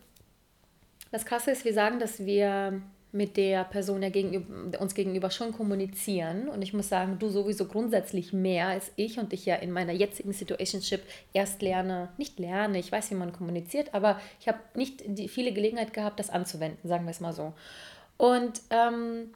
das 1.12 1.24
Krasse 1.24 1.52
ist, 1.52 1.64
wir 1.64 1.74
sagen, 1.74 2.00
dass 2.00 2.26
wir 2.26 2.82
mit 3.12 3.36
der 3.36 3.62
Person 3.62 4.02
ja 4.02 4.08
gegenüber, 4.08 4.80
uns 4.80 4.96
gegenüber 4.96 5.30
schon 5.30 5.52
kommunizieren. 5.52 6.48
Und 6.48 6.62
ich 6.62 6.72
muss 6.72 6.88
sagen, 6.88 7.20
du 7.20 7.28
sowieso 7.28 7.66
grundsätzlich 7.66 8.32
mehr 8.32 8.66
als 8.66 8.90
ich 8.96 9.20
und 9.20 9.32
ich 9.32 9.46
ja 9.46 9.54
in 9.54 9.70
meiner 9.70 9.92
jetzigen 9.92 10.32
Situationship 10.32 11.02
erst 11.32 11.62
lerne, 11.62 12.08
nicht 12.18 12.40
lerne, 12.40 12.80
ich 12.80 12.90
weiß, 12.90 13.12
wie 13.12 13.14
man 13.14 13.32
kommuniziert, 13.32 13.94
aber 13.94 14.20
ich 14.40 14.48
habe 14.48 14.58
nicht 14.74 15.04
die 15.06 15.28
viele 15.28 15.52
Gelegenheit 15.52 15.92
gehabt, 15.92 16.18
das 16.18 16.30
anzuwenden, 16.30 16.88
sagen 16.88 17.04
wir 17.04 17.12
es 17.12 17.20
mal 17.20 17.32
so. 17.32 17.52
Und 18.16 18.60
ähm, 18.70 19.32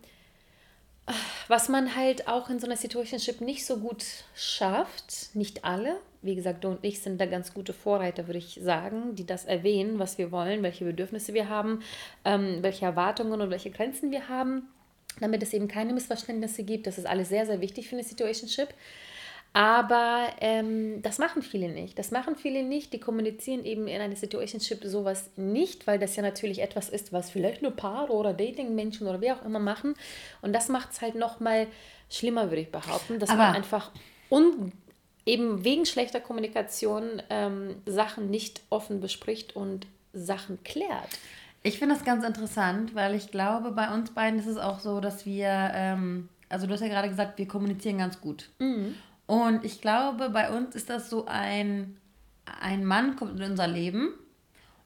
was 1.46 1.68
man 1.68 1.94
halt 1.94 2.26
auch 2.26 2.50
in 2.50 2.58
so 2.58 2.66
einer 2.66 2.76
Situationship 2.76 3.40
nicht 3.40 3.64
so 3.64 3.76
gut 3.76 4.04
schafft, 4.34 5.30
nicht 5.34 5.64
alle, 5.64 6.00
wie 6.22 6.34
gesagt, 6.34 6.64
du 6.64 6.68
und 6.68 6.78
ich 6.82 7.00
sind 7.00 7.20
da 7.20 7.26
ganz 7.26 7.54
gute 7.54 7.72
Vorreiter, 7.72 8.26
würde 8.26 8.38
ich 8.38 8.58
sagen, 8.62 9.14
die 9.14 9.26
das 9.26 9.44
erwähnen, 9.46 9.98
was 9.98 10.18
wir 10.18 10.30
wollen, 10.30 10.62
welche 10.62 10.84
Bedürfnisse 10.84 11.34
wir 11.34 11.48
haben, 11.48 11.80
ähm, 12.24 12.58
welche 12.60 12.84
Erwartungen 12.84 13.40
und 13.40 13.50
welche 13.50 13.70
Grenzen 13.70 14.10
wir 14.10 14.28
haben, 14.28 14.68
damit 15.20 15.42
es 15.42 15.54
eben 15.54 15.68
keine 15.68 15.94
Missverständnisse 15.94 16.62
gibt. 16.62 16.86
Das 16.86 16.98
ist 16.98 17.06
alles 17.06 17.28
sehr, 17.28 17.46
sehr 17.46 17.60
wichtig 17.60 17.88
für 17.88 17.96
eine 17.96 18.04
Situationship. 18.04 18.68
Aber 19.52 20.28
ähm, 20.40 21.02
das 21.02 21.18
machen 21.18 21.42
viele 21.42 21.68
nicht. 21.68 21.98
Das 21.98 22.12
machen 22.12 22.36
viele 22.36 22.62
nicht. 22.62 22.92
Die 22.92 23.00
kommunizieren 23.00 23.64
eben 23.64 23.88
in 23.88 24.00
einer 24.00 24.14
Situationship 24.14 24.84
sowas 24.84 25.30
nicht, 25.36 25.88
weil 25.88 25.98
das 25.98 26.14
ja 26.14 26.22
natürlich 26.22 26.62
etwas 26.62 26.88
ist, 26.88 27.12
was 27.12 27.30
vielleicht 27.30 27.60
nur 27.60 27.72
Paare 27.72 28.12
oder 28.12 28.32
Dating-Menschen 28.32 29.08
oder 29.08 29.20
wer 29.20 29.36
auch 29.36 29.44
immer 29.44 29.58
machen. 29.58 29.94
Und 30.40 30.52
das 30.52 30.68
macht 30.68 30.92
es 30.92 31.00
halt 31.00 31.16
nochmal 31.16 31.66
schlimmer, 32.08 32.50
würde 32.50 32.62
ich 32.62 32.70
behaupten, 32.70 33.18
dass 33.18 33.30
Aber 33.30 33.38
man 33.38 33.56
einfach 33.56 33.90
un 34.30 34.72
eben 35.26 35.64
wegen 35.64 35.86
schlechter 35.86 36.20
Kommunikation 36.20 37.22
ähm, 37.30 37.76
Sachen 37.86 38.30
nicht 38.30 38.62
offen 38.70 39.00
bespricht 39.00 39.54
und 39.56 39.86
Sachen 40.12 40.62
klärt. 40.64 41.18
Ich 41.62 41.78
finde 41.78 41.94
das 41.94 42.04
ganz 42.04 42.24
interessant, 42.24 42.94
weil 42.94 43.14
ich 43.14 43.30
glaube, 43.30 43.70
bei 43.72 43.92
uns 43.92 44.10
beiden 44.10 44.38
ist 44.38 44.46
es 44.46 44.56
auch 44.56 44.80
so, 44.80 45.00
dass 45.00 45.26
wir, 45.26 45.70
ähm, 45.74 46.28
also 46.48 46.66
du 46.66 46.72
hast 46.72 46.80
ja 46.80 46.88
gerade 46.88 47.08
gesagt, 47.08 47.38
wir 47.38 47.46
kommunizieren 47.46 47.98
ganz 47.98 48.20
gut. 48.20 48.48
Mhm. 48.58 48.94
Und 49.26 49.64
ich 49.64 49.80
glaube, 49.80 50.30
bei 50.30 50.50
uns 50.50 50.74
ist 50.74 50.90
das 50.90 51.10
so 51.10 51.26
ein, 51.26 51.96
ein 52.60 52.84
Mann 52.84 53.16
kommt 53.16 53.38
in 53.38 53.50
unser 53.50 53.68
Leben 53.68 54.14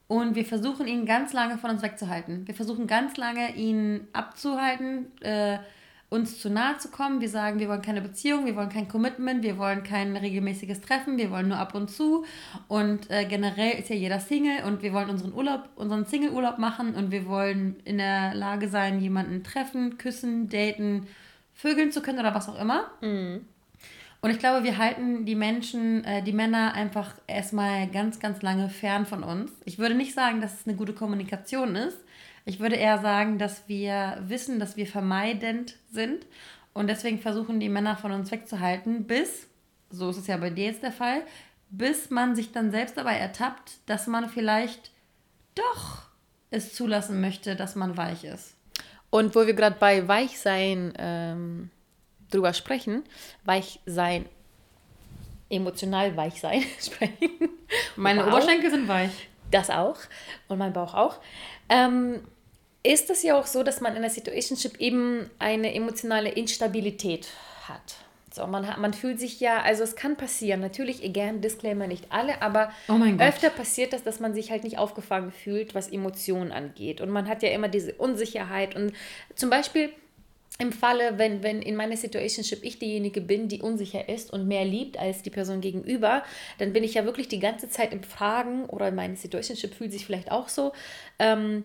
und 0.08 0.34
wir 0.34 0.44
versuchen 0.44 0.86
ihn 0.86 1.06
ganz 1.06 1.32
lange 1.32 1.58
von 1.58 1.70
uns 1.70 1.82
wegzuhalten. 1.82 2.46
Wir 2.46 2.54
versuchen 2.54 2.86
ganz 2.86 3.16
lange 3.16 3.54
ihn 3.54 4.06
abzuhalten, 4.12 5.06
äh, 5.22 5.58
uns 6.14 6.38
zu 6.40 6.48
nahe 6.48 6.78
zu 6.78 6.88
kommen. 6.88 7.20
Wir 7.20 7.28
sagen, 7.28 7.58
wir 7.58 7.68
wollen 7.68 7.82
keine 7.82 8.00
Beziehung, 8.00 8.46
wir 8.46 8.54
wollen 8.54 8.68
kein 8.68 8.88
Commitment, 8.88 9.42
wir 9.42 9.58
wollen 9.58 9.82
kein 9.82 10.16
regelmäßiges 10.16 10.80
Treffen, 10.80 11.18
wir 11.18 11.30
wollen 11.30 11.48
nur 11.48 11.58
ab 11.58 11.74
und 11.74 11.90
zu. 11.90 12.24
Und 12.68 13.10
äh, 13.10 13.24
generell 13.24 13.78
ist 13.80 13.90
ja 13.90 13.96
jeder 13.96 14.20
Single 14.20 14.62
und 14.64 14.82
wir 14.82 14.92
wollen 14.92 15.10
unseren 15.10 15.34
Urlaub, 15.34 15.68
unseren 15.74 16.06
Single-Urlaub 16.06 16.58
machen 16.58 16.94
und 16.94 17.10
wir 17.10 17.26
wollen 17.26 17.76
in 17.84 17.98
der 17.98 18.32
Lage 18.34 18.68
sein, 18.68 19.00
jemanden 19.00 19.42
treffen, 19.42 19.98
küssen, 19.98 20.48
daten, 20.48 21.08
vögeln 21.52 21.90
zu 21.90 22.00
können 22.00 22.20
oder 22.20 22.34
was 22.34 22.48
auch 22.48 22.60
immer. 22.60 22.90
Mhm. 23.00 23.46
Und 24.20 24.30
ich 24.30 24.38
glaube, 24.38 24.64
wir 24.64 24.78
halten 24.78 25.26
die 25.26 25.34
Menschen, 25.34 26.04
äh, 26.04 26.22
die 26.22 26.32
Männer 26.32 26.74
einfach 26.74 27.14
erstmal 27.26 27.88
ganz, 27.88 28.20
ganz 28.20 28.40
lange 28.40 28.70
fern 28.70 29.04
von 29.04 29.22
uns. 29.24 29.50
Ich 29.64 29.78
würde 29.78 29.96
nicht 29.96 30.14
sagen, 30.14 30.40
dass 30.40 30.60
es 30.60 30.66
eine 30.66 30.76
gute 30.76 30.94
Kommunikation 30.94 31.76
ist. 31.76 31.98
Ich 32.44 32.60
würde 32.60 32.76
eher 32.76 32.98
sagen, 32.98 33.38
dass 33.38 33.68
wir 33.68 34.18
wissen, 34.20 34.58
dass 34.58 34.76
wir 34.76 34.86
vermeidend 34.86 35.76
sind 35.90 36.26
und 36.74 36.88
deswegen 36.88 37.18
versuchen 37.18 37.60
die 37.60 37.68
Männer 37.68 37.96
von 37.96 38.12
uns 38.12 38.30
wegzuhalten, 38.30 39.06
bis, 39.06 39.46
so 39.90 40.10
ist 40.10 40.18
es 40.18 40.26
ja 40.26 40.36
bei 40.36 40.50
dir 40.50 40.66
jetzt 40.66 40.82
der 40.82 40.92
Fall, 40.92 41.22
bis 41.70 42.10
man 42.10 42.36
sich 42.36 42.52
dann 42.52 42.70
selbst 42.70 42.96
dabei 42.96 43.16
ertappt, 43.16 43.78
dass 43.86 44.06
man 44.06 44.28
vielleicht 44.28 44.90
doch 45.54 46.02
es 46.50 46.74
zulassen 46.74 47.20
möchte, 47.20 47.56
dass 47.56 47.74
man 47.74 47.96
weich 47.96 48.24
ist. 48.24 48.54
Und 49.10 49.34
wo 49.34 49.46
wir 49.46 49.54
gerade 49.54 49.76
bei 49.78 50.06
Weichsein 50.06 50.92
ähm, 50.98 51.70
drüber 52.30 52.52
sprechen, 52.52 53.04
weich 53.44 53.80
sein, 53.86 54.26
emotional 55.48 56.16
weich 56.16 56.40
sein 56.40 56.62
sprechen. 56.80 57.30
Meine 57.96 58.26
wow. 58.26 58.32
Oberschenkel 58.32 58.70
sind 58.70 58.88
weich. 58.88 59.28
Das 59.50 59.70
auch 59.70 59.96
und 60.48 60.58
mein 60.58 60.72
Bauch 60.72 60.94
auch. 60.94 61.20
Ähm, 61.68 62.22
ist 62.84 63.10
es 63.10 63.22
ja 63.22 63.36
auch 63.38 63.46
so, 63.46 63.62
dass 63.62 63.80
man 63.80 63.96
in 63.96 64.02
der 64.02 64.10
Situationship 64.10 64.78
eben 64.78 65.28
eine 65.38 65.74
emotionale 65.74 66.30
Instabilität 66.30 67.28
hat. 67.66 67.96
So, 68.32 68.46
man, 68.46 68.66
hat, 68.66 68.78
man 68.78 68.92
fühlt 68.92 69.20
sich 69.20 69.40
ja, 69.40 69.62
also 69.62 69.84
es 69.84 69.94
kann 69.96 70.16
passieren, 70.16 70.60
natürlich, 70.60 71.04
again, 71.04 71.40
Disclaimer, 71.40 71.86
nicht 71.86 72.06
alle, 72.10 72.42
aber 72.42 72.72
oh 72.88 72.98
öfter 73.18 73.48
passiert 73.48 73.92
das, 73.92 74.02
dass 74.02 74.18
man 74.18 74.34
sich 74.34 74.50
halt 74.50 74.64
nicht 74.64 74.76
aufgefangen 74.76 75.30
fühlt, 75.30 75.74
was 75.74 75.88
Emotionen 75.88 76.50
angeht. 76.50 77.00
Und 77.00 77.10
man 77.10 77.28
hat 77.28 77.42
ja 77.42 77.50
immer 77.50 77.68
diese 77.68 77.94
Unsicherheit. 77.94 78.74
Und 78.74 78.92
zum 79.36 79.50
Beispiel, 79.50 79.90
im 80.58 80.72
Falle, 80.72 81.16
wenn, 81.16 81.42
wenn 81.42 81.62
in 81.62 81.74
meiner 81.74 81.96
Situationship 81.96 82.64
ich 82.64 82.78
diejenige 82.78 83.20
bin, 83.20 83.48
die 83.48 83.62
unsicher 83.62 84.08
ist 84.08 84.32
und 84.32 84.46
mehr 84.46 84.64
liebt 84.64 84.98
als 84.98 85.22
die 85.22 85.30
Person 85.30 85.60
gegenüber, 85.60 86.22
dann 86.58 86.72
bin 86.72 86.84
ich 86.84 86.94
ja 86.94 87.04
wirklich 87.04 87.28
die 87.28 87.40
ganze 87.40 87.68
Zeit 87.68 87.92
im 87.92 88.02
Fragen 88.02 88.66
oder 88.66 88.90
meine 88.90 89.16
Situationship 89.16 89.74
fühlt 89.74 89.92
sich 89.92 90.06
vielleicht 90.06 90.30
auch 90.30 90.48
so. 90.48 90.72
Ähm, 91.18 91.64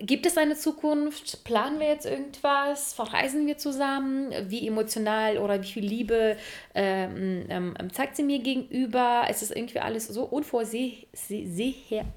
gibt 0.00 0.26
es 0.26 0.38
eine 0.38 0.54
Zukunft? 0.54 1.42
Planen 1.44 1.80
wir 1.80 1.88
jetzt 1.88 2.06
irgendwas? 2.06 2.94
Verreisen 2.94 3.46
wir 3.46 3.58
zusammen? 3.58 4.32
Wie 4.48 4.66
emotional 4.66 5.38
oder 5.38 5.60
wie 5.60 5.66
viel 5.66 5.84
Liebe 5.84 6.36
ähm, 6.74 7.46
ähm, 7.48 7.74
ähm 7.78 7.92
zeigt 7.92 8.16
sie 8.16 8.22
mir 8.22 8.38
gegenüber? 8.38 9.24
Es 9.28 9.42
ist 9.42 9.54
irgendwie 9.54 9.80
alles 9.80 10.06
so 10.08 10.22
unvorseh 10.24 11.06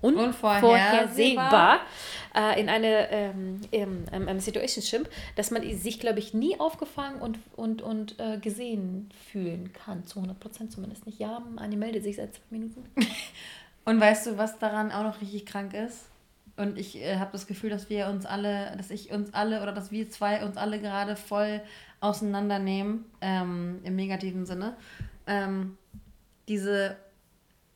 unvorhersehbar 0.01 1.81
äh, 2.35 2.61
in 2.61 2.69
einer 2.69 3.09
ähm, 3.09 3.61
ähm, 3.71 4.05
ähm, 4.11 4.39
Situationship, 4.39 5.09
dass 5.35 5.49
man 5.49 5.63
sich, 5.75 5.99
glaube 5.99 6.19
ich, 6.19 6.33
nie 6.33 6.59
aufgefangen 6.59 7.19
und, 7.19 7.39
und, 7.55 7.81
und 7.81 8.19
äh, 8.19 8.37
gesehen 8.37 9.09
fühlen 9.31 9.73
kann. 9.73 10.05
Zu 10.05 10.19
100 10.19 10.39
Prozent 10.39 10.71
zumindest 10.71 11.05
nicht. 11.07 11.19
Ja, 11.19 11.41
Anni 11.55 11.75
meldet 11.75 12.03
sich 12.03 12.17
seit 12.17 12.35
zwei 12.35 12.43
Minuten. 12.51 12.83
und 13.85 13.99
weißt 13.99 14.27
du, 14.27 14.37
was 14.37 14.59
daran 14.59 14.91
auch 14.91 15.03
noch 15.03 15.19
richtig 15.21 15.47
krank 15.47 15.73
ist? 15.73 16.08
Und 16.59 16.77
ich 16.77 16.97
äh, 16.97 17.17
habe 17.17 17.31
das 17.31 17.47
Gefühl, 17.47 17.69
dass 17.69 17.89
wir 17.89 18.07
uns 18.07 18.25
alle, 18.25 18.75
dass 18.75 18.91
ich 18.91 19.11
uns 19.11 19.33
alle 19.33 19.61
oder 19.63 19.71
dass 19.71 19.91
wir 19.91 20.09
zwei 20.09 20.43
uns 20.43 20.57
alle 20.57 20.79
gerade 20.79 21.15
voll 21.15 21.61
auseinandernehmen, 22.01 23.05
ähm, 23.21 23.79
im 23.83 23.95
negativen 23.95 24.45
Sinne. 24.45 24.75
Ähm, 25.25 25.77
diese 26.49 26.97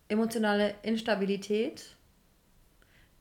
emotionale 0.10 0.76
Instabilität 0.84 1.96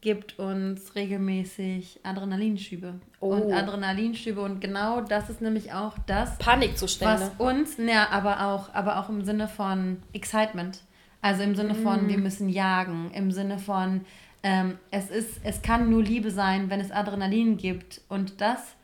gibt 0.01 0.41
uns 0.41 0.97
regelmäßig 0.97 2.01
Adrenalinschübe. 2.03 2.95
Oh. 3.21 3.29
Und 3.29 3.53
Adrenalinschübe 3.53 4.41
und 4.41 4.61
genau 4.61 5.01
das 5.01 5.31
ist 5.31 5.41
nämlich 5.41 5.73
auch 5.73 5.97
das 6.07 6.39
Panikzustände. 6.39 7.31
Was 7.39 7.47
uns, 7.47 7.77
ja, 7.79 8.09
aber 8.11 8.47
auch, 8.47 8.75
aber 8.75 8.99
auch 8.99 9.09
im 9.09 9.23
Sinne 9.23 9.47
von 9.47 10.03
Excitement. 10.13 10.83
Also 11.21 11.45
im 11.45 11.55
Sinne 11.55 11.77
von, 11.77 12.07
mm. 12.07 12.09
wir 12.09 12.19
müssen 12.19 12.49
jagen, 12.49 13.13
im 13.15 13.31
Sinne 13.31 13.61
von, 13.61 14.01
ähm, 14.43 14.79
es, 14.91 15.11
ist, 15.11 15.41
es 15.45 15.63
kann 15.63 15.91
nur 15.91 16.03
Liebe 16.03 16.31
sein, 16.31 16.69
wenn 16.71 16.81
es 16.81 16.91
Adrenalin 16.91 17.57
gibt. 17.57 18.01
Und 18.09 18.41
das 18.41 18.75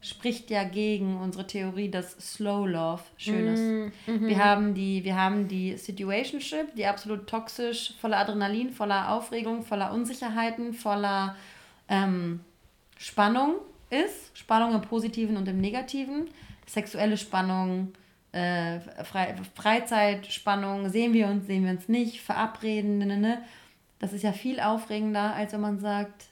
spricht 0.00 0.50
ja 0.50 0.64
gegen 0.64 1.16
unsere 1.16 1.46
Theorie, 1.46 1.90
dass 1.90 2.12
Slow 2.12 2.66
Love 2.66 3.02
schön 3.16 3.46
ist. 3.48 3.60
Mm, 3.60 4.12
mhm. 4.12 4.26
Wir, 4.28 4.44
haben 4.44 4.74
die, 4.74 5.04
wir 5.04 5.16
haben 5.16 5.48
die 5.48 5.76
Situationship, 5.76 6.74
die 6.76 6.86
absolut 6.86 7.26
toxisch, 7.26 7.94
voller 8.00 8.18
Adrenalin, 8.18 8.70
voller 8.70 9.10
Aufregung, 9.12 9.64
voller 9.64 9.92
Unsicherheiten, 9.92 10.74
voller 10.74 11.34
ähm, 11.88 12.40
Spannung 12.98 13.56
ist. 13.90 14.36
Spannung 14.36 14.74
im 14.74 14.82
Positiven 14.82 15.36
und 15.36 15.48
im 15.48 15.60
Negativen. 15.60 16.28
Sexuelle 16.66 17.16
Spannung, 17.16 17.92
äh, 18.32 18.80
Fre 19.04 19.34
Freizeitspannung, 19.54 20.88
sehen 20.90 21.12
wir 21.14 21.28
uns, 21.28 21.46
sehen 21.46 21.64
wir 21.64 21.70
uns 21.70 21.88
nicht, 21.88 22.20
verabreden, 22.20 22.98
ne, 22.98 23.06
ne, 23.06 23.16
ne. 23.16 23.42
Das 23.98 24.12
ist 24.12 24.22
ja 24.22 24.32
viel 24.32 24.60
aufregender, 24.60 25.34
als 25.34 25.52
wenn 25.52 25.60
man 25.60 25.78
sagt, 25.78 26.26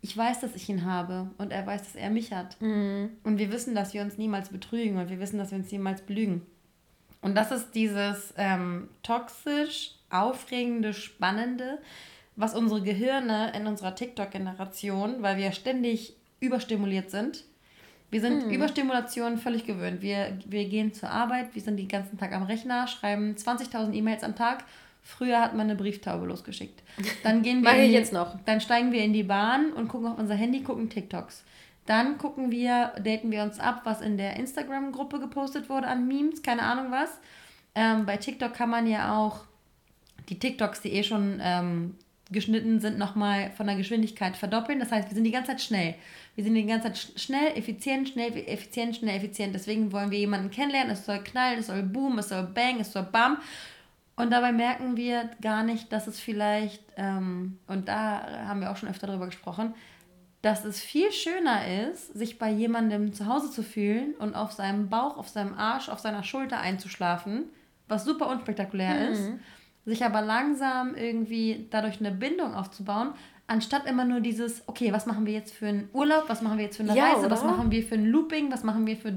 ich 0.00 0.16
weiß, 0.16 0.40
dass 0.40 0.56
ich 0.56 0.68
ihn 0.68 0.84
habe 0.84 1.30
und 1.38 1.52
er 1.52 1.64
weiß, 1.64 1.82
dass 1.84 1.94
er 1.94 2.10
mich 2.10 2.32
hat. 2.32 2.60
Mhm. 2.60 3.10
Und 3.22 3.38
wir 3.38 3.52
wissen, 3.52 3.74
dass 3.74 3.94
wir 3.94 4.02
uns 4.02 4.18
niemals 4.18 4.48
betrügen 4.48 4.98
und 4.98 5.08
wir 5.08 5.20
wissen, 5.20 5.38
dass 5.38 5.52
wir 5.52 5.58
uns 5.58 5.70
niemals 5.70 6.02
belügen. 6.02 6.42
Und 7.20 7.36
das 7.36 7.52
ist 7.52 7.70
dieses 7.76 8.34
ähm, 8.36 8.88
toxisch, 9.04 9.94
aufregende, 10.10 10.92
spannende, 10.92 11.78
was 12.34 12.54
unsere 12.54 12.82
Gehirne 12.82 13.52
in 13.54 13.68
unserer 13.68 13.94
TikTok-Generation, 13.94 15.22
weil 15.22 15.36
wir 15.36 15.52
ständig 15.52 16.16
überstimuliert 16.40 17.10
sind, 17.10 17.44
wir 18.12 18.20
sind 18.20 18.46
mhm. 18.46 18.52
Überstimulation 18.52 19.38
völlig 19.38 19.64
gewöhnt. 19.64 20.02
Wir, 20.02 20.38
wir 20.44 20.68
gehen 20.68 20.92
zur 20.92 21.08
Arbeit, 21.08 21.54
wir 21.54 21.62
sind 21.62 21.78
den 21.78 21.88
ganzen 21.88 22.18
Tag 22.18 22.32
am 22.32 22.42
Rechner, 22.42 22.86
schreiben 22.86 23.36
20.000 23.36 23.94
E-Mails 23.94 24.22
am 24.22 24.36
Tag 24.36 24.64
Früher 25.02 25.40
hat 25.40 25.54
man 25.54 25.68
eine 25.68 25.74
Brieftaube 25.74 26.26
losgeschickt. 26.26 26.82
Dann 27.22 27.42
gehen 27.42 27.62
wir. 27.64 27.82
ich 27.82 27.92
jetzt 27.92 28.12
noch. 28.12 28.36
Dann 28.44 28.60
steigen 28.60 28.92
wir 28.92 29.02
in 29.02 29.12
die 29.12 29.24
Bahn 29.24 29.72
und 29.72 29.88
gucken 29.88 30.08
auf 30.08 30.18
unser 30.18 30.34
Handy, 30.34 30.62
gucken 30.62 30.88
TikToks. 30.88 31.44
Dann 31.86 32.18
gucken 32.18 32.52
wir, 32.52 32.92
daten 33.02 33.30
wir 33.32 33.42
uns 33.42 33.58
ab, 33.58 33.80
was 33.84 34.00
in 34.00 34.16
der 34.16 34.36
Instagram-Gruppe 34.36 35.18
gepostet 35.18 35.68
wurde 35.68 35.88
an 35.88 36.06
Memes, 36.06 36.42
keine 36.42 36.62
Ahnung 36.62 36.92
was. 36.92 37.18
Ähm, 37.74 38.06
bei 38.06 38.16
TikTok 38.16 38.54
kann 38.54 38.70
man 38.70 38.86
ja 38.86 39.16
auch 39.16 39.40
die 40.28 40.38
TikToks, 40.38 40.80
die 40.82 40.92
eh 40.92 41.02
schon 41.02 41.40
ähm, 41.42 41.96
geschnitten 42.30 42.80
sind, 42.80 42.98
nochmal 42.98 43.50
von 43.56 43.66
der 43.66 43.76
Geschwindigkeit 43.76 44.36
verdoppeln. 44.36 44.78
Das 44.78 44.92
heißt, 44.92 45.08
wir 45.08 45.14
sind 45.14 45.24
die 45.24 45.32
ganze 45.32 45.50
Zeit 45.50 45.60
schnell. 45.60 45.94
Wir 46.34 46.44
sind 46.44 46.54
die 46.54 46.64
ganze 46.64 46.92
Zeit 46.92 47.20
schnell, 47.20 47.56
effizient, 47.56 48.08
schnell, 48.08 48.32
effizient, 48.46 48.96
schnell, 48.96 49.16
effizient. 49.16 49.54
Deswegen 49.54 49.92
wollen 49.92 50.10
wir 50.10 50.18
jemanden 50.18 50.50
kennenlernen. 50.50 50.92
Es 50.92 51.04
soll 51.04 51.18
knallen, 51.22 51.58
es 51.58 51.66
soll 51.66 51.82
boom, 51.82 52.18
es 52.18 52.28
soll 52.28 52.44
bang, 52.44 52.80
es 52.80 52.92
soll 52.92 53.06
bam. 53.10 53.38
Und 54.16 54.30
dabei 54.30 54.52
merken 54.52 54.96
wir 54.96 55.30
gar 55.40 55.62
nicht, 55.62 55.92
dass 55.92 56.06
es 56.06 56.20
vielleicht, 56.20 56.82
ähm, 56.96 57.58
und 57.66 57.88
da 57.88 58.46
haben 58.46 58.60
wir 58.60 58.70
auch 58.70 58.76
schon 58.76 58.88
öfter 58.88 59.06
darüber 59.06 59.26
gesprochen, 59.26 59.74
dass 60.42 60.64
es 60.64 60.80
viel 60.80 61.12
schöner 61.12 61.88
ist, 61.88 62.14
sich 62.14 62.38
bei 62.38 62.50
jemandem 62.50 63.12
zu 63.12 63.26
Hause 63.26 63.50
zu 63.50 63.62
fühlen 63.62 64.14
und 64.18 64.34
auf 64.34 64.52
seinem 64.52 64.88
Bauch, 64.88 65.16
auf 65.16 65.28
seinem 65.28 65.54
Arsch, 65.54 65.88
auf 65.88 66.00
seiner 66.00 66.24
Schulter 66.24 66.58
einzuschlafen, 66.58 67.44
was 67.88 68.04
super 68.04 68.28
unspektakulär 68.28 68.94
mhm. 68.94 69.12
ist, 69.12 69.30
sich 69.84 70.04
aber 70.04 70.20
langsam 70.20 70.94
irgendwie 70.94 71.68
dadurch 71.70 72.00
eine 72.00 72.10
Bindung 72.10 72.54
aufzubauen, 72.54 73.14
anstatt 73.46 73.86
immer 73.86 74.04
nur 74.04 74.20
dieses, 74.20 74.66
okay, 74.66 74.92
was 74.92 75.06
machen 75.06 75.26
wir 75.26 75.32
jetzt 75.32 75.54
für 75.54 75.66
einen 75.66 75.88
Urlaub, 75.92 76.24
was 76.26 76.42
machen 76.42 76.58
wir 76.58 76.64
jetzt 76.64 76.76
für 76.76 76.82
eine 76.82 76.96
ja, 76.96 77.12
Reise, 77.12 77.26
oder? 77.26 77.30
was 77.30 77.44
machen 77.44 77.70
wir 77.70 77.82
für 77.82 77.94
ein 77.94 78.06
Looping, 78.06 78.50
was 78.50 78.64
machen 78.64 78.86
wir 78.86 78.96
für, 78.96 79.16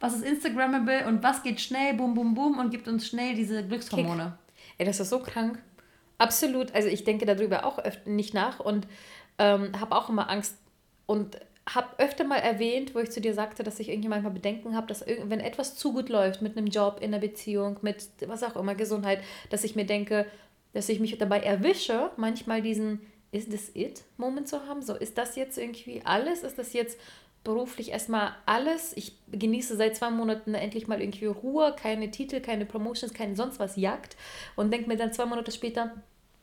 was 0.00 0.14
ist 0.14 0.24
Instagrammable 0.24 1.06
und 1.06 1.22
was 1.22 1.42
geht 1.42 1.60
schnell, 1.60 1.94
bum, 1.94 2.14
bum, 2.14 2.34
bum 2.34 2.58
und 2.58 2.70
gibt 2.70 2.88
uns 2.88 3.06
schnell 3.06 3.34
diese 3.34 3.64
Glückshormone. 3.66 4.24
Kick. 4.24 4.43
Ey, 4.78 4.86
das 4.86 5.00
ist 5.00 5.10
so 5.10 5.20
krank. 5.20 5.62
Absolut. 6.18 6.74
Also 6.74 6.88
ich 6.88 7.04
denke 7.04 7.26
darüber 7.26 7.64
auch 7.64 7.78
nicht 8.06 8.34
nach 8.34 8.60
und 8.60 8.86
ähm, 9.38 9.78
habe 9.80 9.96
auch 9.96 10.08
immer 10.08 10.30
Angst 10.30 10.56
und 11.06 11.38
habe 11.68 11.98
öfter 11.98 12.24
mal 12.24 12.36
erwähnt, 12.36 12.94
wo 12.94 12.98
ich 12.98 13.10
zu 13.10 13.20
dir 13.20 13.34
sagte, 13.34 13.62
dass 13.62 13.80
ich 13.80 13.88
irgendwie 13.88 14.08
manchmal 14.08 14.32
Bedenken 14.32 14.76
habe, 14.76 14.86
dass 14.86 15.04
wenn 15.06 15.40
etwas 15.40 15.76
zu 15.76 15.92
gut 15.92 16.08
läuft 16.08 16.42
mit 16.42 16.56
einem 16.56 16.66
Job, 16.66 16.98
in 17.00 17.14
einer 17.14 17.20
Beziehung, 17.20 17.78
mit 17.82 18.06
was 18.26 18.42
auch 18.42 18.56
immer, 18.56 18.74
Gesundheit, 18.74 19.20
dass 19.50 19.64
ich 19.64 19.74
mir 19.74 19.86
denke, 19.86 20.26
dass 20.74 20.88
ich 20.88 21.00
mich 21.00 21.16
dabei 21.16 21.40
erwische, 21.40 22.10
manchmal 22.16 22.60
diesen 22.60 23.00
ist 23.32 23.52
das 23.52 23.74
it, 23.74 24.04
Moment 24.16 24.46
zu 24.46 24.64
haben? 24.68 24.80
So, 24.80 24.94
ist 24.94 25.18
das 25.18 25.34
jetzt 25.34 25.58
irgendwie 25.58 26.02
alles? 26.04 26.44
Ist 26.44 26.56
das 26.56 26.72
jetzt 26.72 27.00
beruflich 27.44 27.90
erstmal 27.90 28.34
alles? 28.46 28.96
Ich 28.96 29.16
genieße 29.30 29.76
seit 29.76 29.96
zwei 29.96 30.10
Monaten 30.10 30.54
endlich 30.54 30.88
mal 30.88 31.00
irgendwie 31.00 31.26
Ruhe, 31.26 31.74
keine 31.78 32.10
Titel, 32.10 32.40
keine 32.40 32.66
Promotions, 32.66 33.14
kein 33.14 33.36
sonst 33.36 33.58
was 33.58 33.76
Jagd 33.76 34.16
und 34.56 34.72
denke 34.72 34.88
mir 34.88 34.96
dann 34.96 35.12
zwei 35.12 35.26
Monate 35.26 35.52
später, 35.52 35.94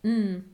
hm, 0.03 0.45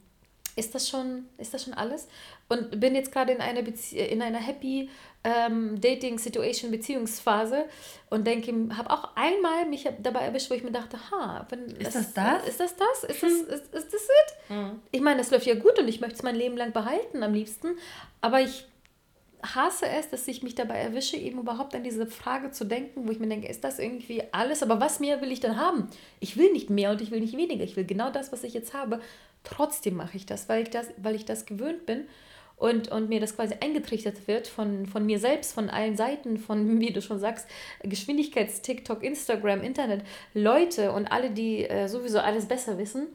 ist 0.58 0.74
das 0.74 0.90
schon, 0.90 1.26
ist 1.38 1.54
das 1.54 1.64
schon 1.64 1.76
alles? 1.76 2.08
Und 2.50 2.80
bin 2.80 2.96
jetzt 2.96 3.12
gerade 3.12 3.32
in 3.32 3.42
einer 3.42 3.62
in 3.94 4.22
einer 4.24 4.40
happy 4.40 4.90
ähm, 5.24 5.80
Dating 5.80 6.18
Situation 6.18 6.72
Beziehungsphase 6.72 7.66
und 8.10 8.26
denke, 8.26 8.52
habe 8.76 8.90
auch 8.90 9.16
einmal 9.16 9.68
mich 9.68 9.88
dabei 10.02 10.22
erwischt, 10.22 10.50
wo 10.50 10.56
ich 10.56 10.64
mir 10.64 10.72
dachte, 10.72 10.98
ha, 11.12 11.46
wenn, 11.50 11.68
ist 11.76 11.96
das 11.96 12.14
das? 12.14 12.48
Ist 12.48 12.60
das 12.60 12.76
das? 12.76 13.04
Ist 13.04 13.22
das, 13.22 13.32
hm. 13.32 13.48
ist, 13.50 13.74
ist 13.74 13.94
das 13.94 14.02
it? 14.02 14.50
Mhm. 14.50 14.82
Ich 14.92 15.02
meine, 15.02 15.20
das 15.20 15.30
läuft 15.30 15.46
ja 15.46 15.54
gut 15.54 15.78
und 15.78 15.88
ich 15.88 16.02
möchte 16.02 16.16
es 16.16 16.24
mein 16.24 16.36
Leben 16.36 16.58
lang 16.58 16.72
behalten 16.72 17.22
am 17.22 17.34
liebsten, 17.34 17.78
aber 18.22 18.42
ich 18.42 18.66
hasse 19.44 19.88
es, 19.88 20.10
dass 20.10 20.28
ich 20.28 20.44
mich 20.44 20.56
dabei 20.56 20.76
erwische, 20.76 21.18
eben 21.18 21.40
überhaupt 21.40 21.76
an 21.76 21.84
diese 21.84 22.08
Frage 22.08 22.52
zu 22.52 22.66
denken, 22.66 23.08
wo 23.08 23.12
ich 23.12 23.20
mir 23.20 23.28
denke, 23.28 23.48
ist 23.48 23.64
das 23.64 23.80
irgendwie 23.80 24.24
alles? 24.32 24.64
Aber 24.64 24.80
was 24.80 25.00
mehr 25.00 25.22
will 25.22 25.32
ich 25.32 25.40
dann 25.40 25.58
haben? 25.58 25.90
Ich 26.20 26.38
will 26.38 26.52
nicht 26.52 26.70
mehr 26.70 26.92
und 26.92 27.02
ich 27.02 27.12
will 27.12 27.20
nicht 27.20 27.38
weniger. 27.38 27.64
Ich 27.64 27.76
will 27.76 27.86
genau 27.86 28.10
das, 28.10 28.32
was 28.32 28.44
ich 28.44 28.54
jetzt 28.54 28.74
habe. 28.74 29.00
Trotzdem 29.44 29.96
mache 29.96 30.18
ich 30.18 30.26
das, 30.26 30.50
weil 30.50 30.64
ich 30.64 30.70
das, 30.70 30.88
weil 30.98 31.16
ich 31.16 31.26
das 31.26 31.46
gewöhnt 31.46 31.86
bin 31.86 32.06
und, 32.58 32.90
und 32.90 33.08
mir 33.08 33.20
das 33.20 33.36
quasi 33.36 33.56
eingetrichtert 33.62 34.28
wird 34.28 34.48
von, 34.48 34.88
von 34.88 35.06
mir 35.06 35.20
selbst, 35.20 35.54
von 35.54 35.70
allen 35.70 35.96
Seiten, 35.96 36.38
von, 36.38 36.80
wie 36.80 36.92
du 36.92 37.02
schon 37.02 37.20
sagst, 37.20 37.48
Geschwindigkeits-, 37.84 38.62
TikTok, 38.62 39.04
Instagram, 39.04 39.62
Internet, 39.62 40.04
Leute 40.34 40.92
und 40.92 41.08
alle, 41.08 41.30
die 41.30 41.64
äh, 41.64 41.88
sowieso 41.88 42.20
alles 42.20 42.48
besser 42.48 42.78
wissen. 42.78 43.08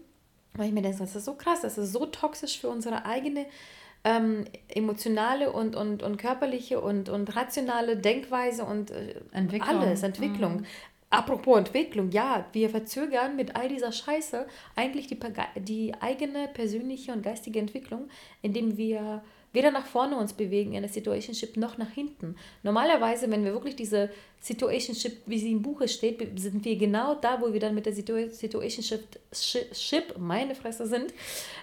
Weil 0.55 0.69
ich 0.69 0.73
mir 0.73 0.83
denke, 0.83 0.99
das 0.99 1.17
ist 1.17 1.25
so 1.25 1.35
krass, 1.35 1.63
das 1.63 1.79
ist 1.79 1.93
so 1.93 2.07
toxisch 2.07 2.61
für 2.61 2.69
unsere 2.69 3.07
eigene 3.07 3.47
ähm, 4.05 4.45
emotionale 4.69 5.53
und, 5.53 5.77
und, 5.77 6.03
und 6.03 6.17
körperliche 6.17 6.81
und, 6.81 7.09
und 7.09 7.37
rationale 7.37 7.97
Denkweise 7.97 8.65
und 8.65 8.91
äh, 8.91 9.15
Entwicklung. 9.33 9.69
alles, 9.79 10.03
Entwicklung. 10.03 10.57
Mhm. 10.59 10.67
Apropos 11.11 11.59
Entwicklung, 11.59 12.11
ja, 12.11 12.47
wir 12.53 12.71
verzögern 12.71 13.37
mit 13.37 13.55
all 13.55 13.69
dieser 13.69 13.93
Scheiße 13.93 14.47
eigentlich 14.75 15.09
die, 15.09 15.19
die 15.57 15.93
eigene 16.01 16.49
persönliche 16.49 17.13
und 17.13 17.23
geistige 17.23 17.59
Entwicklung, 17.59 18.09
indem 18.41 18.79
wir 18.79 19.23
weder 19.53 19.71
nach 19.71 19.85
vorne 19.85 20.17
uns 20.17 20.33
bewegen 20.33 20.73
in 20.73 20.81
der 20.81 20.91
Situationship 20.91 21.59
noch 21.59 21.77
nach 21.77 21.91
hinten. 21.91 22.37
Normalerweise, 22.63 23.31
wenn 23.31 23.45
wir 23.45 23.53
wirklich 23.53 23.77
diese 23.77 24.09
Situationship, 24.45 25.19
wie 25.27 25.39
sie 25.39 25.53
im 25.53 25.63
Buche 25.63 25.87
steht, 25.87 26.37
sind 26.41 26.65
wir 26.65 26.77
genau 26.77 27.15
da, 27.15 27.41
wo 27.41 27.53
wir 27.53 27.61
dann 27.61 27.77
mit 27.77 27.87
der 27.87 27.93
Situationship, 27.93 29.01
Ship, 29.33 30.19
meine 30.19 30.57
Fresse 30.57 30.89
sind, 30.89 31.15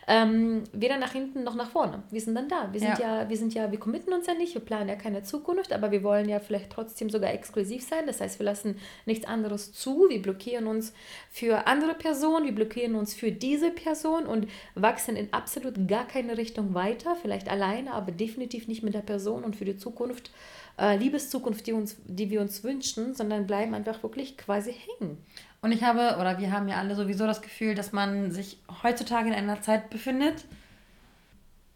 ähm, 0.07 0.63
weder 0.71 0.97
nach 0.97 1.11
hinten 1.11 1.43
noch 1.43 1.55
nach 1.55 1.71
vorne. 1.71 2.03
Wir 2.09 2.21
sind 2.21 2.35
dann 2.35 2.47
da. 2.47 2.69
Wir 2.71 2.79
sind 2.79 2.97
ja. 2.97 3.23
ja, 3.23 3.29
wir 3.29 3.35
sind 3.35 3.53
ja, 3.53 3.69
wir 3.69 3.79
committen 3.79 4.13
uns 4.13 4.27
ja 4.27 4.33
nicht, 4.33 4.53
wir 4.53 4.61
planen 4.61 4.87
ja 4.87 4.95
keine 4.95 5.23
Zukunft, 5.23 5.73
aber 5.73 5.91
wir 5.91 6.03
wollen 6.03 6.29
ja 6.29 6.39
vielleicht 6.39 6.69
trotzdem 6.69 7.09
sogar 7.09 7.33
exklusiv 7.33 7.83
sein. 7.83 8.07
Das 8.07 8.21
heißt, 8.21 8.39
wir 8.39 8.45
lassen 8.45 8.77
nichts 9.05 9.27
anderes 9.27 9.73
zu, 9.73 10.05
wir 10.07 10.21
blockieren 10.21 10.65
uns 10.65 10.93
für 11.29 11.67
andere 11.67 11.95
Personen, 11.95 12.45
wir 12.45 12.55
blockieren 12.55 12.95
uns 12.95 13.13
für 13.13 13.33
diese 13.33 13.71
Person 13.71 14.25
und 14.25 14.47
wachsen 14.75 15.17
in 15.17 15.33
absolut 15.33 15.85
gar 15.89 16.07
keine 16.07 16.37
Richtung 16.37 16.73
weiter, 16.73 17.17
vielleicht 17.21 17.49
alleine, 17.49 17.91
aber 17.91 18.13
definitiv 18.13 18.69
nicht 18.69 18.83
mit 18.83 18.93
der 18.93 19.01
Person 19.01 19.43
und 19.43 19.57
für 19.57 19.65
die 19.65 19.75
Zukunft 19.75 20.31
äh, 20.79 20.97
Liebeszukunft, 20.97 21.67
die, 21.67 21.73
uns, 21.73 21.97
die 22.05 22.29
wir 22.29 22.41
uns 22.41 22.63
wünschen, 22.63 23.13
sondern 23.13 23.47
bleiben 23.47 23.73
einfach 23.73 24.01
wirklich 24.03 24.37
quasi 24.37 24.73
hängen. 24.73 25.17
Und 25.61 25.71
ich 25.71 25.83
habe, 25.83 26.17
oder 26.19 26.39
wir 26.39 26.51
haben 26.51 26.67
ja 26.67 26.77
alle 26.77 26.95
sowieso 26.95 27.25
das 27.25 27.41
Gefühl, 27.41 27.75
dass 27.75 27.91
man 27.91 28.31
sich 28.31 28.57
heutzutage 28.81 29.27
in 29.27 29.35
einer 29.35 29.61
Zeit 29.61 29.89
befindet, 29.89 30.45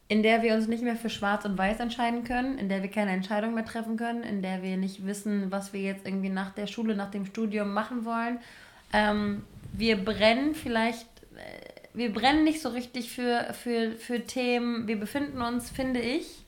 in 0.08 0.24
der 0.24 0.42
wir 0.42 0.54
uns 0.54 0.68
nicht 0.68 0.84
mehr 0.84 0.96
für 0.96 1.10
schwarz 1.10 1.44
und 1.44 1.58
weiß 1.58 1.80
entscheiden 1.80 2.24
können, 2.24 2.58
in 2.58 2.70
der 2.70 2.82
wir 2.82 2.90
keine 2.90 3.12
Entscheidung 3.12 3.56
mehr 3.56 3.66
treffen 3.66 3.98
können, 3.98 4.24
in 4.24 4.42
der 4.42 4.62
wir 4.62 4.78
nicht 4.78 5.06
wissen, 5.06 5.52
was 5.52 5.74
wir 5.74 5.82
jetzt 5.82 6.06
irgendwie 6.06 6.30
nach 6.30 6.52
der 6.52 6.68
Schule, 6.68 6.96
nach 6.96 7.12
dem 7.12 7.26
Studium 7.26 7.74
machen 7.74 8.06
wollen. 8.06 8.40
Ähm, 8.94 9.44
wir 9.74 9.98
brennen 9.98 10.56
vielleicht, 10.56 11.08
äh, 11.36 11.74
wir 11.94 12.14
brennen 12.14 12.44
nicht 12.44 12.62
so 12.62 12.70
richtig 12.70 13.12
für, 13.12 13.54
für, 13.54 13.94
für 13.94 14.24
Themen. 14.24 14.88
Wir 14.88 15.00
befinden 15.00 15.42
uns, 15.42 15.70
finde 15.70 16.00
ich, 16.00 16.43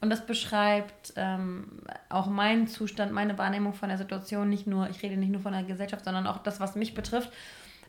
und 0.00 0.08
das 0.08 0.24
beschreibt 0.24 1.12
ähm, 1.16 1.82
auch 2.08 2.26
meinen 2.26 2.66
Zustand, 2.66 3.12
meine 3.12 3.36
Wahrnehmung 3.36 3.74
von 3.74 3.90
der 3.90 3.98
Situation. 3.98 4.48
Nicht 4.48 4.66
nur, 4.66 4.88
ich 4.88 5.02
rede 5.02 5.16
nicht 5.16 5.30
nur 5.30 5.42
von 5.42 5.52
der 5.52 5.62
Gesellschaft, 5.62 6.04
sondern 6.04 6.26
auch 6.26 6.38
das, 6.38 6.58
was 6.58 6.74
mich 6.74 6.94
betrifft. 6.94 7.30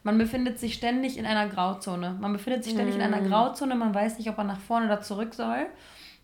Man 0.03 0.17
befindet 0.17 0.59
sich 0.59 0.73
ständig 0.73 1.17
in 1.17 1.25
einer 1.25 1.47
Grauzone. 1.47 2.17
Man 2.19 2.33
befindet 2.33 2.63
sich 2.63 2.73
ständig 2.73 2.95
mm. 2.95 2.99
in 2.99 3.05
einer 3.05 3.21
mhm. 3.21 3.29
Grauzone. 3.29 3.75
Man 3.75 3.93
weiß 3.93 4.17
nicht, 4.17 4.29
ob 4.29 4.37
man 4.37 4.47
nach 4.47 4.59
vorne 4.59 4.87
oder 4.87 5.01
zurück 5.01 5.33
soll. 5.33 5.67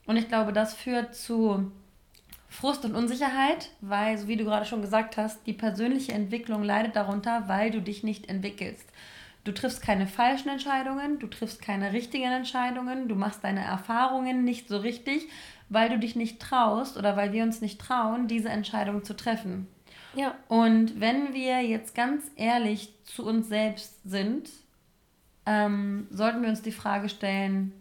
Und 0.05 0.17
ich 0.17 0.27
glaube, 0.27 0.51
das 0.51 0.73
führt 0.73 1.15
zu 1.15 1.71
Frust 2.49 2.83
und 2.83 2.95
Unsicherheit, 2.95 3.69
weil, 3.81 4.17
so 4.17 4.27
wie 4.27 4.35
du 4.35 4.43
gerade 4.43 4.65
schon 4.65 4.81
gesagt 4.81 5.15
hast, 5.15 5.45
die 5.45 5.53
persönliche 5.53 6.13
Entwicklung 6.13 6.63
leidet 6.63 6.95
darunter, 6.95 7.43
weil 7.47 7.71
du 7.71 7.81
dich 7.81 8.03
nicht 8.03 8.29
entwickelst. 8.29 8.89
Du 9.43 9.53
triffst 9.53 9.81
keine 9.81 10.07
falschen 10.07 10.49
Entscheidungen, 10.49 11.19
du 11.19 11.27
triffst 11.27 11.61
keine 11.61 11.93
richtigen 11.93 12.31
Entscheidungen, 12.31 13.07
du 13.07 13.15
machst 13.15 13.45
deine 13.45 13.63
Erfahrungen 13.63 14.43
nicht 14.43 14.67
so 14.67 14.77
richtig, 14.77 15.29
weil 15.69 15.89
du 15.89 15.99
dich 15.99 16.15
nicht 16.15 16.39
traust 16.39 16.97
oder 16.97 17.15
weil 17.17 17.33
wir 17.33 17.43
uns 17.43 17.61
nicht 17.61 17.79
trauen, 17.79 18.27
diese 18.27 18.49
Entscheidung 18.49 19.03
zu 19.03 19.15
treffen. 19.15 19.67
Ja. 20.15 20.35
Und 20.47 20.99
wenn 20.99 21.33
wir 21.33 21.61
jetzt 21.61 21.93
ganz 21.93 22.31
ehrlich 22.35 22.93
zu 23.03 23.25
uns 23.25 23.47
selbst 23.47 24.01
sind, 24.03 24.49
ähm, 25.45 26.07
sollten 26.09 26.41
wir 26.41 26.49
uns 26.49 26.61
die 26.61 26.71
Frage 26.71 27.09
stellen, 27.09 27.71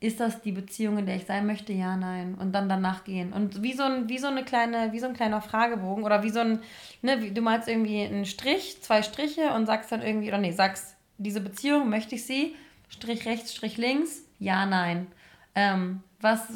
ist 0.00 0.18
das 0.18 0.40
die 0.40 0.52
Beziehung, 0.52 0.96
in 0.96 1.06
der 1.06 1.16
ich 1.16 1.26
sein 1.26 1.46
möchte? 1.46 1.74
Ja, 1.74 1.94
nein. 1.96 2.34
Und 2.34 2.52
dann 2.52 2.70
danach 2.70 3.04
gehen. 3.04 3.34
Und 3.34 3.62
wie 3.62 3.74
so 3.74 3.82
ein, 3.82 4.08
wie 4.08 4.18
so 4.18 4.28
eine 4.28 4.44
kleine, 4.44 4.92
wie 4.92 4.98
so 4.98 5.06
ein 5.06 5.14
kleiner 5.14 5.42
Fragebogen 5.42 6.04
oder 6.04 6.22
wie 6.22 6.30
so 6.30 6.40
ein, 6.40 6.62
ne, 7.02 7.30
du 7.30 7.40
malst 7.42 7.68
irgendwie 7.68 8.02
einen 8.02 8.24
Strich, 8.24 8.82
zwei 8.82 9.02
Striche 9.02 9.52
und 9.52 9.66
sagst 9.66 9.92
dann 9.92 10.00
irgendwie, 10.00 10.28
oder 10.28 10.38
nee, 10.38 10.52
sagst, 10.52 10.96
diese 11.18 11.42
Beziehung, 11.42 11.90
möchte 11.90 12.14
ich 12.14 12.24
sie? 12.24 12.56
Strich 12.88 13.26
rechts, 13.26 13.54
Strich 13.54 13.76
links, 13.76 14.22
ja, 14.38 14.64
nein. 14.64 15.06
Ähm, 15.54 16.02
was 16.20 16.48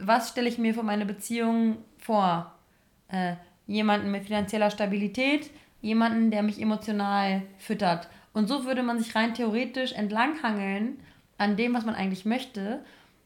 was 0.00 0.30
stelle 0.30 0.48
ich 0.48 0.58
mir 0.58 0.74
für 0.74 0.82
meine 0.82 1.06
Beziehung 1.06 1.78
vor? 1.98 2.52
Äh, 3.08 3.34
jemanden 3.66 4.10
mit 4.10 4.24
finanzieller 4.24 4.70
Stabilität, 4.70 5.50
jemanden, 5.80 6.30
der 6.30 6.42
mich 6.42 6.60
emotional 6.60 7.42
füttert. 7.58 8.08
Und 8.32 8.48
so 8.48 8.64
würde 8.64 8.82
man 8.82 8.98
sich 8.98 9.14
rein 9.14 9.34
theoretisch 9.34 9.92
entlanghangeln 9.92 10.98
an 11.38 11.56
dem, 11.56 11.74
was 11.74 11.84
man 11.84 11.94
eigentlich 11.94 12.24
möchte, 12.24 12.80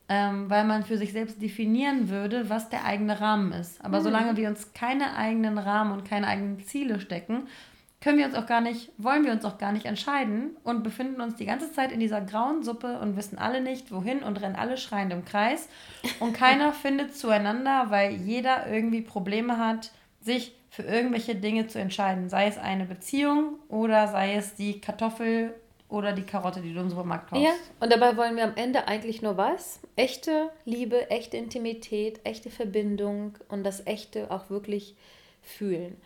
ähm, 0.09 0.51
weil 0.51 0.65
man 0.65 0.85
für 0.85 0.99
sich 0.99 1.13
selbst 1.13 1.41
definieren 1.41 2.09
würde, 2.09 2.51
was 2.51 2.69
der 2.69 2.85
eigene 2.85 3.21
Rahmen 3.21 3.53
ist. 3.53 3.83
Aber 3.85 4.01
mhm. 4.01 4.05
solange 4.05 4.37
wir 4.37 4.49
uns 4.49 4.73
keine 4.75 5.17
eigenen 5.17 5.59
Rahmen 5.59 5.93
und 5.93 6.05
keine 6.05 6.27
eigenen 6.27 6.61
Ziele 6.61 7.01
stecken, 7.01 7.49
können 8.05 8.19
wir 8.19 8.27
uns 8.27 8.35
auch 8.35 8.45
gar 8.45 8.61
nicht, 8.61 8.93
wollen 8.99 9.25
wir 9.25 9.33
uns 9.33 9.47
auch 9.47 9.57
gar 9.57 9.73
nicht 9.73 9.87
entscheiden 9.87 10.59
und 10.63 10.83
befinden 10.83 11.23
uns 11.23 11.37
die 11.37 11.47
ganze 11.47 11.73
Zeit 11.73 11.91
in 11.91 12.01
dieser 12.01 12.21
grauen 12.21 12.63
Suppe 12.63 12.99
und 12.99 13.17
wissen 13.17 13.39
alle 13.39 13.63
nicht, 13.63 13.91
wohin 13.91 14.23
und 14.23 14.43
rennen 14.43 14.57
alle 14.57 14.77
schreiend 14.77 15.11
im 15.11 15.25
Kreis. 15.25 15.71
Und 16.21 16.35
keiner 16.37 16.75
findet 16.75 17.17
zueinander, 17.17 17.87
weil 17.89 18.13
jeder 18.13 18.67
irgendwie 18.71 19.01
Probleme 19.01 19.57
hat, 19.57 19.91
sich 20.21 20.55
für 20.69 20.83
irgendwelche 20.83 21.35
Dinge 21.35 21.67
zu 21.67 21.79
entscheiden. 21.81 22.29
Sei 22.29 22.47
es 22.47 22.59
eine 22.59 22.85
Beziehung 22.85 23.55
oder 23.69 24.07
sei 24.09 24.35
es 24.35 24.55
die 24.55 24.83
Kartoffel 24.83 25.55
oder 25.89 26.13
die 26.13 26.25
Karotte, 26.25 26.61
die 26.61 26.75
du 26.75 26.81
im 26.81 26.91
Supermarkt 26.91 27.31
kaufst. 27.31 27.43
Ja, 27.43 27.53
und 27.81 27.91
dabei 27.91 28.19
wollen 28.19 28.37
wir 28.37 28.45
am 28.45 28.57
Ende 28.57 28.87
eigentlich 28.87 29.23
nur 29.23 29.39
was? 29.39 29.81
Echte 29.97 30.51
Liebe, 30.67 31.11
echte 31.11 31.39
Intimität, 31.39 32.21
echte 32.25 32.51
Verbindung 32.51 33.39
und 33.49 33.65
das 33.65 33.87
Echte 33.87 34.31
auch 34.31 34.51
wirklich 34.51 34.95
fühlen. 35.41 35.97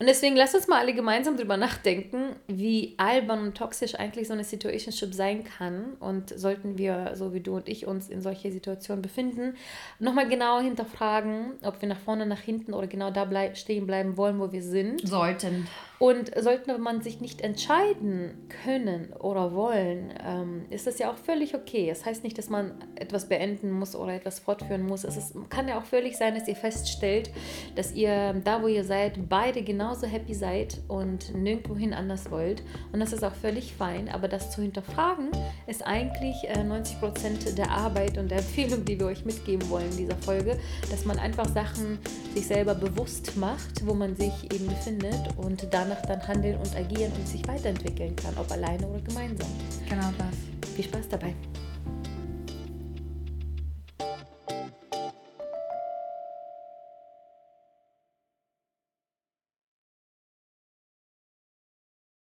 Und 0.00 0.06
deswegen 0.06 0.36
lasst 0.36 0.54
uns 0.54 0.68
mal 0.68 0.78
alle 0.78 0.94
gemeinsam 0.94 1.36
drüber 1.36 1.56
nachdenken, 1.56 2.36
wie 2.46 2.94
albern 2.98 3.40
und 3.40 3.56
toxisch 3.56 3.96
eigentlich 3.96 4.28
so 4.28 4.32
eine 4.32 4.44
Situationship 4.44 5.12
sein 5.12 5.42
kann. 5.42 5.94
Und 5.98 6.30
sollten 6.38 6.78
wir, 6.78 7.12
so 7.14 7.34
wie 7.34 7.40
du 7.40 7.56
und 7.56 7.68
ich, 7.68 7.86
uns 7.86 8.08
in 8.08 8.22
solche 8.22 8.52
Situationen 8.52 9.02
befinden, 9.02 9.56
nochmal 9.98 10.28
genau 10.28 10.60
hinterfragen, 10.60 11.54
ob 11.64 11.82
wir 11.82 11.88
nach 11.88 11.98
vorne, 11.98 12.26
nach 12.26 12.40
hinten 12.40 12.74
oder 12.74 12.86
genau 12.86 13.10
da 13.10 13.24
bleib 13.24 13.56
stehen 13.56 13.88
bleiben 13.88 14.16
wollen, 14.16 14.38
wo 14.38 14.52
wir 14.52 14.62
sind. 14.62 15.06
Sollten. 15.06 15.66
Und 15.98 16.30
sollte 16.40 16.78
man 16.78 17.02
sich 17.02 17.20
nicht 17.20 17.40
entscheiden 17.40 18.48
können 18.62 19.12
oder 19.18 19.52
wollen, 19.54 20.14
ähm, 20.24 20.62
ist 20.70 20.86
das 20.86 20.98
ja 21.00 21.10
auch 21.10 21.16
völlig 21.16 21.56
okay. 21.56 21.90
Es 21.90 21.98
das 21.98 22.06
heißt 22.06 22.24
nicht, 22.24 22.38
dass 22.38 22.48
man 22.48 22.74
etwas 22.94 23.28
beenden 23.28 23.72
muss 23.72 23.96
oder 23.96 24.14
etwas 24.14 24.38
fortführen 24.38 24.86
muss. 24.86 25.02
Es 25.02 25.16
ist, 25.16 25.34
kann 25.50 25.66
ja 25.66 25.78
auch 25.78 25.84
völlig 25.84 26.16
sein, 26.16 26.34
dass 26.34 26.46
ihr 26.46 26.54
feststellt, 26.54 27.30
dass 27.74 27.92
ihr 27.92 28.34
da, 28.44 28.62
wo 28.62 28.68
ihr 28.68 28.84
seid, 28.84 29.28
beide 29.28 29.62
genauso 29.62 30.06
happy 30.06 30.34
seid 30.34 30.78
und 30.86 31.34
nirgendwohin 31.34 31.92
anders 31.92 32.30
wollt. 32.30 32.62
Und 32.92 33.00
das 33.00 33.12
ist 33.12 33.24
auch 33.24 33.34
völlig 33.34 33.74
fein. 33.74 34.08
Aber 34.08 34.28
das 34.28 34.52
zu 34.52 34.62
hinterfragen, 34.62 35.30
ist 35.66 35.84
eigentlich 35.84 36.36
äh, 36.44 36.60
90% 36.60 37.56
der 37.56 37.72
Arbeit 37.72 38.18
und 38.18 38.30
der 38.30 38.38
Empfehlung, 38.38 38.84
die 38.84 39.00
wir 39.00 39.06
euch 39.06 39.24
mitgeben 39.24 39.68
wollen 39.68 39.90
in 39.90 39.96
dieser 39.96 40.16
Folge, 40.16 40.58
dass 40.90 41.04
man 41.04 41.18
einfach 41.18 41.48
Sachen 41.48 41.98
sich 42.34 42.46
selber 42.46 42.76
bewusst 42.76 43.36
macht, 43.36 43.84
wo 43.84 43.94
man 43.94 44.14
sich 44.14 44.44
eben 44.54 44.68
befindet 44.68 45.36
und 45.36 45.74
dann 45.74 45.87
danach 45.88 46.02
dann 46.02 46.26
handeln 46.26 46.56
und 46.58 46.76
agieren 46.76 47.12
und 47.12 47.26
sich 47.26 47.46
weiterentwickeln 47.48 48.14
kann, 48.16 48.36
ob 48.36 48.50
alleine 48.50 48.86
oder 48.86 49.00
gemeinsam. 49.00 49.48
Genau 49.88 50.10
das. 50.18 50.74
Viel 50.74 50.84
Spaß 50.84 51.08
dabei. 51.08 51.34